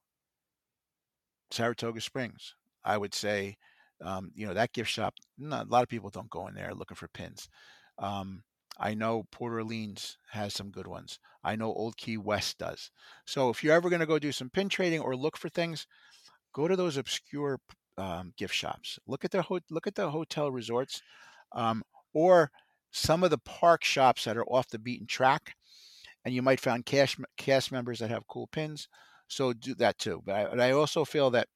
Saratoga 1.52 2.02
Springs. 2.02 2.56
I 2.84 2.98
would 2.98 3.14
say, 3.14 3.58
um, 4.04 4.32
you 4.36 4.48
know, 4.48 4.54
that 4.54 4.74
gift 4.74 4.90
shop. 4.90 5.14
Not, 5.38 5.68
a 5.68 5.70
lot 5.70 5.84
of 5.84 5.90
people 5.90 6.10
don't 6.10 6.30
go 6.30 6.48
in 6.48 6.56
there 6.56 6.74
looking 6.74 6.96
for 6.96 7.08
pins. 7.10 7.50
Um, 8.00 8.44
I 8.80 8.94
know 8.94 9.24
Port 9.32 9.54
Orleans 9.54 10.18
has 10.32 10.54
some 10.54 10.70
good 10.72 10.88
ones. 10.88 11.20
I 11.44 11.56
know 11.56 11.74
Old 11.74 11.98
Key 11.98 12.18
West 12.18 12.58
does. 12.60 12.92
So 13.26 13.50
if 13.50 13.64
you're 13.64 13.74
ever 13.76 13.90
going 13.90 14.02
to 14.02 14.06
go 14.06 14.20
do 14.20 14.32
some 14.32 14.50
pin 14.50 14.70
trading 14.70 15.00
or 15.02 15.16
look 15.16 15.38
for 15.38 15.50
things, 15.50 15.88
go 16.54 16.68
to 16.68 16.76
those 16.76 16.98
obscure 16.98 17.60
um, 17.98 18.34
gift 18.38 18.54
shops. 18.54 19.00
Look 19.08 19.26
at 19.26 19.32
the 19.32 19.44
ho- 19.44 19.60
look 19.70 19.88
at 19.88 19.96
the 19.96 20.12
hotel 20.12 20.52
resorts, 20.52 21.02
um, 21.54 21.84
or 22.14 22.52
some 22.92 23.24
of 23.24 23.32
the 23.32 23.38
park 23.40 23.84
shops 23.84 24.26
that 24.26 24.38
are 24.38 24.46
off 24.46 24.70
the 24.70 24.80
beaten 24.80 25.08
track, 25.08 25.56
and 26.26 26.34
you 26.34 26.42
might 26.42 26.60
find 26.60 26.86
cash 26.86 27.18
cast 27.38 27.72
members 27.72 28.00
that 28.00 28.10
have 28.10 28.28
cool 28.28 28.48
pins. 28.48 28.88
So 29.28 29.54
do 29.54 29.76
that 29.76 29.98
too. 30.00 30.22
But 30.26 30.36
I, 30.36 30.46
but 30.46 30.60
I 30.60 30.72
also 30.72 31.06
feel 31.06 31.30
that 31.32 31.48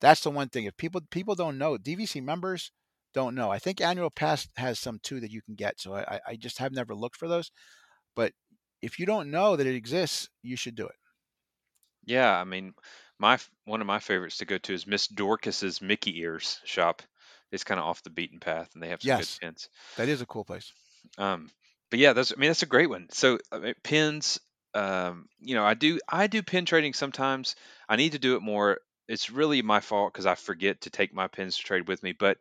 that's 0.00 0.22
the 0.22 0.30
one 0.30 0.48
thing. 0.48 0.64
If 0.64 0.76
people 0.76 1.00
people 1.10 1.34
don't 1.34 1.58
know, 1.58 1.76
DVC 1.78 2.22
members 2.22 2.72
don't 3.14 3.34
know. 3.34 3.50
I 3.50 3.58
think 3.58 3.80
annual 3.80 4.10
pass 4.10 4.48
has 4.56 4.78
some 4.78 4.98
too 5.00 5.20
that 5.20 5.30
you 5.30 5.42
can 5.42 5.54
get. 5.54 5.80
So 5.80 5.94
I, 5.94 6.20
I 6.26 6.36
just 6.36 6.58
have 6.58 6.72
never 6.72 6.94
looked 6.94 7.16
for 7.16 7.28
those. 7.28 7.50
But 8.16 8.34
if 8.82 8.98
you 8.98 9.06
don't 9.06 9.30
know 9.30 9.56
that 9.56 9.66
it 9.66 9.74
exists, 9.76 10.30
you 10.42 10.56
should 10.56 10.74
do 10.76 10.86
it. 10.86 10.96
Yeah, 12.04 12.38
I 12.38 12.44
mean, 12.44 12.74
my 13.18 13.38
one 13.64 13.80
of 13.80 13.86
my 13.86 13.98
favorites 13.98 14.38
to 14.38 14.44
go 14.44 14.58
to 14.58 14.72
is 14.72 14.86
Miss 14.86 15.06
Dorcas's 15.08 15.80
Mickey 15.80 16.18
Ears 16.20 16.60
shop. 16.64 17.02
It's 17.50 17.64
kind 17.64 17.78
of 17.80 17.86
off 17.86 18.02
the 18.02 18.10
beaten 18.10 18.40
path, 18.40 18.74
and 18.74 18.82
they 18.82 18.88
have 18.88 19.02
some 19.02 19.16
good 19.16 19.28
pins. 19.40 19.68
that 19.96 20.08
is 20.08 20.20
a 20.20 20.26
cool 20.26 20.44
place. 20.44 20.72
Um, 21.18 21.50
but 21.90 21.98
yeah, 21.98 22.12
that's 22.12 22.32
I 22.32 22.36
mean 22.36 22.48
that's 22.48 22.62
a 22.62 22.66
great 22.66 22.88
one. 22.88 23.08
So 23.10 23.38
I 23.50 23.58
mean, 23.58 23.74
pins, 23.82 24.40
um, 24.74 25.28
you 25.38 25.54
know, 25.54 25.64
I 25.64 25.74
do 25.74 25.98
I 26.08 26.26
do 26.26 26.42
pin 26.42 26.64
trading 26.64 26.94
sometimes. 26.94 27.56
I 27.88 27.96
need 27.96 28.12
to 28.12 28.18
do 28.18 28.36
it 28.36 28.42
more. 28.42 28.80
It's 29.08 29.30
really 29.30 29.62
my 29.62 29.80
fault 29.80 30.12
because 30.12 30.26
I 30.26 30.34
forget 30.34 30.82
to 30.82 30.90
take 30.90 31.12
my 31.12 31.28
pins 31.28 31.56
to 31.56 31.62
trade 31.62 31.88
with 31.88 32.02
me. 32.02 32.12
But 32.12 32.38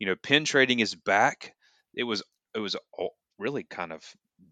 you 0.00 0.08
know, 0.08 0.16
pin 0.16 0.44
trading 0.44 0.80
is 0.80 0.96
back. 0.96 1.54
It 1.94 2.04
was 2.04 2.24
it 2.56 2.58
was 2.58 2.76
all, 2.92 3.14
really 3.38 3.62
kind 3.64 3.92
of 3.92 4.04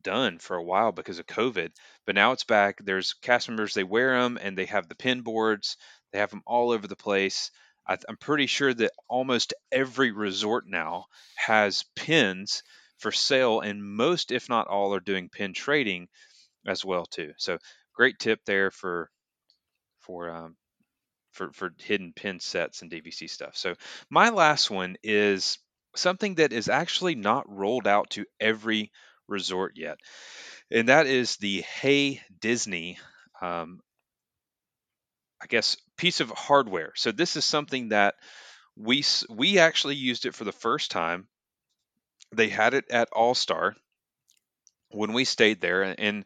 done 0.03 0.39
for 0.39 0.57
a 0.57 0.63
while 0.63 0.93
because 0.93 1.19
of 1.19 1.27
COVID, 1.27 1.71
but 2.07 2.15
now 2.15 2.33
it's 2.33 2.45
back. 2.45 2.79
There's 2.85 3.15
cast 3.15 3.49
members 3.49 3.75
they 3.75 3.85
wear 3.85 4.21
them 4.21 4.39
and 4.41 4.57
they 4.57 4.67
have 4.67 4.89
the 4.89 4.95
pin 4.95 5.23
boards. 5.23 5.77
They 6.13 6.21
have 6.21 6.31
them 6.31 6.43
all 6.47 6.71
over 6.71 6.87
the 6.87 6.97
place. 6.97 7.51
I, 7.89 7.97
I'm 8.09 8.19
pretty 8.19 8.47
sure 8.47 8.73
that 8.75 8.93
almost 9.09 9.55
every 9.73 10.13
resort 10.13 10.67
now 10.69 11.07
has 11.37 11.85
pins 11.97 12.63
for 12.99 13.13
sale, 13.13 13.61
and 13.61 13.83
most, 13.85 14.33
if 14.33 14.49
not 14.49 14.69
all, 14.69 14.95
are 14.95 15.01
doing 15.01 15.29
pin 15.31 15.55
trading 15.55 16.09
as 16.67 16.85
well 16.85 17.07
too. 17.07 17.33
So 17.39 17.59
great 17.95 18.19
tip 18.19 18.41
there 18.45 18.71
for 18.71 19.11
for 20.01 20.31
um, 20.31 20.57
for 21.39 21.53
for 21.53 21.75
hidden 21.79 22.13
pin 22.13 22.41
sets 22.41 22.83
and 22.83 22.91
DVC 22.91 23.29
stuff. 23.29 23.57
So 23.57 23.75
my 24.11 24.31
last 24.31 24.71
one 24.71 24.97
is 25.03 25.59
something 25.97 26.37
that 26.37 26.53
is 26.53 26.69
actually 26.69 27.15
not 27.15 27.49
rolled 27.49 27.87
out 27.87 28.11
to 28.11 28.27
every 28.41 28.93
resort 29.29 29.75
yet, 29.77 29.99
and 30.71 30.89
that 30.89 31.07
is 31.07 31.37
the 31.37 31.63
Hey 31.63 32.23
Disney. 32.41 32.99
Um, 33.41 33.81
I 35.41 35.47
guess 35.47 35.77
piece 35.97 36.21
of 36.21 36.31
hardware. 36.31 36.93
So 36.97 37.13
this 37.13 37.37
is 37.37 37.45
something 37.45 37.89
that 37.91 38.17
we 38.77 39.05
we 39.31 39.59
actually 39.59 39.97
used 39.97 40.27
it 40.27 40.35
for 40.35 40.45
the 40.45 40.53
first 40.53 40.91
time. 40.91 41.29
They 42.33 42.49
had 42.49 42.73
it 42.73 42.91
at 42.91 43.11
All 43.13 43.35
Star 43.35 43.77
when 44.91 45.13
we 45.13 45.25
stayed 45.25 45.61
there, 45.61 45.83
and 45.83 46.25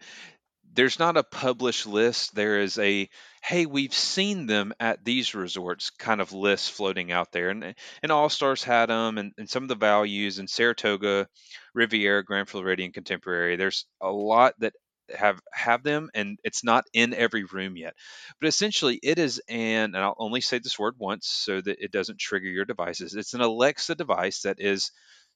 there's 0.74 0.98
not 0.98 1.16
a 1.16 1.22
published 1.22 1.87
list. 1.87 2.35
There 2.35 2.61
is 2.61 2.78
a 2.78 3.08
hey, 3.42 3.66
we've 3.66 3.94
seen 3.94 4.46
them 4.46 4.72
at 4.78 5.04
these 5.04 5.35
resorts 5.35 5.90
kind 5.90 6.20
of 6.20 6.32
list 6.32 6.72
floating 6.72 7.12
out 7.12 7.32
there, 7.32 7.50
and 7.50 7.74
and 8.02 8.12
All 8.12 8.28
Stars 8.28 8.62
had 8.64 8.87
them, 8.88 9.18
and, 9.18 9.32
and 9.38 9.48
some 9.48 9.62
of 9.64 9.68
the 9.68 9.74
values, 9.74 10.38
in 10.38 10.48
Saratoga, 10.48 11.28
Riviera, 11.74 12.24
Grand 12.24 12.48
Floridian, 12.48 12.92
Contemporary. 12.92 13.56
There's 13.56 13.87
a 14.00 14.11
lot 14.11 14.54
that 14.61 14.74
have 15.16 15.40
have 15.52 15.82
them, 15.82 16.11
and 16.14 16.38
it's 16.44 16.64
not 16.64 16.85
in 16.92 17.14
every 17.14 17.44
room 17.44 17.76
yet. 17.76 17.94
But 18.40 18.48
essentially, 18.48 18.98
it 19.02 19.18
is 19.18 19.40
an, 19.48 19.94
and 19.94 19.96
I'll 19.98 20.16
only 20.18 20.40
say 20.40 20.58
this 20.58 20.78
word 20.78 20.94
once 20.98 21.26
so 21.26 21.61
that 21.61 21.78
it 21.80 21.92
doesn't 21.92 22.18
trigger 22.18 22.48
your 22.48 22.64
devices. 22.64 23.14
It's 23.14 23.35
an 23.35 23.40
Alexa 23.42 23.94
device 23.96 24.42
that 24.42 24.61
is 24.61 24.90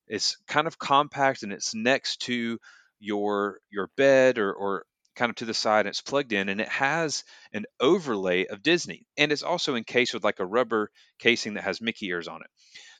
is 0.08 0.36
kind 0.48 0.66
of 0.66 0.78
compact, 0.78 1.42
and 1.42 1.52
it's 1.52 1.74
next 1.74 2.22
to 2.22 2.58
your 3.00 3.58
your 3.70 3.90
bed 3.96 4.38
or, 4.38 4.52
or 4.54 4.84
kind 5.16 5.30
of 5.30 5.36
to 5.36 5.44
the 5.44 5.54
side 5.54 5.80
and 5.80 5.88
it's 5.88 6.00
plugged 6.02 6.32
in 6.32 6.48
and 6.48 6.60
it 6.60 6.68
has 6.68 7.24
an 7.52 7.64
overlay 7.80 8.46
of 8.46 8.62
Disney 8.62 9.06
and 9.16 9.32
it's 9.32 9.42
also 9.42 9.74
encased 9.74 10.14
with 10.14 10.24
like 10.24 10.40
a 10.40 10.46
rubber 10.46 10.90
casing 11.18 11.54
that 11.54 11.64
has 11.64 11.80
Mickey 11.80 12.06
ears 12.06 12.28
on 12.28 12.42
it. 12.42 12.50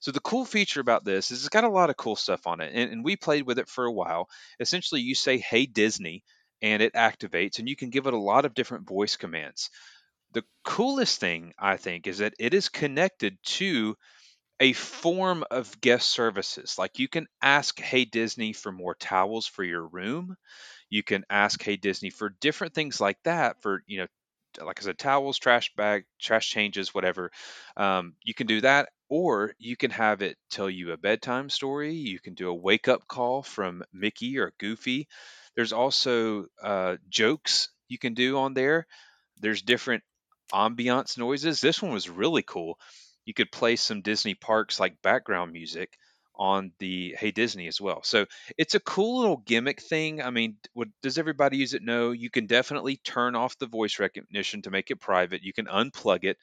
So 0.01 0.11
the 0.11 0.21
cool 0.21 0.45
feature 0.45 0.81
about 0.81 1.05
this 1.05 1.31
is 1.31 1.41
it's 1.41 1.49
got 1.49 1.65
a 1.65 1.69
lot 1.69 1.91
of 1.91 1.97
cool 1.97 2.17
stuff 2.17 2.47
on 2.47 2.61
it 2.61 2.73
and, 2.75 2.91
and 2.91 3.05
we 3.05 3.17
played 3.17 3.47
with 3.47 3.59
it 3.59 3.69
for 3.69 3.85
a 3.85 3.93
while. 3.93 4.29
Essentially 4.59 5.01
you 5.01 5.15
say 5.15 5.39
hey 5.39 5.67
Disney 5.67 6.25
and 6.63 6.83
it 6.83 6.95
activates 6.95 7.59
and 7.59 7.69
you 7.69 7.77
can 7.77 7.91
give 7.91 8.07
it 8.07 8.15
a 8.15 8.19
lot 8.19 8.45
of 8.45 8.55
different 8.55 8.89
voice 8.89 9.17
commands. 9.17 9.71
The 10.33 10.45
coolest 10.65 11.21
thing 11.21 11.53
I 11.59 11.77
think 11.77 12.07
is 12.07 12.19
that 12.19 12.35
it 12.39 12.55
is 12.55 12.69
connected 12.69 13.39
to 13.45 13.97
a 14.61 14.73
form 14.73 15.45
of 15.51 15.81
guest 15.81 16.11
services. 16.11 16.77
Like 16.79 16.99
you 16.99 17.09
can 17.09 17.27
ask 17.43 17.79
Hey 17.81 18.05
Disney 18.05 18.53
for 18.53 18.73
more 18.73 18.95
towels 18.95 19.47
for 19.47 19.63
your 19.65 19.87
room. 19.87 20.37
You 20.91 21.03
can 21.03 21.25
ask 21.31 21.63
Hey 21.63 21.77
Disney 21.77 22.11
for 22.11 22.31
different 22.41 22.75
things 22.75 23.01
like 23.01 23.19
that 23.25 23.63
for, 23.63 23.83
you 23.87 23.99
know, 23.99 24.07
like 24.65 24.81
I 24.81 24.85
said, 24.85 24.99
towels, 24.99 25.39
trash 25.39 25.73
bag, 25.77 26.05
trash 26.21 26.49
changes, 26.49 26.95
whatever. 26.95 27.31
Um, 27.77 28.15
you 28.23 28.33
can 28.35 28.47
do 28.47 28.63
that, 28.63 28.89
or 29.09 29.55
you 29.59 29.77
can 29.77 29.91
have 29.91 30.23
it 30.23 30.39
tell 30.51 30.71
you 30.71 30.93
a 30.93 30.97
bedtime 30.97 31.51
story. 31.51 31.93
You 31.93 32.19
can 32.19 32.35
do 32.35 32.49
a 32.49 32.55
wake 32.55 32.89
up 32.89 33.07
call 33.07 33.43
from 33.43 33.85
Mickey 33.93 34.39
or 34.39 34.53
Goofy. 34.59 35.09
There's 35.57 35.73
also 35.75 36.47
uh, 36.63 36.97
jokes 37.11 37.69
you 37.89 37.99
can 37.99 38.15
do 38.15 38.39
on 38.39 38.55
there. 38.55 38.87
There's 39.41 39.63
different 39.63 40.05
ambiance 40.53 41.19
noises. 41.19 41.61
This 41.61 41.83
one 41.83 41.93
was 41.93 42.09
really 42.09 42.43
cool. 42.43 42.79
You 43.27 43.35
could 43.35 43.53
play 43.53 43.77
some 43.77 44.01
Disney 44.01 44.35
parks 44.35 44.81
like 44.81 45.03
background 45.03 45.53
music 45.53 45.99
on 46.35 46.73
the 46.79 47.15
Hey 47.19 47.31
Disney 47.31 47.67
as 47.67 47.81
well. 47.81 48.03
So 48.03 48.27
it's 48.59 48.75
a 48.75 48.81
cool 48.81 49.21
little 49.21 49.39
gimmick 49.39 49.81
thing. 49.83 50.23
I 50.23 50.31
mean, 50.31 50.57
what, 50.75 50.89
does 51.03 51.19
everybody 51.19 51.59
use 51.59 51.75
it? 51.75 51.83
No. 51.83 52.13
You 52.13 52.31
can 52.31 52.47
definitely 52.47 52.97
turn 52.99 53.35
off 53.37 53.59
the 53.59 53.67
voice 53.67 53.99
recognition 53.99 54.63
to 54.63 54.71
make 54.71 54.91
it 54.91 55.01
private. 55.01 55.43
You 55.43 55.53
can 55.53 55.67
unplug 55.67 56.25
it 56.25 56.39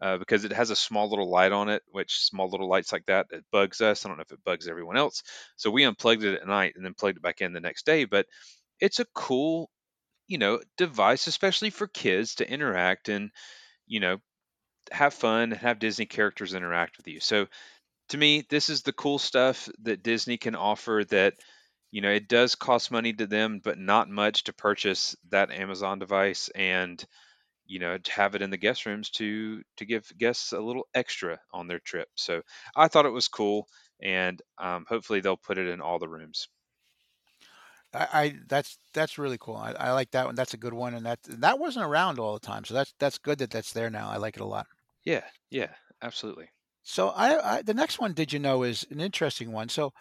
uh, 0.00 0.18
because 0.18 0.44
it 0.44 0.52
has 0.52 0.70
a 0.70 0.76
small 0.76 1.08
little 1.10 1.30
light 1.30 1.52
on 1.52 1.68
it, 1.68 1.82
which 1.88 2.18
small 2.18 2.50
little 2.50 2.68
lights 2.68 2.92
like 2.92 3.06
that 3.06 3.26
it 3.32 3.44
bugs 3.52 3.80
us. 3.80 4.04
I 4.04 4.08
don't 4.08 4.18
know 4.18 4.24
if 4.26 4.32
it 4.32 4.44
bugs 4.44 4.68
everyone 4.68 4.96
else. 4.96 5.22
So 5.56 5.70
we 5.70 5.84
unplugged 5.84 6.24
it 6.24 6.40
at 6.40 6.46
night 6.48 6.74
and 6.76 6.84
then 6.84 6.94
plugged 6.94 7.18
it 7.18 7.22
back 7.22 7.40
in 7.40 7.52
the 7.52 7.60
next 7.60 7.86
day. 7.86 8.04
But 8.04 8.26
it's 8.80 9.00
a 9.00 9.06
cool, 9.14 9.70
you 10.28 10.38
know, 10.38 10.60
device, 10.78 11.26
especially 11.26 11.70
for 11.70 11.86
kids 11.88 12.36
to 12.36 12.50
interact 12.50 13.08
and, 13.08 13.30
you 13.86 14.00
know, 14.00 14.18
have 14.92 15.14
fun 15.14 15.52
and 15.52 15.60
have 15.60 15.78
Disney 15.78 16.06
characters 16.06 16.54
interact 16.54 16.96
with 16.96 17.08
you. 17.08 17.20
So 17.20 17.46
to 18.10 18.18
me, 18.18 18.44
this 18.48 18.68
is 18.68 18.82
the 18.82 18.92
cool 18.92 19.18
stuff 19.18 19.68
that 19.82 20.02
Disney 20.02 20.36
can 20.36 20.54
offer 20.56 21.04
that 21.10 21.34
you 21.90 22.00
know 22.00 22.10
it 22.10 22.28
does 22.28 22.54
cost 22.54 22.90
money 22.90 23.12
to 23.14 23.26
them, 23.26 23.60
but 23.62 23.78
not 23.78 24.08
much 24.10 24.44
to 24.44 24.52
purchase 24.52 25.16
that 25.30 25.52
Amazon 25.52 25.98
device 25.98 26.48
and 26.54 27.04
you 27.66 27.78
know 27.78 27.98
to 27.98 28.12
have 28.12 28.34
it 28.34 28.42
in 28.42 28.50
the 28.50 28.56
guest 28.56 28.86
rooms 28.86 29.10
to 29.10 29.62
to 29.76 29.84
give 29.86 30.10
guests 30.18 30.52
a 30.52 30.60
little 30.60 30.86
extra 30.94 31.40
on 31.52 31.68
their 31.68 31.80
trip. 31.80 32.08
So 32.16 32.42
I 32.76 32.88
thought 32.88 33.06
it 33.06 33.10
was 33.10 33.28
cool, 33.28 33.68
and 34.02 34.40
um, 34.58 34.86
hopefully 34.88 35.20
they'll 35.20 35.36
put 35.36 35.58
it 35.58 35.68
in 35.68 35.80
all 35.80 35.98
the 35.98 36.08
rooms. 36.08 36.48
I, 37.92 38.08
I 38.12 38.34
that's 38.46 38.78
that's 38.92 39.18
really 39.18 39.38
cool. 39.38 39.56
I, 39.56 39.72
I 39.72 39.92
like 39.92 40.10
that 40.12 40.26
one. 40.26 40.34
That's 40.34 40.54
a 40.54 40.58
good 40.58 40.74
one, 40.74 40.94
and 40.94 41.06
that 41.06 41.20
that 41.24 41.58
wasn't 41.58 41.86
around 41.86 42.18
all 42.18 42.34
the 42.34 42.46
time. 42.46 42.64
So 42.64 42.74
that's 42.74 42.92
that's 42.98 43.18
good 43.18 43.38
that 43.38 43.50
that's 43.50 43.72
there 43.72 43.90
now. 43.90 44.10
I 44.10 44.16
like 44.16 44.36
it 44.36 44.42
a 44.42 44.46
lot. 44.46 44.66
Yeah, 45.04 45.24
yeah, 45.50 45.70
absolutely. 46.02 46.48
So 46.82 47.08
I, 47.10 47.56
I 47.58 47.62
the 47.62 47.74
next 47.74 47.98
one, 47.98 48.12
did 48.12 48.32
you 48.32 48.38
know, 48.38 48.62
is 48.62 48.86
an 48.90 49.00
interesting 49.00 49.52
one. 49.52 49.68
So 49.68 49.92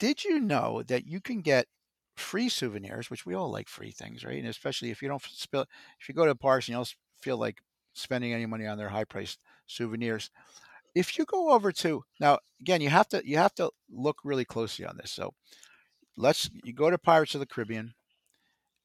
did 0.00 0.24
you 0.24 0.40
know 0.40 0.82
that 0.88 1.06
you 1.06 1.20
can 1.20 1.42
get 1.42 1.66
free 2.16 2.48
souvenirs, 2.48 3.10
which 3.10 3.26
we 3.26 3.34
all 3.34 3.50
like 3.52 3.68
free 3.68 3.92
things, 3.92 4.24
right? 4.24 4.38
And 4.38 4.48
especially 4.48 4.90
if 4.90 5.02
you 5.02 5.08
don't 5.08 5.22
spill, 5.22 5.66
if 6.00 6.08
you 6.08 6.14
go 6.14 6.26
to 6.26 6.34
parks 6.34 6.66
and 6.68 6.74
you 6.74 6.76
don't 6.78 6.94
feel 7.20 7.38
like 7.38 7.58
spending 7.94 8.32
any 8.32 8.46
money 8.46 8.66
on 8.66 8.78
their 8.78 8.88
high 8.90 9.04
priced 9.04 9.40
souvenirs. 9.66 10.30
If 10.94 11.18
you 11.18 11.24
go 11.26 11.52
over 11.52 11.72
to 11.72 12.04
now, 12.20 12.38
again, 12.60 12.80
you 12.82 12.90
have 12.90 13.08
to 13.10 13.22
you 13.26 13.38
have 13.38 13.54
to 13.56 13.70
look 13.90 14.18
really 14.24 14.44
closely 14.46 14.86
on 14.86 14.96
this. 14.98 15.12
So 15.12 15.34
let's 16.16 16.50
you 16.64 16.72
go 16.74 16.90
to 16.90 16.98
Pirates 16.98 17.34
of 17.34 17.40
the 17.40 17.46
Caribbean, 17.46 17.94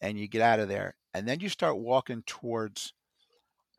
and 0.01 0.19
you 0.19 0.27
get 0.27 0.41
out 0.41 0.59
of 0.59 0.69
there, 0.69 0.95
and 1.13 1.27
then 1.27 1.39
you 1.39 1.49
start 1.49 1.77
walking 1.77 2.23
towards 2.25 2.93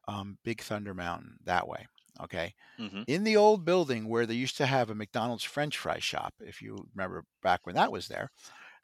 um, 0.08 0.38
Big 0.44 0.60
Thunder 0.62 0.94
Mountain 0.94 1.38
that 1.44 1.66
way. 1.68 1.86
Okay. 2.20 2.54
hmm 2.78 3.02
In 3.06 3.24
the 3.24 3.36
old 3.36 3.64
building 3.64 4.08
where 4.08 4.26
they 4.26 4.34
used 4.34 4.56
to 4.58 4.66
have 4.66 4.90
a 4.90 4.94
McDonald's 4.94 5.44
French 5.44 5.78
fry 5.78 5.98
shop, 5.98 6.34
if 6.40 6.62
you 6.62 6.88
remember 6.94 7.24
back 7.42 7.66
when 7.66 7.74
that 7.76 7.92
was 7.92 8.08
there, 8.08 8.30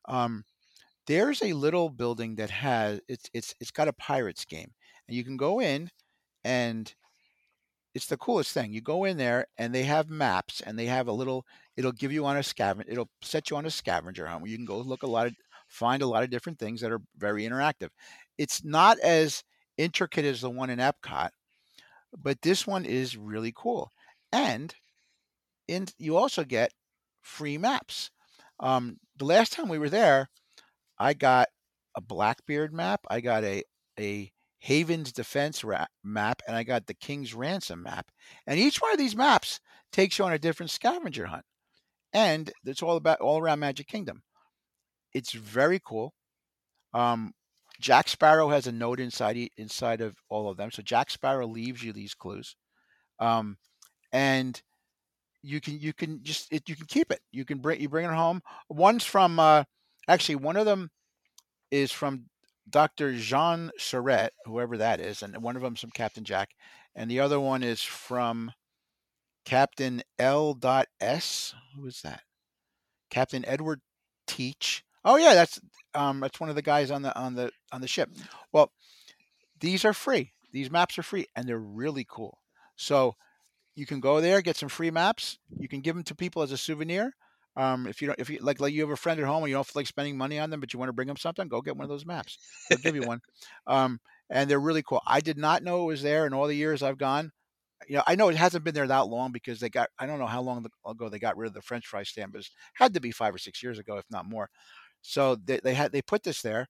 um, 0.07 0.45
there's 1.07 1.43
a 1.43 1.55
little 1.55 1.91
building 1.91 2.37
that 2.37 2.51
has 2.51 3.01
it's 3.09 3.31
it's 3.35 3.55
it's 3.61 3.71
got 3.73 3.89
a 3.89 3.95
pirates 3.95 4.45
game, 4.47 4.75
and 5.09 5.17
you 5.17 5.25
can 5.25 5.37
go 5.39 5.61
in, 5.61 5.91
and 6.45 6.95
it's 7.95 8.07
the 8.07 8.17
coolest 8.17 8.53
thing. 8.53 8.73
You 8.73 8.81
go 8.81 9.05
in 9.05 9.17
there, 9.17 9.47
and 9.57 9.75
they 9.75 9.85
have 9.85 10.11
maps, 10.11 10.61
and 10.61 10.79
they 10.79 10.87
have 10.87 11.09
a 11.09 11.13
little. 11.13 11.47
It'll 11.77 11.93
give 11.93 12.13
you 12.13 12.27
on 12.27 12.37
a 12.37 12.43
scavenger. 12.43 12.91
It'll 12.91 13.11
set 13.23 13.51
you 13.51 13.57
on 13.57 13.67
a 13.67 13.71
scavenger 13.71 14.27
hunt 14.27 14.43
where 14.43 14.51
you 14.51 14.57
can 14.57 14.67
go 14.67 14.79
look 14.79 15.03
a 15.03 15.07
lot 15.07 15.27
of 15.27 15.35
find 15.69 16.03
a 16.03 16.07
lot 16.07 16.23
of 16.23 16.31
different 16.31 16.59
things 16.59 16.81
that 16.81 16.93
are 16.93 17.01
very 17.17 17.43
interactive. 17.45 17.91
It's 18.39 18.65
not 18.65 18.99
as 19.01 19.43
intricate 19.79 20.25
as 20.25 20.43
the 20.43 20.51
one 20.51 20.69
in 20.71 20.79
Epcot, 20.79 21.31
but 22.17 22.43
this 22.43 22.67
one 22.67 22.85
is 22.85 23.17
really 23.17 23.53
cool. 23.57 23.93
And 24.33 24.75
in 25.67 25.87
you 25.99 26.17
also 26.17 26.45
get 26.45 26.73
free 27.23 27.57
maps. 27.57 28.11
Um, 28.61 28.99
the 29.17 29.25
last 29.25 29.53
time 29.53 29.69
we 29.69 29.79
were 29.79 29.89
there, 29.89 30.29
I 30.99 31.15
got 31.15 31.49
a 31.95 32.01
Blackbeard 32.01 32.73
map, 32.75 33.01
I 33.09 33.21
got 33.21 33.45
a 33.45 33.63
a 33.99 34.33
Haven's 34.61 35.13
Defense 35.13 35.65
map, 36.05 36.43
and 36.47 36.57
I 36.57 36.65
got 36.65 36.87
the 36.87 36.95
King's 36.95 37.35
Ransom 37.35 37.83
map. 37.83 38.11
And 38.47 38.59
each 38.59 38.79
one 38.79 38.93
of 38.93 38.99
these 38.99 39.17
maps 39.17 39.61
takes 39.93 40.19
you 40.19 40.25
on 40.25 40.33
a 40.33 40.39
different 40.39 40.71
scavenger 40.71 41.27
hunt, 41.27 41.45
and 42.13 42.51
it's 42.65 42.83
all 42.83 42.97
about 42.97 43.21
all 43.21 43.39
around 43.39 43.61
Magic 43.61 43.87
Kingdom. 43.87 44.23
It's 45.15 45.33
very 45.33 45.81
cool. 45.85 46.15
Um, 46.93 47.33
Jack 47.81 48.09
Sparrow 48.09 48.49
has 48.49 48.67
a 48.67 48.73
note 48.73 49.01
inside 49.01 49.51
inside 49.57 50.01
of 50.01 50.17
all 50.29 50.49
of 50.49 50.57
them, 50.57 50.71
so 50.71 50.83
Jack 50.83 51.11
Sparrow 51.11 51.47
leaves 51.47 51.83
you 51.83 51.93
these 51.93 52.15
clues, 52.15 52.57
um, 53.21 53.57
and 54.13 54.61
you 55.43 55.61
can 55.61 55.79
you 55.79 55.93
can 55.93 56.23
just 56.23 56.53
it, 56.53 56.69
you 56.69 56.77
can 56.77 56.87
keep 56.87 57.13
it. 57.13 57.21
You 57.31 57.45
can 57.45 57.59
bring 57.59 57.81
you 57.81 57.89
bring 57.89 58.05
it 58.05 58.13
home. 58.13 58.43
One's 58.69 59.05
from 59.05 59.39
uh, 59.39 59.65
actually 60.09 60.37
one 60.37 60.57
of 60.57 60.67
them 60.67 60.91
is 61.71 61.93
from 61.93 62.25
Dr. 62.69 63.15
Jean 63.15 63.71
Charette, 63.79 64.33
whoever 64.45 64.77
that 64.77 65.01
is, 65.01 65.23
and 65.23 65.37
one 65.43 65.57
of 65.57 65.63
them's 65.63 65.81
from 65.81 65.91
Captain 65.91 66.25
Jack, 66.25 66.51
and 66.95 67.11
the 67.11 67.21
other 67.21 67.39
one 67.41 67.63
is 67.63 67.83
from 67.83 68.53
Captain 69.45 70.03
L. 70.19 70.59
S. 71.01 71.55
Who 71.75 71.87
is 71.87 72.03
that? 72.03 72.23
Captain 73.11 73.45
Edward 73.47 73.81
Teach. 74.27 74.85
Oh 75.05 75.17
yeah, 75.17 75.35
that's 75.35 75.61
um 75.95 76.21
that's 76.21 76.41
one 76.41 76.51
of 76.51 76.57
the 76.57 76.63
guys 76.63 76.91
on 76.91 77.03
the 77.03 77.17
on 77.19 77.35
the 77.35 77.51
on 77.73 77.81
the 77.81 77.89
ship. 77.89 78.11
Well, 78.53 78.73
these 79.61 79.85
are 79.85 79.93
free. 79.93 80.33
These 80.53 80.71
maps 80.71 80.99
are 80.99 81.03
free 81.03 81.27
and 81.37 81.49
they're 81.49 81.59
really 81.59 82.07
cool. 82.09 82.39
So 82.77 83.17
you 83.75 83.87
can 83.87 84.01
go 84.01 84.21
there, 84.21 84.43
get 84.43 84.57
some 84.57 84.69
free 84.69 84.91
maps. 84.91 85.39
You 85.59 85.69
can 85.69 85.81
give 85.81 85.95
them 85.95 86.05
to 86.05 86.15
people 86.15 86.43
as 86.43 86.53
a 86.53 86.59
souvenir. 86.59 87.15
Um, 87.57 87.87
if 87.87 88.01
you 88.03 88.09
don't, 88.09 88.21
if 88.21 88.31
you 88.31 88.39
like, 88.41 88.61
like 88.61 88.73
you 88.73 88.83
have 88.83 88.91
a 88.91 88.97
friend 88.97 89.21
at 89.21 89.27
home 89.27 89.43
and 89.43 89.51
you 89.51 89.57
don't 89.57 89.67
feel 89.67 89.81
like 89.81 89.87
spending 89.87 90.17
money 90.17 90.39
on 90.39 90.51
them, 90.51 90.61
but 90.61 90.73
you 90.73 90.79
want 90.79 90.91
to 90.91 90.95
bring 90.95 91.09
them 91.09 91.17
something, 91.17 91.49
go 91.49 91.61
get 91.61 91.77
one 91.77 91.85
of 91.85 91.91
those 91.91 92.07
maps. 92.07 92.39
They'll 92.69 92.79
give 92.79 92.95
you 92.97 93.03
one. 93.03 93.21
Um, 93.67 94.01
and 94.31 94.49
they're 94.51 94.61
really 94.61 94.83
cool. 94.83 95.03
I 95.07 95.21
did 95.21 95.39
not 95.39 95.63
know 95.63 95.83
it 95.83 95.87
was 95.87 96.03
there 96.03 96.27
in 96.27 96.35
all 96.35 96.47
the 96.47 96.57
years 96.57 96.83
I've 96.83 96.99
gone. 96.99 97.33
You 97.89 97.97
know, 97.97 98.03
I 98.07 98.17
know 98.17 98.29
it 98.29 98.37
hasn't 98.37 98.65
been 98.65 98.75
there 98.75 98.87
that 98.89 99.09
long 99.09 99.33
because 99.33 99.61
they 99.61 99.71
got. 99.71 99.89
I 99.99 100.07
don't 100.07 100.19
know 100.19 100.27
how 100.27 100.43
long 100.43 100.67
ago 100.87 101.09
they 101.09 101.19
got 101.19 101.37
rid 101.37 101.49
of 101.49 101.55
the 101.55 101.63
French 101.63 101.87
fry 101.87 102.03
stand, 102.03 102.33
but 102.33 102.41
it 102.41 102.49
had 102.75 102.95
to 102.95 103.01
be 103.01 103.13
five 103.13 103.35
or 103.35 103.39
six 103.39 103.63
years 103.63 103.79
ago, 103.79 103.97
if 103.99 104.05
not 104.11 104.27
more. 104.27 104.51
So 105.03 105.37
they, 105.37 105.61
they 105.63 105.75
had 105.75 105.93
they 105.93 106.03
put 106.03 106.23
this 106.23 106.43
there, 106.43 106.69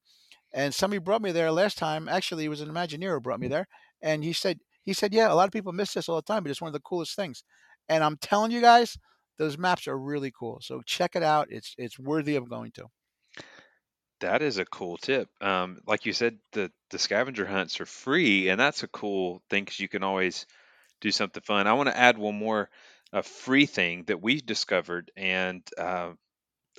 and 0.52 0.74
somebody 0.74 0.98
brought 0.98 1.22
me 1.22 1.32
there 1.32 1.50
last 1.50 1.78
time. 1.78 2.08
Actually, 2.08 2.44
it 2.44 2.48
was 2.48 2.60
an 2.60 2.68
Imagineer 2.68 3.14
who 3.14 3.20
brought 3.20 3.40
me 3.40 3.48
there, 3.48 3.66
and 4.02 4.24
he 4.24 4.32
said 4.32 4.60
he 4.84 4.92
said, 4.94 5.12
yeah, 5.12 5.30
a 5.30 5.34
lot 5.34 5.46
of 5.46 5.52
people 5.52 5.72
miss 5.72 5.92
this 5.94 6.08
all 6.08 6.16
the 6.16 6.22
time, 6.22 6.42
but 6.42 6.50
it's 6.50 6.62
one 6.62 6.68
of 6.68 6.72
the 6.72 6.80
coolest 6.80 7.14
things. 7.14 7.44
And 7.90 8.02
I'm 8.02 8.16
telling 8.16 8.50
you 8.50 8.60
guys, 8.62 8.96
those 9.36 9.58
maps 9.58 9.86
are 9.86 9.98
really 9.98 10.32
cool. 10.36 10.60
So 10.62 10.80
check 10.86 11.14
it 11.14 11.22
out. 11.22 11.48
It's 11.50 11.74
it's 11.78 11.98
worthy 11.98 12.36
of 12.36 12.48
going 12.48 12.72
to. 12.72 12.86
That 14.20 14.42
is 14.42 14.58
a 14.58 14.64
cool 14.64 14.96
tip. 14.96 15.28
Um, 15.40 15.78
like 15.86 16.06
you 16.06 16.12
said, 16.12 16.38
the 16.52 16.72
the 16.90 16.98
scavenger 16.98 17.46
hunts 17.46 17.80
are 17.80 17.86
free, 17.86 18.48
and 18.48 18.58
that's 18.58 18.82
a 18.82 18.88
cool 18.88 19.42
thing 19.48 19.64
because 19.64 19.78
you 19.80 19.88
can 19.88 20.02
always 20.02 20.46
do 21.00 21.10
something 21.10 21.42
fun. 21.42 21.66
I 21.66 21.74
want 21.74 21.88
to 21.88 21.96
add 21.96 22.18
one 22.18 22.36
more 22.36 22.68
a 23.12 23.22
free 23.22 23.66
thing 23.66 24.04
that 24.04 24.20
we 24.20 24.40
discovered, 24.40 25.10
and 25.16 25.62
uh, 25.78 26.12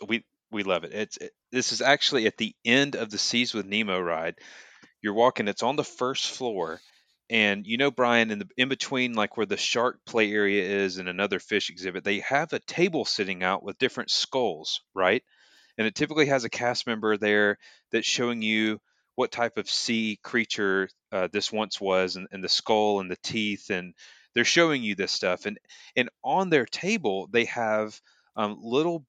we 0.07 0.25
we 0.51 0.63
love 0.63 0.83
it. 0.83 0.93
It's 0.93 1.17
it, 1.17 1.31
this 1.51 1.71
is 1.71 1.81
actually 1.81 2.27
at 2.27 2.37
the 2.37 2.55
end 2.65 2.95
of 2.95 3.09
the 3.09 3.17
Seas 3.17 3.53
with 3.53 3.65
Nemo 3.65 3.99
ride. 3.99 4.35
You're 5.01 5.13
walking. 5.13 5.47
It's 5.47 5.63
on 5.63 5.75
the 5.75 5.83
first 5.83 6.31
floor, 6.31 6.79
and 7.29 7.65
you 7.65 7.77
know, 7.77 7.91
Bryan, 7.91 8.31
in 8.31 8.39
the 8.39 8.47
in 8.57 8.69
between, 8.69 9.13
like 9.13 9.37
where 9.37 9.45
the 9.45 9.57
shark 9.57 9.99
play 10.05 10.31
area 10.31 10.63
is 10.83 10.97
and 10.97 11.07
another 11.07 11.39
fish 11.39 11.69
exhibit, 11.69 12.03
they 12.03 12.19
have 12.19 12.51
a 12.53 12.59
table 12.59 13.05
sitting 13.05 13.43
out 13.43 13.63
with 13.63 13.77
different 13.77 14.11
skulls, 14.11 14.81
right? 14.93 15.23
And 15.77 15.87
it 15.87 15.95
typically 15.95 16.25
has 16.27 16.43
a 16.43 16.49
cast 16.49 16.87
member 16.87 17.17
there 17.17 17.57
that's 17.91 18.07
showing 18.07 18.41
you 18.41 18.79
what 19.15 19.31
type 19.31 19.57
of 19.57 19.69
sea 19.69 20.19
creature 20.23 20.89
uh, 21.11 21.27
this 21.31 21.51
once 21.51 21.79
was, 21.79 22.15
and, 22.15 22.27
and 22.31 22.43
the 22.43 22.49
skull 22.49 22.99
and 22.99 23.09
the 23.11 23.17
teeth, 23.23 23.69
and 23.69 23.93
they're 24.33 24.45
showing 24.45 24.83
you 24.83 24.95
this 24.95 25.11
stuff. 25.11 25.45
And 25.45 25.57
and 25.95 26.09
on 26.23 26.49
their 26.49 26.65
table, 26.65 27.27
they 27.31 27.45
have 27.45 27.99
um, 28.35 28.57
little 28.61 29.05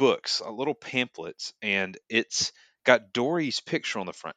books, 0.00 0.40
uh, 0.40 0.50
little 0.50 0.74
pamphlets, 0.74 1.52
and 1.60 1.98
it's 2.08 2.52
got 2.84 3.12
Dory's 3.12 3.60
picture 3.60 3.98
on 3.98 4.06
the 4.06 4.14
front. 4.14 4.36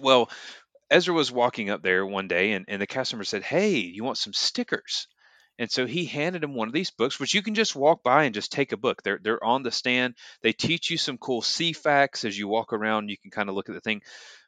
Well, 0.00 0.30
Ezra 0.88 1.12
was 1.12 1.32
walking 1.32 1.68
up 1.68 1.82
there 1.82 2.06
one 2.06 2.28
day 2.28 2.52
and, 2.52 2.64
and 2.68 2.80
the 2.80 2.86
customer 2.86 3.24
said, 3.24 3.42
Hey, 3.42 3.78
you 3.78 4.04
want 4.04 4.18
some 4.18 4.32
stickers? 4.32 5.08
And 5.58 5.68
so 5.68 5.84
he 5.84 6.04
handed 6.04 6.44
him 6.44 6.54
one 6.54 6.68
of 6.68 6.74
these 6.74 6.92
books, 6.92 7.18
which 7.18 7.34
you 7.34 7.42
can 7.42 7.56
just 7.56 7.74
walk 7.74 8.04
by 8.04 8.22
and 8.22 8.34
just 8.34 8.52
take 8.52 8.70
a 8.70 8.76
book. 8.76 9.02
They're 9.02 9.18
they're 9.20 9.42
on 9.42 9.64
the 9.64 9.72
stand. 9.72 10.14
They 10.42 10.52
teach 10.52 10.90
you 10.90 10.98
some 10.98 11.18
cool 11.18 11.42
sea 11.42 11.72
facts 11.72 12.24
as 12.24 12.38
you 12.38 12.46
walk 12.46 12.72
around. 12.72 13.08
You 13.08 13.16
can 13.18 13.32
kind 13.32 13.48
of 13.48 13.56
look 13.56 13.68
at 13.68 13.74
the 13.74 13.80
thing. 13.80 14.02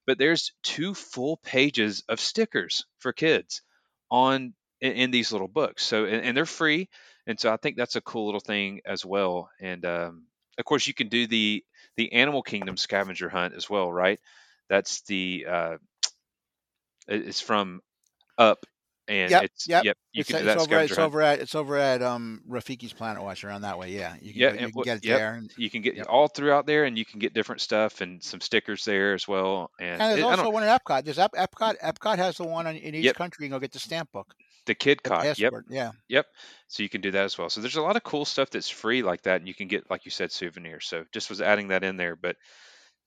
But 0.07 0.18
there's 0.18 0.53
two 0.62 0.94
full 0.94 1.38
pages 1.38 2.05
of 2.09 2.20
stickers 2.20 2.84
for 2.99 3.12
kids 3.12 3.62
on 4.11 4.55
in, 4.80 4.92
in 4.92 5.11
these 5.11 5.32
little 5.32 5.49
books. 5.49 5.82
So 5.82 6.05
and, 6.05 6.22
and, 6.24 6.36
they're 6.36 6.46
free. 6.46 6.88
And 7.29 7.39
so 7.39 7.53
I 7.53 7.59
think 7.59 7.76
that's 7.76 7.95
a 7.95 8.01
cool 8.01 8.24
little 8.24 8.41
thing 8.41 8.81
as 8.87 9.05
well. 9.07 9.51
And 9.61 9.85
um, 9.85 10.24
of 10.59 10.64
course, 10.64 10.89
you 10.89 10.95
can 10.95 11.09
do 11.09 11.29
the 11.29 11.62
the 11.97 12.12
Animal 12.12 12.43
Kingdom 12.43 12.76
scavenger 12.76 13.29
hunt 13.29 13.55
as 13.55 13.68
well, 13.68 13.93
right? 13.93 14.18
That's 14.68 15.03
the 15.03 15.47
uh, 15.49 15.76
it's 17.07 17.41
from 17.41 17.83
Up, 18.39 18.64
and 19.09 19.31
yep, 19.33 19.43
it's 19.43 19.68
yep. 19.68 19.85
yep. 19.85 19.97
You 20.12 20.20
it's, 20.20 20.31
can 20.31 20.39
do 20.39 20.45
that. 20.47 20.59
Over 20.59 20.76
at, 20.76 20.85
it's 20.85 20.99
over 20.99 21.20
at 21.20 21.39
it's 21.41 21.55
over 21.55 21.76
at 21.76 22.03
um 22.03 22.41
Rafiki's 22.49 22.93
Planet 22.93 23.22
Watch 23.22 23.43
around 23.43 23.62
that 23.62 23.79
way. 23.79 23.91
Yeah, 23.91 24.14
you 24.22 24.33
can, 24.33 24.41
yeah, 24.41 24.53
you 24.53 24.72
can 24.72 24.83
get 24.83 24.97
it 24.99 25.05
yep. 25.05 25.18
there. 25.18 25.35
And, 25.35 25.51
you 25.57 25.68
can 25.68 25.83
get 25.83 25.97
yep. 25.97 26.07
all 26.09 26.29
throughout 26.29 26.66
there, 26.66 26.85
and 26.85 26.97
you 26.97 27.05
can 27.05 27.18
get 27.18 27.35
different 27.35 27.61
stuff 27.61 28.01
and 28.01 28.22
some 28.22 28.41
stickers 28.41 28.85
there 28.85 29.14
as 29.14 29.26
well. 29.26 29.70
And, 29.81 30.01
and 30.01 30.12
there's 30.12 30.20
it, 30.20 30.39
also 30.39 30.51
one 30.51 30.62
at 30.62 30.85
Epcot. 30.85 31.05
There's 31.05 31.18
Ep- 31.18 31.33
Epcot. 31.33 31.74
Epcot 31.83 32.16
has 32.18 32.37
the 32.37 32.45
one 32.45 32.66
in 32.68 32.95
each 32.95 33.14
country. 33.14 33.45
You 33.45 33.51
can 33.51 33.57
go 33.57 33.61
get 33.61 33.72
the 33.72 33.81
stamp 33.81 34.12
book. 34.12 34.35
The 34.69 34.75
Kidcot. 34.75 35.39
Yep. 35.39 35.55
Yeah. 35.71 35.93
Yep. 36.09 36.27
So 36.66 36.83
you 36.83 36.91
can 36.91 37.01
do 37.01 37.11
that 37.12 37.25
as 37.25 37.39
well. 37.39 37.49
So 37.49 37.62
there's 37.62 37.77
a 37.77 37.83
lot 37.83 37.97
of 37.97 38.03
cool 38.03 38.27
stuff 38.27 38.51
that's 38.51 38.69
free 38.69 39.03
like 39.03 39.23
that, 39.23 39.41
and 39.41 39.49
you 39.49 39.55
can 39.55 39.66
get, 39.66 39.91
like 39.91 40.05
you 40.05 40.11
said, 40.11 40.31
souvenirs. 40.31 40.87
So 40.87 41.05
just 41.11 41.31
was 41.31 41.41
adding 41.41 41.69
that 41.69 41.83
in 41.83 41.97
there, 41.97 42.14
but 42.14 42.37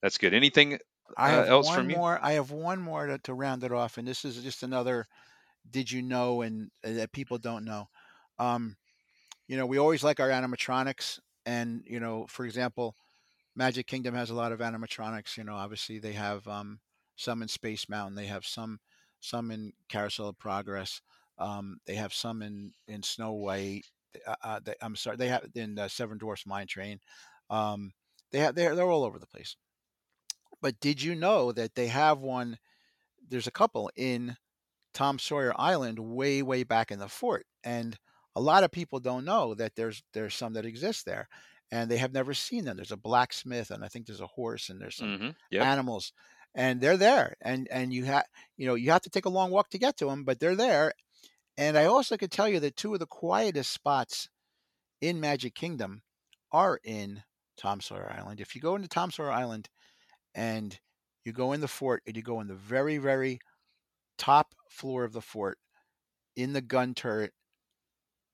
that's 0.01 0.17
good. 0.17 0.33
Anything 0.33 0.79
I 1.15 1.35
uh, 1.35 1.43
else 1.43 1.67
one 1.67 1.75
from 1.75 1.89
you? 1.91 1.97
more. 1.97 2.19
I 2.19 2.31
have 2.31 2.49
one 2.49 2.81
more 2.81 3.05
to, 3.05 3.19
to 3.19 3.35
round 3.35 3.63
it 3.63 3.71
off, 3.71 3.99
and 3.99 4.07
this 4.07 4.25
is 4.25 4.41
just 4.41 4.63
another. 4.63 5.05
Did 5.69 5.91
you 5.91 6.01
know 6.01 6.41
and 6.41 6.71
uh, 6.83 6.93
that 6.93 7.11
people 7.11 7.37
don't 7.37 7.63
know? 7.63 7.89
Um, 8.39 8.75
you 9.47 9.55
know, 9.55 9.67
we 9.67 9.77
always 9.77 10.03
like 10.03 10.19
our 10.19 10.29
animatronics, 10.29 11.19
and 11.45 11.83
you 11.85 11.99
know, 11.99 12.25
for 12.27 12.43
example, 12.43 12.95
Magic 13.55 13.85
Kingdom 13.85 14.15
has 14.15 14.31
a 14.31 14.35
lot 14.35 14.51
of 14.51 14.61
animatronics. 14.61 15.37
You 15.37 15.43
know, 15.43 15.53
obviously 15.53 15.99
they 15.99 16.13
have 16.13 16.47
um, 16.47 16.79
some 17.17 17.43
in 17.43 17.47
Space 17.47 17.87
Mountain. 17.87 18.15
They 18.15 18.25
have 18.25 18.47
some 18.47 18.79
some 19.19 19.51
in 19.51 19.73
Carousel 19.89 20.29
of 20.29 20.39
Progress. 20.39 21.01
Um, 21.41 21.77
they 21.85 21.95
have 21.95 22.13
some 22.13 22.41
in 22.41 22.73
in 22.87 23.03
Snow 23.03 23.33
White. 23.33 23.83
Uh, 24.27 24.35
uh, 24.43 24.59
they, 24.63 24.75
I'm 24.81 24.95
sorry, 24.95 25.17
they 25.17 25.29
have 25.29 25.45
in 25.55 25.79
uh, 25.79 25.87
Seven 25.87 26.17
Dwarfs 26.17 26.45
Mine 26.45 26.67
Train. 26.67 26.99
Um, 27.49 27.91
they 28.31 28.39
have 28.39 28.55
they're 28.55 28.75
they're 28.75 28.89
all 28.89 29.03
over 29.03 29.19
the 29.19 29.27
place. 29.27 29.55
But 30.61 30.79
did 30.79 31.01
you 31.01 31.15
know 31.15 31.51
that 31.51 31.75
they 31.75 31.87
have 31.87 32.19
one? 32.19 32.57
There's 33.27 33.47
a 33.47 33.51
couple 33.51 33.89
in 33.95 34.35
Tom 34.93 35.19
Sawyer 35.19 35.53
Island, 35.57 35.99
way 35.99 36.41
way 36.41 36.63
back 36.63 36.91
in 36.91 36.99
the 36.99 37.07
fort, 37.07 37.45
and 37.63 37.97
a 38.35 38.41
lot 38.41 38.63
of 38.63 38.71
people 38.71 38.99
don't 38.99 39.25
know 39.25 39.53
that 39.55 39.75
there's 39.75 40.03
there's 40.13 40.35
some 40.35 40.53
that 40.53 40.65
exist 40.65 41.05
there, 41.05 41.27
and 41.71 41.89
they 41.89 41.97
have 41.97 42.13
never 42.13 42.33
seen 42.33 42.65
them. 42.65 42.77
There's 42.77 42.91
a 42.91 42.97
blacksmith, 42.97 43.71
and 43.71 43.83
I 43.83 43.87
think 43.87 44.05
there's 44.05 44.21
a 44.21 44.27
horse, 44.27 44.69
and 44.69 44.79
there's 44.79 44.97
some 44.97 45.07
mm-hmm. 45.07 45.29
yep. 45.49 45.65
animals, 45.65 46.13
and 46.53 46.79
they're 46.81 46.97
there, 46.97 47.35
and 47.41 47.67
and 47.71 47.93
you 47.93 48.05
have 48.05 48.25
you 48.57 48.67
know 48.67 48.75
you 48.75 48.91
have 48.91 49.01
to 49.03 49.09
take 49.09 49.25
a 49.25 49.29
long 49.29 49.51
walk 49.51 49.69
to 49.69 49.79
get 49.79 49.97
to 49.97 50.05
them, 50.05 50.23
but 50.23 50.39
they're 50.39 50.55
there. 50.55 50.93
And 51.61 51.77
I 51.77 51.85
also 51.85 52.17
could 52.17 52.31
tell 52.31 52.49
you 52.49 52.59
that 52.61 52.75
two 52.75 52.95
of 52.95 52.99
the 52.99 53.05
quietest 53.05 53.69
spots 53.69 54.29
in 54.99 55.19
Magic 55.19 55.53
Kingdom 55.53 56.01
are 56.51 56.79
in 56.83 57.21
Tom 57.55 57.81
Sawyer 57.81 58.11
Island. 58.11 58.39
If 58.39 58.55
you 58.55 58.61
go 58.61 58.75
into 58.75 58.87
Tom 58.87 59.11
Sawyer 59.11 59.29
Island 59.29 59.69
and 60.33 60.79
you 61.23 61.31
go 61.33 61.53
in 61.53 61.61
the 61.61 61.67
fort 61.67 62.01
and 62.07 62.17
you 62.17 62.23
go 62.23 62.41
in 62.41 62.47
the 62.47 62.55
very, 62.55 62.97
very 62.97 63.37
top 64.17 64.55
floor 64.71 65.03
of 65.03 65.13
the 65.13 65.21
fort 65.21 65.59
in 66.35 66.53
the 66.53 66.61
gun 66.61 66.95
turret, 66.95 67.31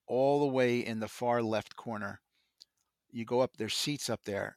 all 0.06 0.40
the 0.40 0.46
way 0.46 0.78
in 0.78 0.98
the 1.00 1.06
far 1.06 1.42
left 1.42 1.76
corner. 1.76 2.22
You 3.10 3.26
go 3.26 3.40
up, 3.40 3.58
there's 3.58 3.74
seats 3.76 4.08
up 4.08 4.20
there. 4.24 4.56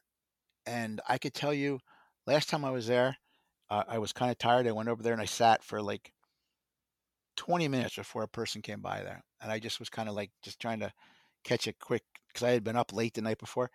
And 0.64 0.98
I 1.06 1.18
could 1.18 1.34
tell 1.34 1.52
you, 1.52 1.80
last 2.26 2.48
time 2.48 2.64
I 2.64 2.70
was 2.70 2.86
there, 2.86 3.18
uh, 3.68 3.82
I 3.86 3.98
was 3.98 4.14
kind 4.14 4.30
of 4.30 4.38
tired. 4.38 4.66
I 4.66 4.72
went 4.72 4.88
over 4.88 5.02
there 5.02 5.12
and 5.12 5.20
I 5.20 5.26
sat 5.26 5.62
for 5.62 5.82
like 5.82 6.10
20 7.36 7.68
minutes 7.68 7.96
before 7.96 8.22
a 8.22 8.28
person 8.28 8.62
came 8.62 8.80
by 8.80 9.02
there. 9.02 9.22
And 9.40 9.50
I 9.50 9.58
just 9.58 9.78
was 9.78 9.88
kind 9.88 10.08
of 10.08 10.14
like 10.14 10.30
just 10.42 10.60
trying 10.60 10.80
to 10.80 10.92
catch 11.44 11.66
it 11.66 11.78
quick 11.78 12.02
because 12.28 12.46
I 12.46 12.52
had 12.52 12.64
been 12.64 12.76
up 12.76 12.92
late 12.92 13.14
the 13.14 13.22
night 13.22 13.38
before. 13.38 13.70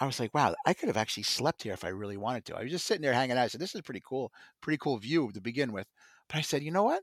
I 0.00 0.06
was 0.06 0.20
like, 0.20 0.32
wow, 0.32 0.54
I 0.64 0.74
could 0.74 0.88
have 0.88 0.96
actually 0.96 1.24
slept 1.24 1.64
here 1.64 1.72
if 1.72 1.84
I 1.84 1.88
really 1.88 2.16
wanted 2.16 2.44
to. 2.46 2.56
I 2.56 2.62
was 2.62 2.70
just 2.70 2.86
sitting 2.86 3.02
there 3.02 3.12
hanging 3.12 3.36
out. 3.36 3.44
I 3.44 3.48
said, 3.48 3.60
this 3.60 3.74
is 3.74 3.82
pretty 3.82 4.02
cool, 4.06 4.30
pretty 4.60 4.78
cool 4.78 4.96
view 4.98 5.30
to 5.32 5.40
begin 5.40 5.72
with. 5.72 5.86
But 6.28 6.38
I 6.38 6.40
said, 6.42 6.62
you 6.62 6.70
know 6.70 6.84
what? 6.84 7.02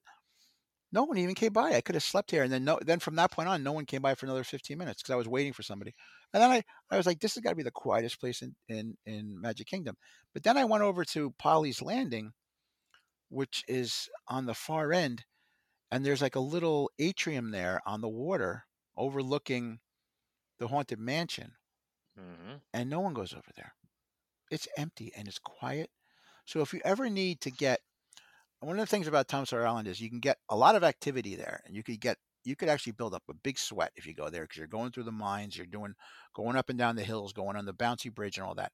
No 0.94 1.04
one 1.04 1.18
even 1.18 1.36
came 1.36 1.52
by. 1.52 1.74
I 1.74 1.82
could 1.82 1.96
have 1.96 2.04
slept 2.04 2.32
here. 2.32 2.44
And 2.44 2.54
then 2.54 2.64
no, 2.64 2.80
then 2.82 3.00
from 3.00 3.16
that 3.16 3.32
point 3.32 3.50
on, 3.50 3.64
no 3.64 3.74
one 3.74 3.86
came 3.86 4.02
by 4.02 4.16
for 4.16 4.28
another 4.28 4.46
15 4.46 4.78
minutes 4.78 5.02
because 5.02 5.12
I 5.12 5.18
was 5.18 5.28
waiting 5.28 5.52
for 5.52 5.62
somebody. 5.62 5.94
And 6.34 6.42
then 6.42 6.50
I, 6.50 6.64
I 6.90 6.96
was 6.96 7.06
like, 7.06 7.20
this 7.20 7.36
has 7.36 7.44
got 7.44 7.50
to 7.50 7.56
be 7.56 7.64
the 7.64 7.72
quietest 7.72 8.20
place 8.20 8.42
in, 8.42 8.56
in, 8.70 8.96
in 9.06 9.42
Magic 9.42 9.68
Kingdom. 9.68 9.98
But 10.34 10.44
then 10.44 10.58
I 10.58 10.64
went 10.64 10.84
over 10.84 11.04
to 11.04 11.34
Polly's 11.38 11.82
Landing, 11.82 12.32
which 13.30 13.66
is 13.68 14.08
on 14.30 14.46
the 14.46 14.54
far 14.54 14.94
end. 14.94 15.26
And 15.96 16.06
there's 16.06 16.22
like 16.22 16.36
a 16.36 16.42
little 16.42 16.92
atrium 17.00 17.52
there 17.52 17.80
on 17.86 18.02
the 18.02 18.10
water 18.10 18.66
overlooking 18.98 19.80
the 20.60 20.68
Haunted 20.68 21.00
Mansion 21.00 21.54
Mm-hmm. 22.20 22.56
and 22.74 22.90
no 22.90 23.00
one 23.00 23.14
goes 23.14 23.34
over 23.34 23.50
there. 23.56 23.74
It's 24.52 24.68
empty 24.78 25.14
and 25.16 25.28
it's 25.28 25.40
quiet. 25.40 25.90
So 26.46 26.60
if 26.60 26.74
you 26.74 26.82
ever 26.84 27.10
need 27.10 27.40
to 27.42 27.50
get 27.52 27.80
one 28.60 28.78
of 28.78 28.82
the 28.82 28.86
things 28.86 29.08
about 29.08 29.30
Tom 29.30 29.46
Sawyer 29.46 29.66
Island 29.66 29.88
is 29.88 30.02
you 30.02 30.10
can 30.10 30.20
get 30.20 30.38
a 30.50 30.56
lot 30.58 30.76
of 30.76 30.84
activity 30.84 31.36
there, 31.36 31.62
and 31.66 31.76
you 31.76 31.84
could 31.84 32.02
get 32.02 32.18
you 32.44 32.58
could 32.58 32.70
actually 32.70 32.92
build 32.92 33.14
up 33.14 33.24
a 33.30 33.34
big 33.34 33.58
sweat 33.58 33.92
if 33.96 34.06
you 34.06 34.14
go 34.14 34.30
there 34.30 34.44
because 34.44 34.58
you're 34.58 34.68
going 34.68 34.92
through 34.92 35.04
the 35.04 35.14
mines, 35.14 35.58
you're 35.58 35.66
doing 35.66 35.96
going 36.36 36.58
up 36.58 36.70
and 36.70 36.78
down 36.78 36.98
the 36.98 37.04
hills, 37.04 37.34
going 37.34 37.56
on 37.56 37.66
the 37.66 37.74
bouncy 37.74 38.14
bridge 38.14 38.38
and 38.38 38.46
all 38.46 38.56
that. 38.56 38.74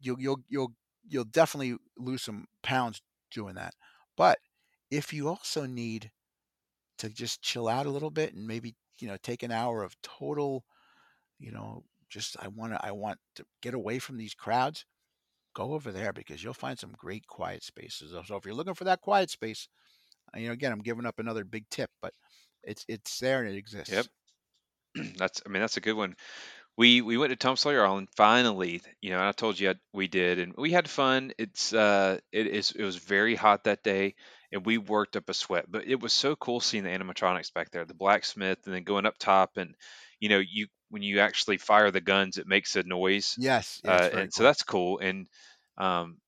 You'll 0.00 0.20
you'll 0.20 0.40
you'll 0.48 0.72
you'll 1.08 1.24
definitely 1.24 1.76
lose 1.96 2.22
some 2.22 2.46
pounds 2.62 3.02
doing 3.30 3.54
that. 3.54 3.74
But 4.16 4.40
if 4.90 5.12
you 5.12 5.28
also 5.28 5.66
need 5.66 6.10
to 7.00 7.10
just 7.10 7.42
chill 7.42 7.68
out 7.68 7.86
a 7.86 7.90
little 7.90 8.10
bit 8.10 8.34
and 8.34 8.46
maybe 8.48 8.76
you 9.00 9.08
know 9.08 9.18
take 9.22 9.42
an 9.44 9.52
hour 9.52 9.84
of 9.84 9.96
total 10.02 10.64
you 11.38 11.52
know 11.52 11.84
just 12.08 12.36
I 12.40 12.48
want 12.48 12.72
to 12.74 12.84
I 12.86 12.92
want 12.92 13.18
to 13.36 13.46
get 13.62 13.74
away 13.74 13.98
from 13.98 14.18
these 14.18 14.34
crowds, 14.34 14.84
go 15.54 15.74
over 15.74 15.92
there 15.92 16.12
because 16.12 16.42
you'll 16.44 16.54
find 16.54 16.78
some 16.78 16.92
great 16.92 17.26
quiet 17.26 17.62
spaces. 17.64 18.12
So 18.26 18.36
if 18.36 18.44
you're 18.44 18.54
looking 18.54 18.74
for 18.74 18.84
that 18.84 19.00
quiet 19.02 19.30
space, 19.30 19.68
uh, 20.34 20.38
you 20.40 20.48
know, 20.48 20.52
again, 20.54 20.72
I'm 20.72 20.80
giving 20.82 21.06
up 21.06 21.18
another 21.20 21.44
big 21.44 21.68
tip, 21.70 21.90
but 22.02 22.14
It's 22.64 22.84
it's 22.88 23.18
there 23.20 23.42
and 23.42 23.54
it 23.54 23.58
exists. 23.58 23.92
Yep. 23.92 24.08
that's 25.16 25.42
I 25.46 25.50
mean 25.50 25.60
that's 25.62 25.76
a 25.76 25.80
good 25.82 25.94
one. 25.94 26.16
We 26.76 27.02
we 27.02 27.18
went 27.18 27.30
to 27.30 27.36
Tom 27.36 27.56
Sawyer 27.56 27.86
Island 27.86 28.08
finally. 28.16 28.82
You 29.02 29.10
know, 29.10 29.18
and 29.18 29.28
I 29.28 29.32
told 29.32 29.58
you 29.60 29.70
I, 29.70 29.74
we 29.92 30.08
did, 30.08 30.38
and 30.38 30.54
we 30.56 30.72
had 30.72 30.90
fun. 30.90 31.32
It's 31.38 31.72
uh, 31.74 32.20
it 32.32 32.48
is 32.48 32.72
it 32.72 32.84
was 32.84 32.96
very 32.96 33.36
hot 33.36 33.64
that 33.64 33.84
day, 33.84 34.16
and 34.52 34.64
we 34.66 34.78
worked 34.78 35.16
up 35.16 35.28
a 35.28 35.34
sweat. 35.34 35.66
But 35.68 35.86
it 35.86 36.00
was 36.00 36.12
so 36.12 36.36
cool 36.36 36.60
seeing 36.60 36.84
the 36.84 36.90
animatronics 36.90 37.52
back 37.52 37.70
there, 37.70 37.84
the 37.84 37.94
blacksmith, 37.94 38.60
and 38.66 38.74
then 38.74 38.84
going 38.84 39.06
up 39.06 39.18
top, 39.18 39.56
and 39.56 39.74
you 40.20 40.28
know, 40.28 40.38
you 40.40 40.66
when 40.88 41.02
you 41.02 41.20
actually 41.20 41.58
fire 41.58 41.90
the 41.90 42.00
guns, 42.00 42.38
it 42.38 42.46
makes 42.46 42.76
a 42.76 42.82
noise. 42.82 43.38
Yes. 43.38 43.80
yeah, 43.84 43.92
Uh, 43.92 44.10
and 44.12 44.12
very 44.12 44.28
so 44.32 44.42
that's 44.42 44.62
cool. 44.62 44.98
And 44.98 45.28
um, 45.78 46.18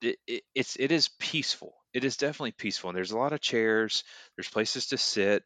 it, 0.00 0.18
it, 0.26 0.42
it's 0.54 0.76
it 0.76 0.92
is 0.92 1.08
peaceful. 1.18 1.74
It 1.92 2.04
is 2.04 2.16
definitely 2.16 2.52
peaceful, 2.52 2.90
and 2.90 2.96
there's 2.96 3.12
a 3.12 3.18
lot 3.18 3.32
of 3.32 3.40
chairs. 3.40 4.04
There's 4.36 4.48
places 4.50 4.86
to 4.88 4.98
sit. 4.98 5.44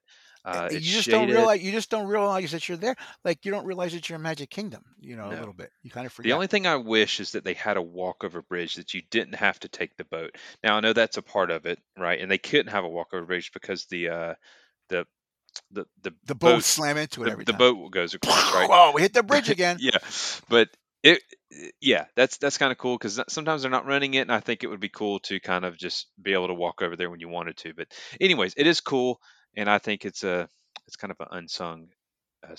Uh, 0.48 0.68
You 0.72 0.80
just 0.80 1.08
don't 1.08 1.28
realize 1.28 1.62
you 1.62 1.72
just 1.72 1.90
don't 1.90 2.06
realize 2.06 2.52
that 2.52 2.68
you're 2.68 2.78
there. 2.78 2.96
Like 3.24 3.44
you 3.44 3.50
don't 3.52 3.66
realize 3.66 3.92
that 3.92 4.08
you're 4.08 4.16
in 4.16 4.22
Magic 4.22 4.50
Kingdom. 4.50 4.84
You 5.00 5.16
know, 5.16 5.28
a 5.28 5.30
little 5.30 5.52
bit. 5.52 5.70
You 5.82 5.90
kind 5.90 6.06
of 6.06 6.12
forget. 6.12 6.30
The 6.30 6.34
only 6.34 6.46
thing 6.46 6.66
I 6.66 6.76
wish 6.76 7.20
is 7.20 7.32
that 7.32 7.44
they 7.44 7.54
had 7.54 7.76
a 7.76 7.82
walkover 7.82 8.42
bridge 8.42 8.76
that 8.76 8.94
you 8.94 9.02
didn't 9.10 9.34
have 9.34 9.58
to 9.60 9.68
take 9.68 9.96
the 9.96 10.04
boat. 10.04 10.36
Now 10.62 10.76
I 10.76 10.80
know 10.80 10.92
that's 10.92 11.16
a 11.16 11.22
part 11.22 11.50
of 11.50 11.66
it, 11.66 11.78
right? 11.96 12.20
And 12.20 12.30
they 12.30 12.38
couldn't 12.38 12.72
have 12.72 12.84
a 12.84 12.88
walkover 12.88 13.26
bridge 13.26 13.52
because 13.52 13.86
the 13.86 14.08
uh, 14.08 14.34
the 14.88 15.06
the 15.70 15.86
the 16.02 16.12
the 16.24 16.34
boat 16.34 16.54
boat 16.56 16.64
slam 16.64 16.96
into 16.96 17.22
it 17.22 17.26
the, 17.26 17.32
every 17.32 17.44
the 17.44 17.52
boat 17.52 17.90
goes 17.90 18.14
across, 18.14 18.54
right? 18.54 18.68
Whoa! 18.68 18.92
We 18.94 19.02
hit 19.02 19.12
the 19.14 19.22
bridge 19.24 19.50
again. 19.50 19.76
yeah, 19.80 19.98
but 20.48 20.68
it 21.02 21.22
yeah, 21.80 22.06
that's 22.16 22.38
that's 22.38 22.58
kind 22.58 22.72
of 22.72 22.78
cool 22.78 22.96
because 22.96 23.20
sometimes 23.28 23.62
they're 23.62 23.70
not 23.70 23.86
running 23.86 24.14
it, 24.14 24.20
and 24.20 24.32
I 24.32 24.40
think 24.40 24.62
it 24.62 24.68
would 24.68 24.80
be 24.80 24.88
cool 24.88 25.20
to 25.20 25.40
kind 25.40 25.64
of 25.64 25.76
just 25.76 26.06
be 26.20 26.32
able 26.32 26.48
to 26.48 26.54
walk 26.54 26.82
over 26.82 26.96
there 26.96 27.10
when 27.10 27.20
you 27.20 27.28
wanted 27.28 27.56
to. 27.58 27.74
But 27.74 27.88
anyways, 28.20 28.54
it 28.56 28.66
is 28.66 28.80
cool, 28.80 29.20
and 29.56 29.68
I 29.68 29.78
think 29.78 30.04
it's 30.04 30.24
a 30.24 30.48
it's 30.86 30.96
kind 30.96 31.10
of 31.10 31.20
an 31.20 31.28
unsung 31.32 31.88
uh, 32.42 32.56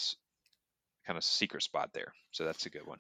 kind 1.05 1.17
of 1.17 1.23
secret 1.23 1.63
spot 1.63 1.89
there. 1.93 2.13
So 2.31 2.45
that's 2.45 2.65
a 2.65 2.69
good 2.69 2.85
one. 2.85 2.99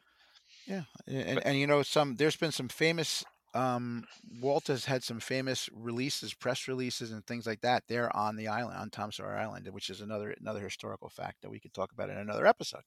Yeah, 0.65 0.83
and, 1.07 1.35
But 1.35 1.45
and 1.45 1.57
you 1.57 1.67
know 1.67 1.83
some. 1.83 2.15
There's 2.15 2.35
been 2.35 2.51
some 2.51 2.69
famous. 2.69 3.23
Um, 3.55 4.05
Walt 4.41 4.67
has 4.67 4.85
had 4.85 5.03
some 5.03 5.19
famous 5.19 5.69
releases, 5.73 6.35
press 6.35 6.67
releases, 6.67 7.11
and 7.11 7.25
things 7.25 7.47
like 7.47 7.61
that. 7.61 7.83
There 7.87 8.15
on 8.15 8.35
the 8.35 8.47
island, 8.47 8.77
on 8.77 8.89
Tom 8.89 9.11
Sawyer 9.11 9.35
Island, 9.35 9.67
which 9.71 9.89
is 9.89 10.01
another 10.01 10.35
another 10.39 10.61
historical 10.61 11.09
fact 11.09 11.41
that 11.41 11.49
we 11.49 11.59
could 11.59 11.73
talk 11.73 11.91
about 11.91 12.09
in 12.09 12.17
another 12.17 12.45
episode. 12.45 12.83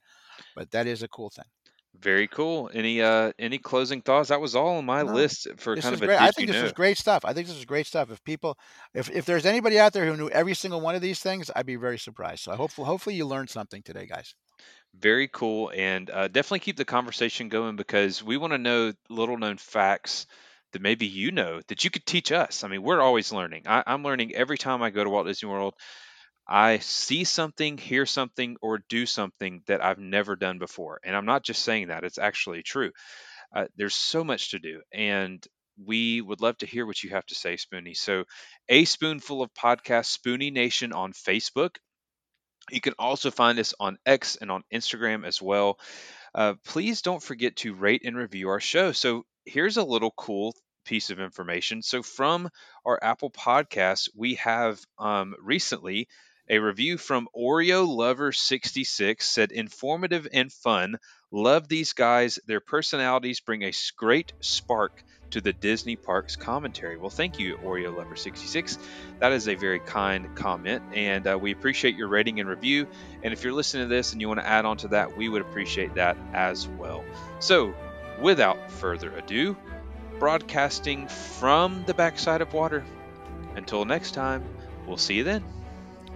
But 0.55 0.71
that 0.71 0.87
is 0.87 1.03
a 1.03 1.09
cool 1.09 1.31
thing. 1.31 1.47
Very 1.99 2.27
cool. 2.29 2.71
Any 2.73 3.03
uh 3.03 3.33
any 3.39 3.59
closing 3.59 4.03
thoughts? 4.03 4.29
That 4.31 4.41
was 4.41 4.55
all 4.55 4.79
on 4.79 4.85
my 4.85 5.03
No, 5.03 5.13
list 5.13 5.47
for 5.59 5.77
kind 5.77 5.95
of 5.95 6.03
a 6.03 6.09
great. 6.09 6.19
did 6.19 6.21
I 6.21 6.31
think 6.31 6.49
this 6.49 6.63
know. 6.63 6.67
is 6.67 6.73
great 6.73 6.97
stuff. 6.99 7.25
I 7.25 7.33
think 7.33 7.47
this 7.47 7.57
is 7.57 7.65
great 7.65 7.87
stuff. 7.87 8.11
If 8.11 8.23
people, 8.25 8.57
if 8.95 9.11
if 9.11 9.25
there's 9.27 9.47
anybody 9.47 9.79
out 9.79 9.93
there 9.93 10.07
who 10.07 10.17
knew 10.17 10.29
every 10.29 10.55
single 10.55 10.81
one 10.81 10.95
of 10.95 11.03
these 11.03 11.21
things, 11.21 11.51
I'd 11.55 11.67
be 11.67 11.77
very 11.77 11.99
surprised. 11.99 12.43
So 12.45 12.55
hopefully, 12.57 12.87
hopefully 12.87 13.17
you 13.17 13.27
learned 13.27 13.51
something 13.51 13.83
today, 13.83 14.07
guys. 14.07 14.35
Very 14.95 15.27
cool, 15.29 15.73
and 15.75 16.11
uh, 16.11 16.29
definitely 16.29 16.61
keep 16.61 16.77
the 16.77 16.85
conversation 16.85 17.49
going 17.49 17.77
because 17.77 18.23
we 18.23 18.37
want 18.37 18.53
to 18.53 18.59
know 18.59 18.93
little 19.09 19.39
known 19.39 19.57
facts 19.57 20.27
that 20.73 20.83
maybe 20.83 21.07
you 21.07 21.31
know 21.33 21.63
that 21.69 21.83
you 21.85 21.91
could 21.91 22.05
teach 22.05 22.31
us. 22.31 22.63
I 22.63 22.69
mean, 22.69 22.83
we're 22.83 23.01
always 23.01 23.33
learning. 23.33 23.63
I, 23.67 23.83
I'm 23.87 24.03
learning 24.03 24.35
every 24.35 24.59
time 24.59 24.83
I 24.83 24.91
go 24.91 25.03
to 25.03 25.09
Walt 25.09 25.27
Disney 25.27 25.49
World. 25.49 25.75
I 26.49 26.79
see 26.79 27.25
something, 27.25 27.79
hear 27.79 28.07
something, 28.07 28.57
or 28.63 28.79
do 28.89 29.07
something 29.07 29.63
that 29.67 29.85
I've 29.85 29.99
never 29.99 30.37
done 30.37 30.59
before, 30.59 31.01
and 31.05 31.17
I'm 31.17 31.27
not 31.27 31.45
just 31.45 31.63
saying 31.63 31.89
that; 31.89 32.05
it's 32.05 32.19
actually 32.19 32.63
true. 32.63 32.93
Uh, 33.55 33.67
there's 33.77 33.95
so 33.95 34.25
much 34.25 34.51
to 34.53 34.59
do, 34.59 34.83
and 34.93 35.47
we 35.85 36.21
would 36.21 36.41
love 36.41 36.59
to 36.59 36.67
hear 36.67 36.87
what 36.87 37.03
you 37.03 37.11
have 37.11 37.27
to 37.27 37.35
say, 37.35 37.55
Spoonie. 37.57 37.97
So, 37.97 38.25
a 38.69 38.85
spoonful 38.85 39.43
of 39.43 39.53
podcast, 39.55 40.17
Spoonie 40.19 40.53
Nation 40.53 40.93
on 40.93 41.13
Facebook. 41.13 41.77
You 42.71 42.81
can 42.81 42.95
also 42.99 43.31
find 43.31 43.59
us 43.61 43.75
on 43.79 43.99
X 44.07 44.37
and 44.37 44.51
on 44.51 44.65
Instagram 44.73 45.25
as 45.27 45.41
well. 45.43 45.79
Uh, 46.35 46.55
please 46.65 47.03
don't 47.03 47.23
forget 47.23 47.57
to 47.57 47.75
rate 47.75 48.03
and 48.05 48.17
review 48.17 48.49
our 48.51 48.61
show. 48.61 48.93
So, 48.93 49.25
here's 49.47 49.77
a 49.79 49.85
little 49.85 50.13
cool 50.17 50.55
piece 50.85 51.11
of 51.11 51.21
information. 51.21 51.83
So, 51.83 52.03
from 52.03 52.51
our 52.87 52.99
Apple 53.03 53.31
Podcast, 53.31 54.09
we 54.17 54.37
have 54.37 54.81
um, 54.99 55.35
recently 55.41 56.09
a 56.49 56.59
review 56.59 56.99
from 56.99 57.29
Oreo 57.37 57.87
Lover 57.87 58.33
66 58.33 59.27
said 59.27 59.53
informative 59.53 60.27
and 60.33 60.53
fun. 60.53 60.99
Love 61.31 61.69
these 61.69 61.93
guys. 61.93 62.39
Their 62.47 62.61
personalities 62.61 63.41
bring 63.41 63.63
a 63.63 63.73
great 63.97 64.33
spark 64.41 65.05
to 65.31 65.41
the 65.41 65.53
Disney 65.53 65.97
Parks 65.97 66.37
commentary. 66.37 66.99
Well, 66.99 67.11
thank 67.11 67.39
you, 67.39 67.57
Oreo 67.59 67.97
Lover 67.97 68.17
66. 68.17 68.79
That 69.21 69.33
is 69.33 69.49
a 69.49 69.55
very 69.55 69.81
kind 69.81 70.35
comment, 70.37 70.83
and 70.95 71.27
uh, 71.27 71.39
we 71.41 71.53
appreciate 71.53 71.97
your 71.97 72.09
rating 72.09 72.39
and 72.39 72.49
review. 72.49 72.87
And 73.23 73.33
if 73.33 73.43
you're 73.43 73.55
listening 73.55 73.89
to 73.89 73.95
this 73.95 74.13
and 74.13 74.21
you 74.21 74.29
want 74.29 74.41
to 74.41 74.47
add 74.47 74.65
on 74.65 74.77
to 74.79 74.89
that, 74.89 75.17
we 75.17 75.29
would 75.29 75.43
appreciate 75.43 75.95
that 75.95 76.17
as 76.35 76.69
well. 76.69 77.03
So, 77.39 77.73
without 78.21 78.71
further 78.71 79.11
ado, 79.17 79.57
broadcasting 80.19 81.09
from 81.09 81.85
the 81.87 81.95
backside 81.95 82.43
of 82.43 82.53
water. 82.53 82.85
Until 83.57 83.85
next 83.85 84.13
time, 84.13 84.45
we'll 84.87 84.97
see 84.97 85.15
you 85.15 85.25
then. 85.25 85.43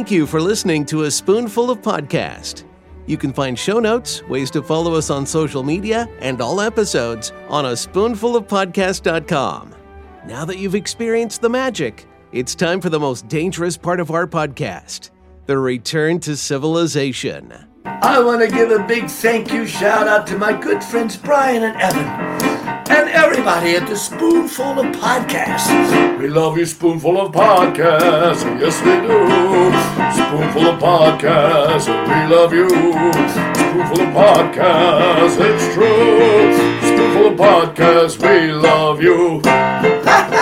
Thank 0.00 0.10
you 0.10 0.26
for 0.26 0.40
listening 0.40 0.86
to 0.86 1.02
A 1.02 1.10
Spoonful 1.10 1.70
of 1.70 1.82
Podcast. 1.82 2.64
You 3.04 3.18
can 3.18 3.34
find 3.34 3.58
show 3.58 3.80
notes, 3.80 4.22
ways 4.22 4.50
to 4.52 4.62
follow 4.62 4.94
us 4.94 5.10
on 5.10 5.26
social 5.26 5.62
media, 5.62 6.08
and 6.20 6.40
all 6.40 6.62
episodes 6.62 7.34
on 7.50 7.66
a 7.66 7.72
spoonfulofpodcast.com. 7.72 9.74
Now 10.24 10.46
that 10.46 10.56
you've 10.56 10.74
experienced 10.74 11.42
the 11.42 11.50
magic, 11.50 12.06
it's 12.32 12.54
time 12.54 12.80
for 12.80 12.88
the 12.88 12.98
most 12.98 13.28
dangerous 13.28 13.76
part 13.76 14.00
of 14.00 14.10
our 14.10 14.26
podcast 14.26 15.10
the 15.44 15.58
return 15.58 16.18
to 16.20 16.34
civilization. 16.34 17.52
I 17.84 18.22
want 18.22 18.40
to 18.40 18.48
give 18.48 18.70
a 18.70 18.82
big 18.86 19.10
thank 19.10 19.52
you 19.52 19.66
shout 19.66 20.08
out 20.08 20.26
to 20.28 20.38
my 20.38 20.58
good 20.58 20.82
friends 20.82 21.18
Bryan 21.18 21.64
and 21.64 21.78
Evan 21.78 22.29
and 22.90 23.08
everybody 23.10 23.76
at 23.76 23.86
the 23.88 23.96
Spoonful 23.96 24.80
of 24.80 24.86
Podcasts. 24.96 26.18
We 26.18 26.28
love 26.28 26.58
you, 26.58 26.66
Spoonful 26.66 27.20
of 27.20 27.32
Podcasts. 27.32 28.42
Yes, 28.60 28.80
we 28.82 28.94
do. 29.06 29.18
Spoonful 30.18 30.66
of 30.72 30.80
Podcasts. 30.80 31.86
We 31.88 32.34
love 32.34 32.52
you. 32.52 32.68
Spoonful 32.68 34.00
of 34.00 34.12
Podcasts. 34.12 35.36
It's 35.40 35.74
true. 35.74 36.52
Spoonful 36.82 37.26
of 37.28 37.38
Podcasts. 37.38 38.16
We 38.20 38.52
love 38.52 39.00
you. 39.00 39.40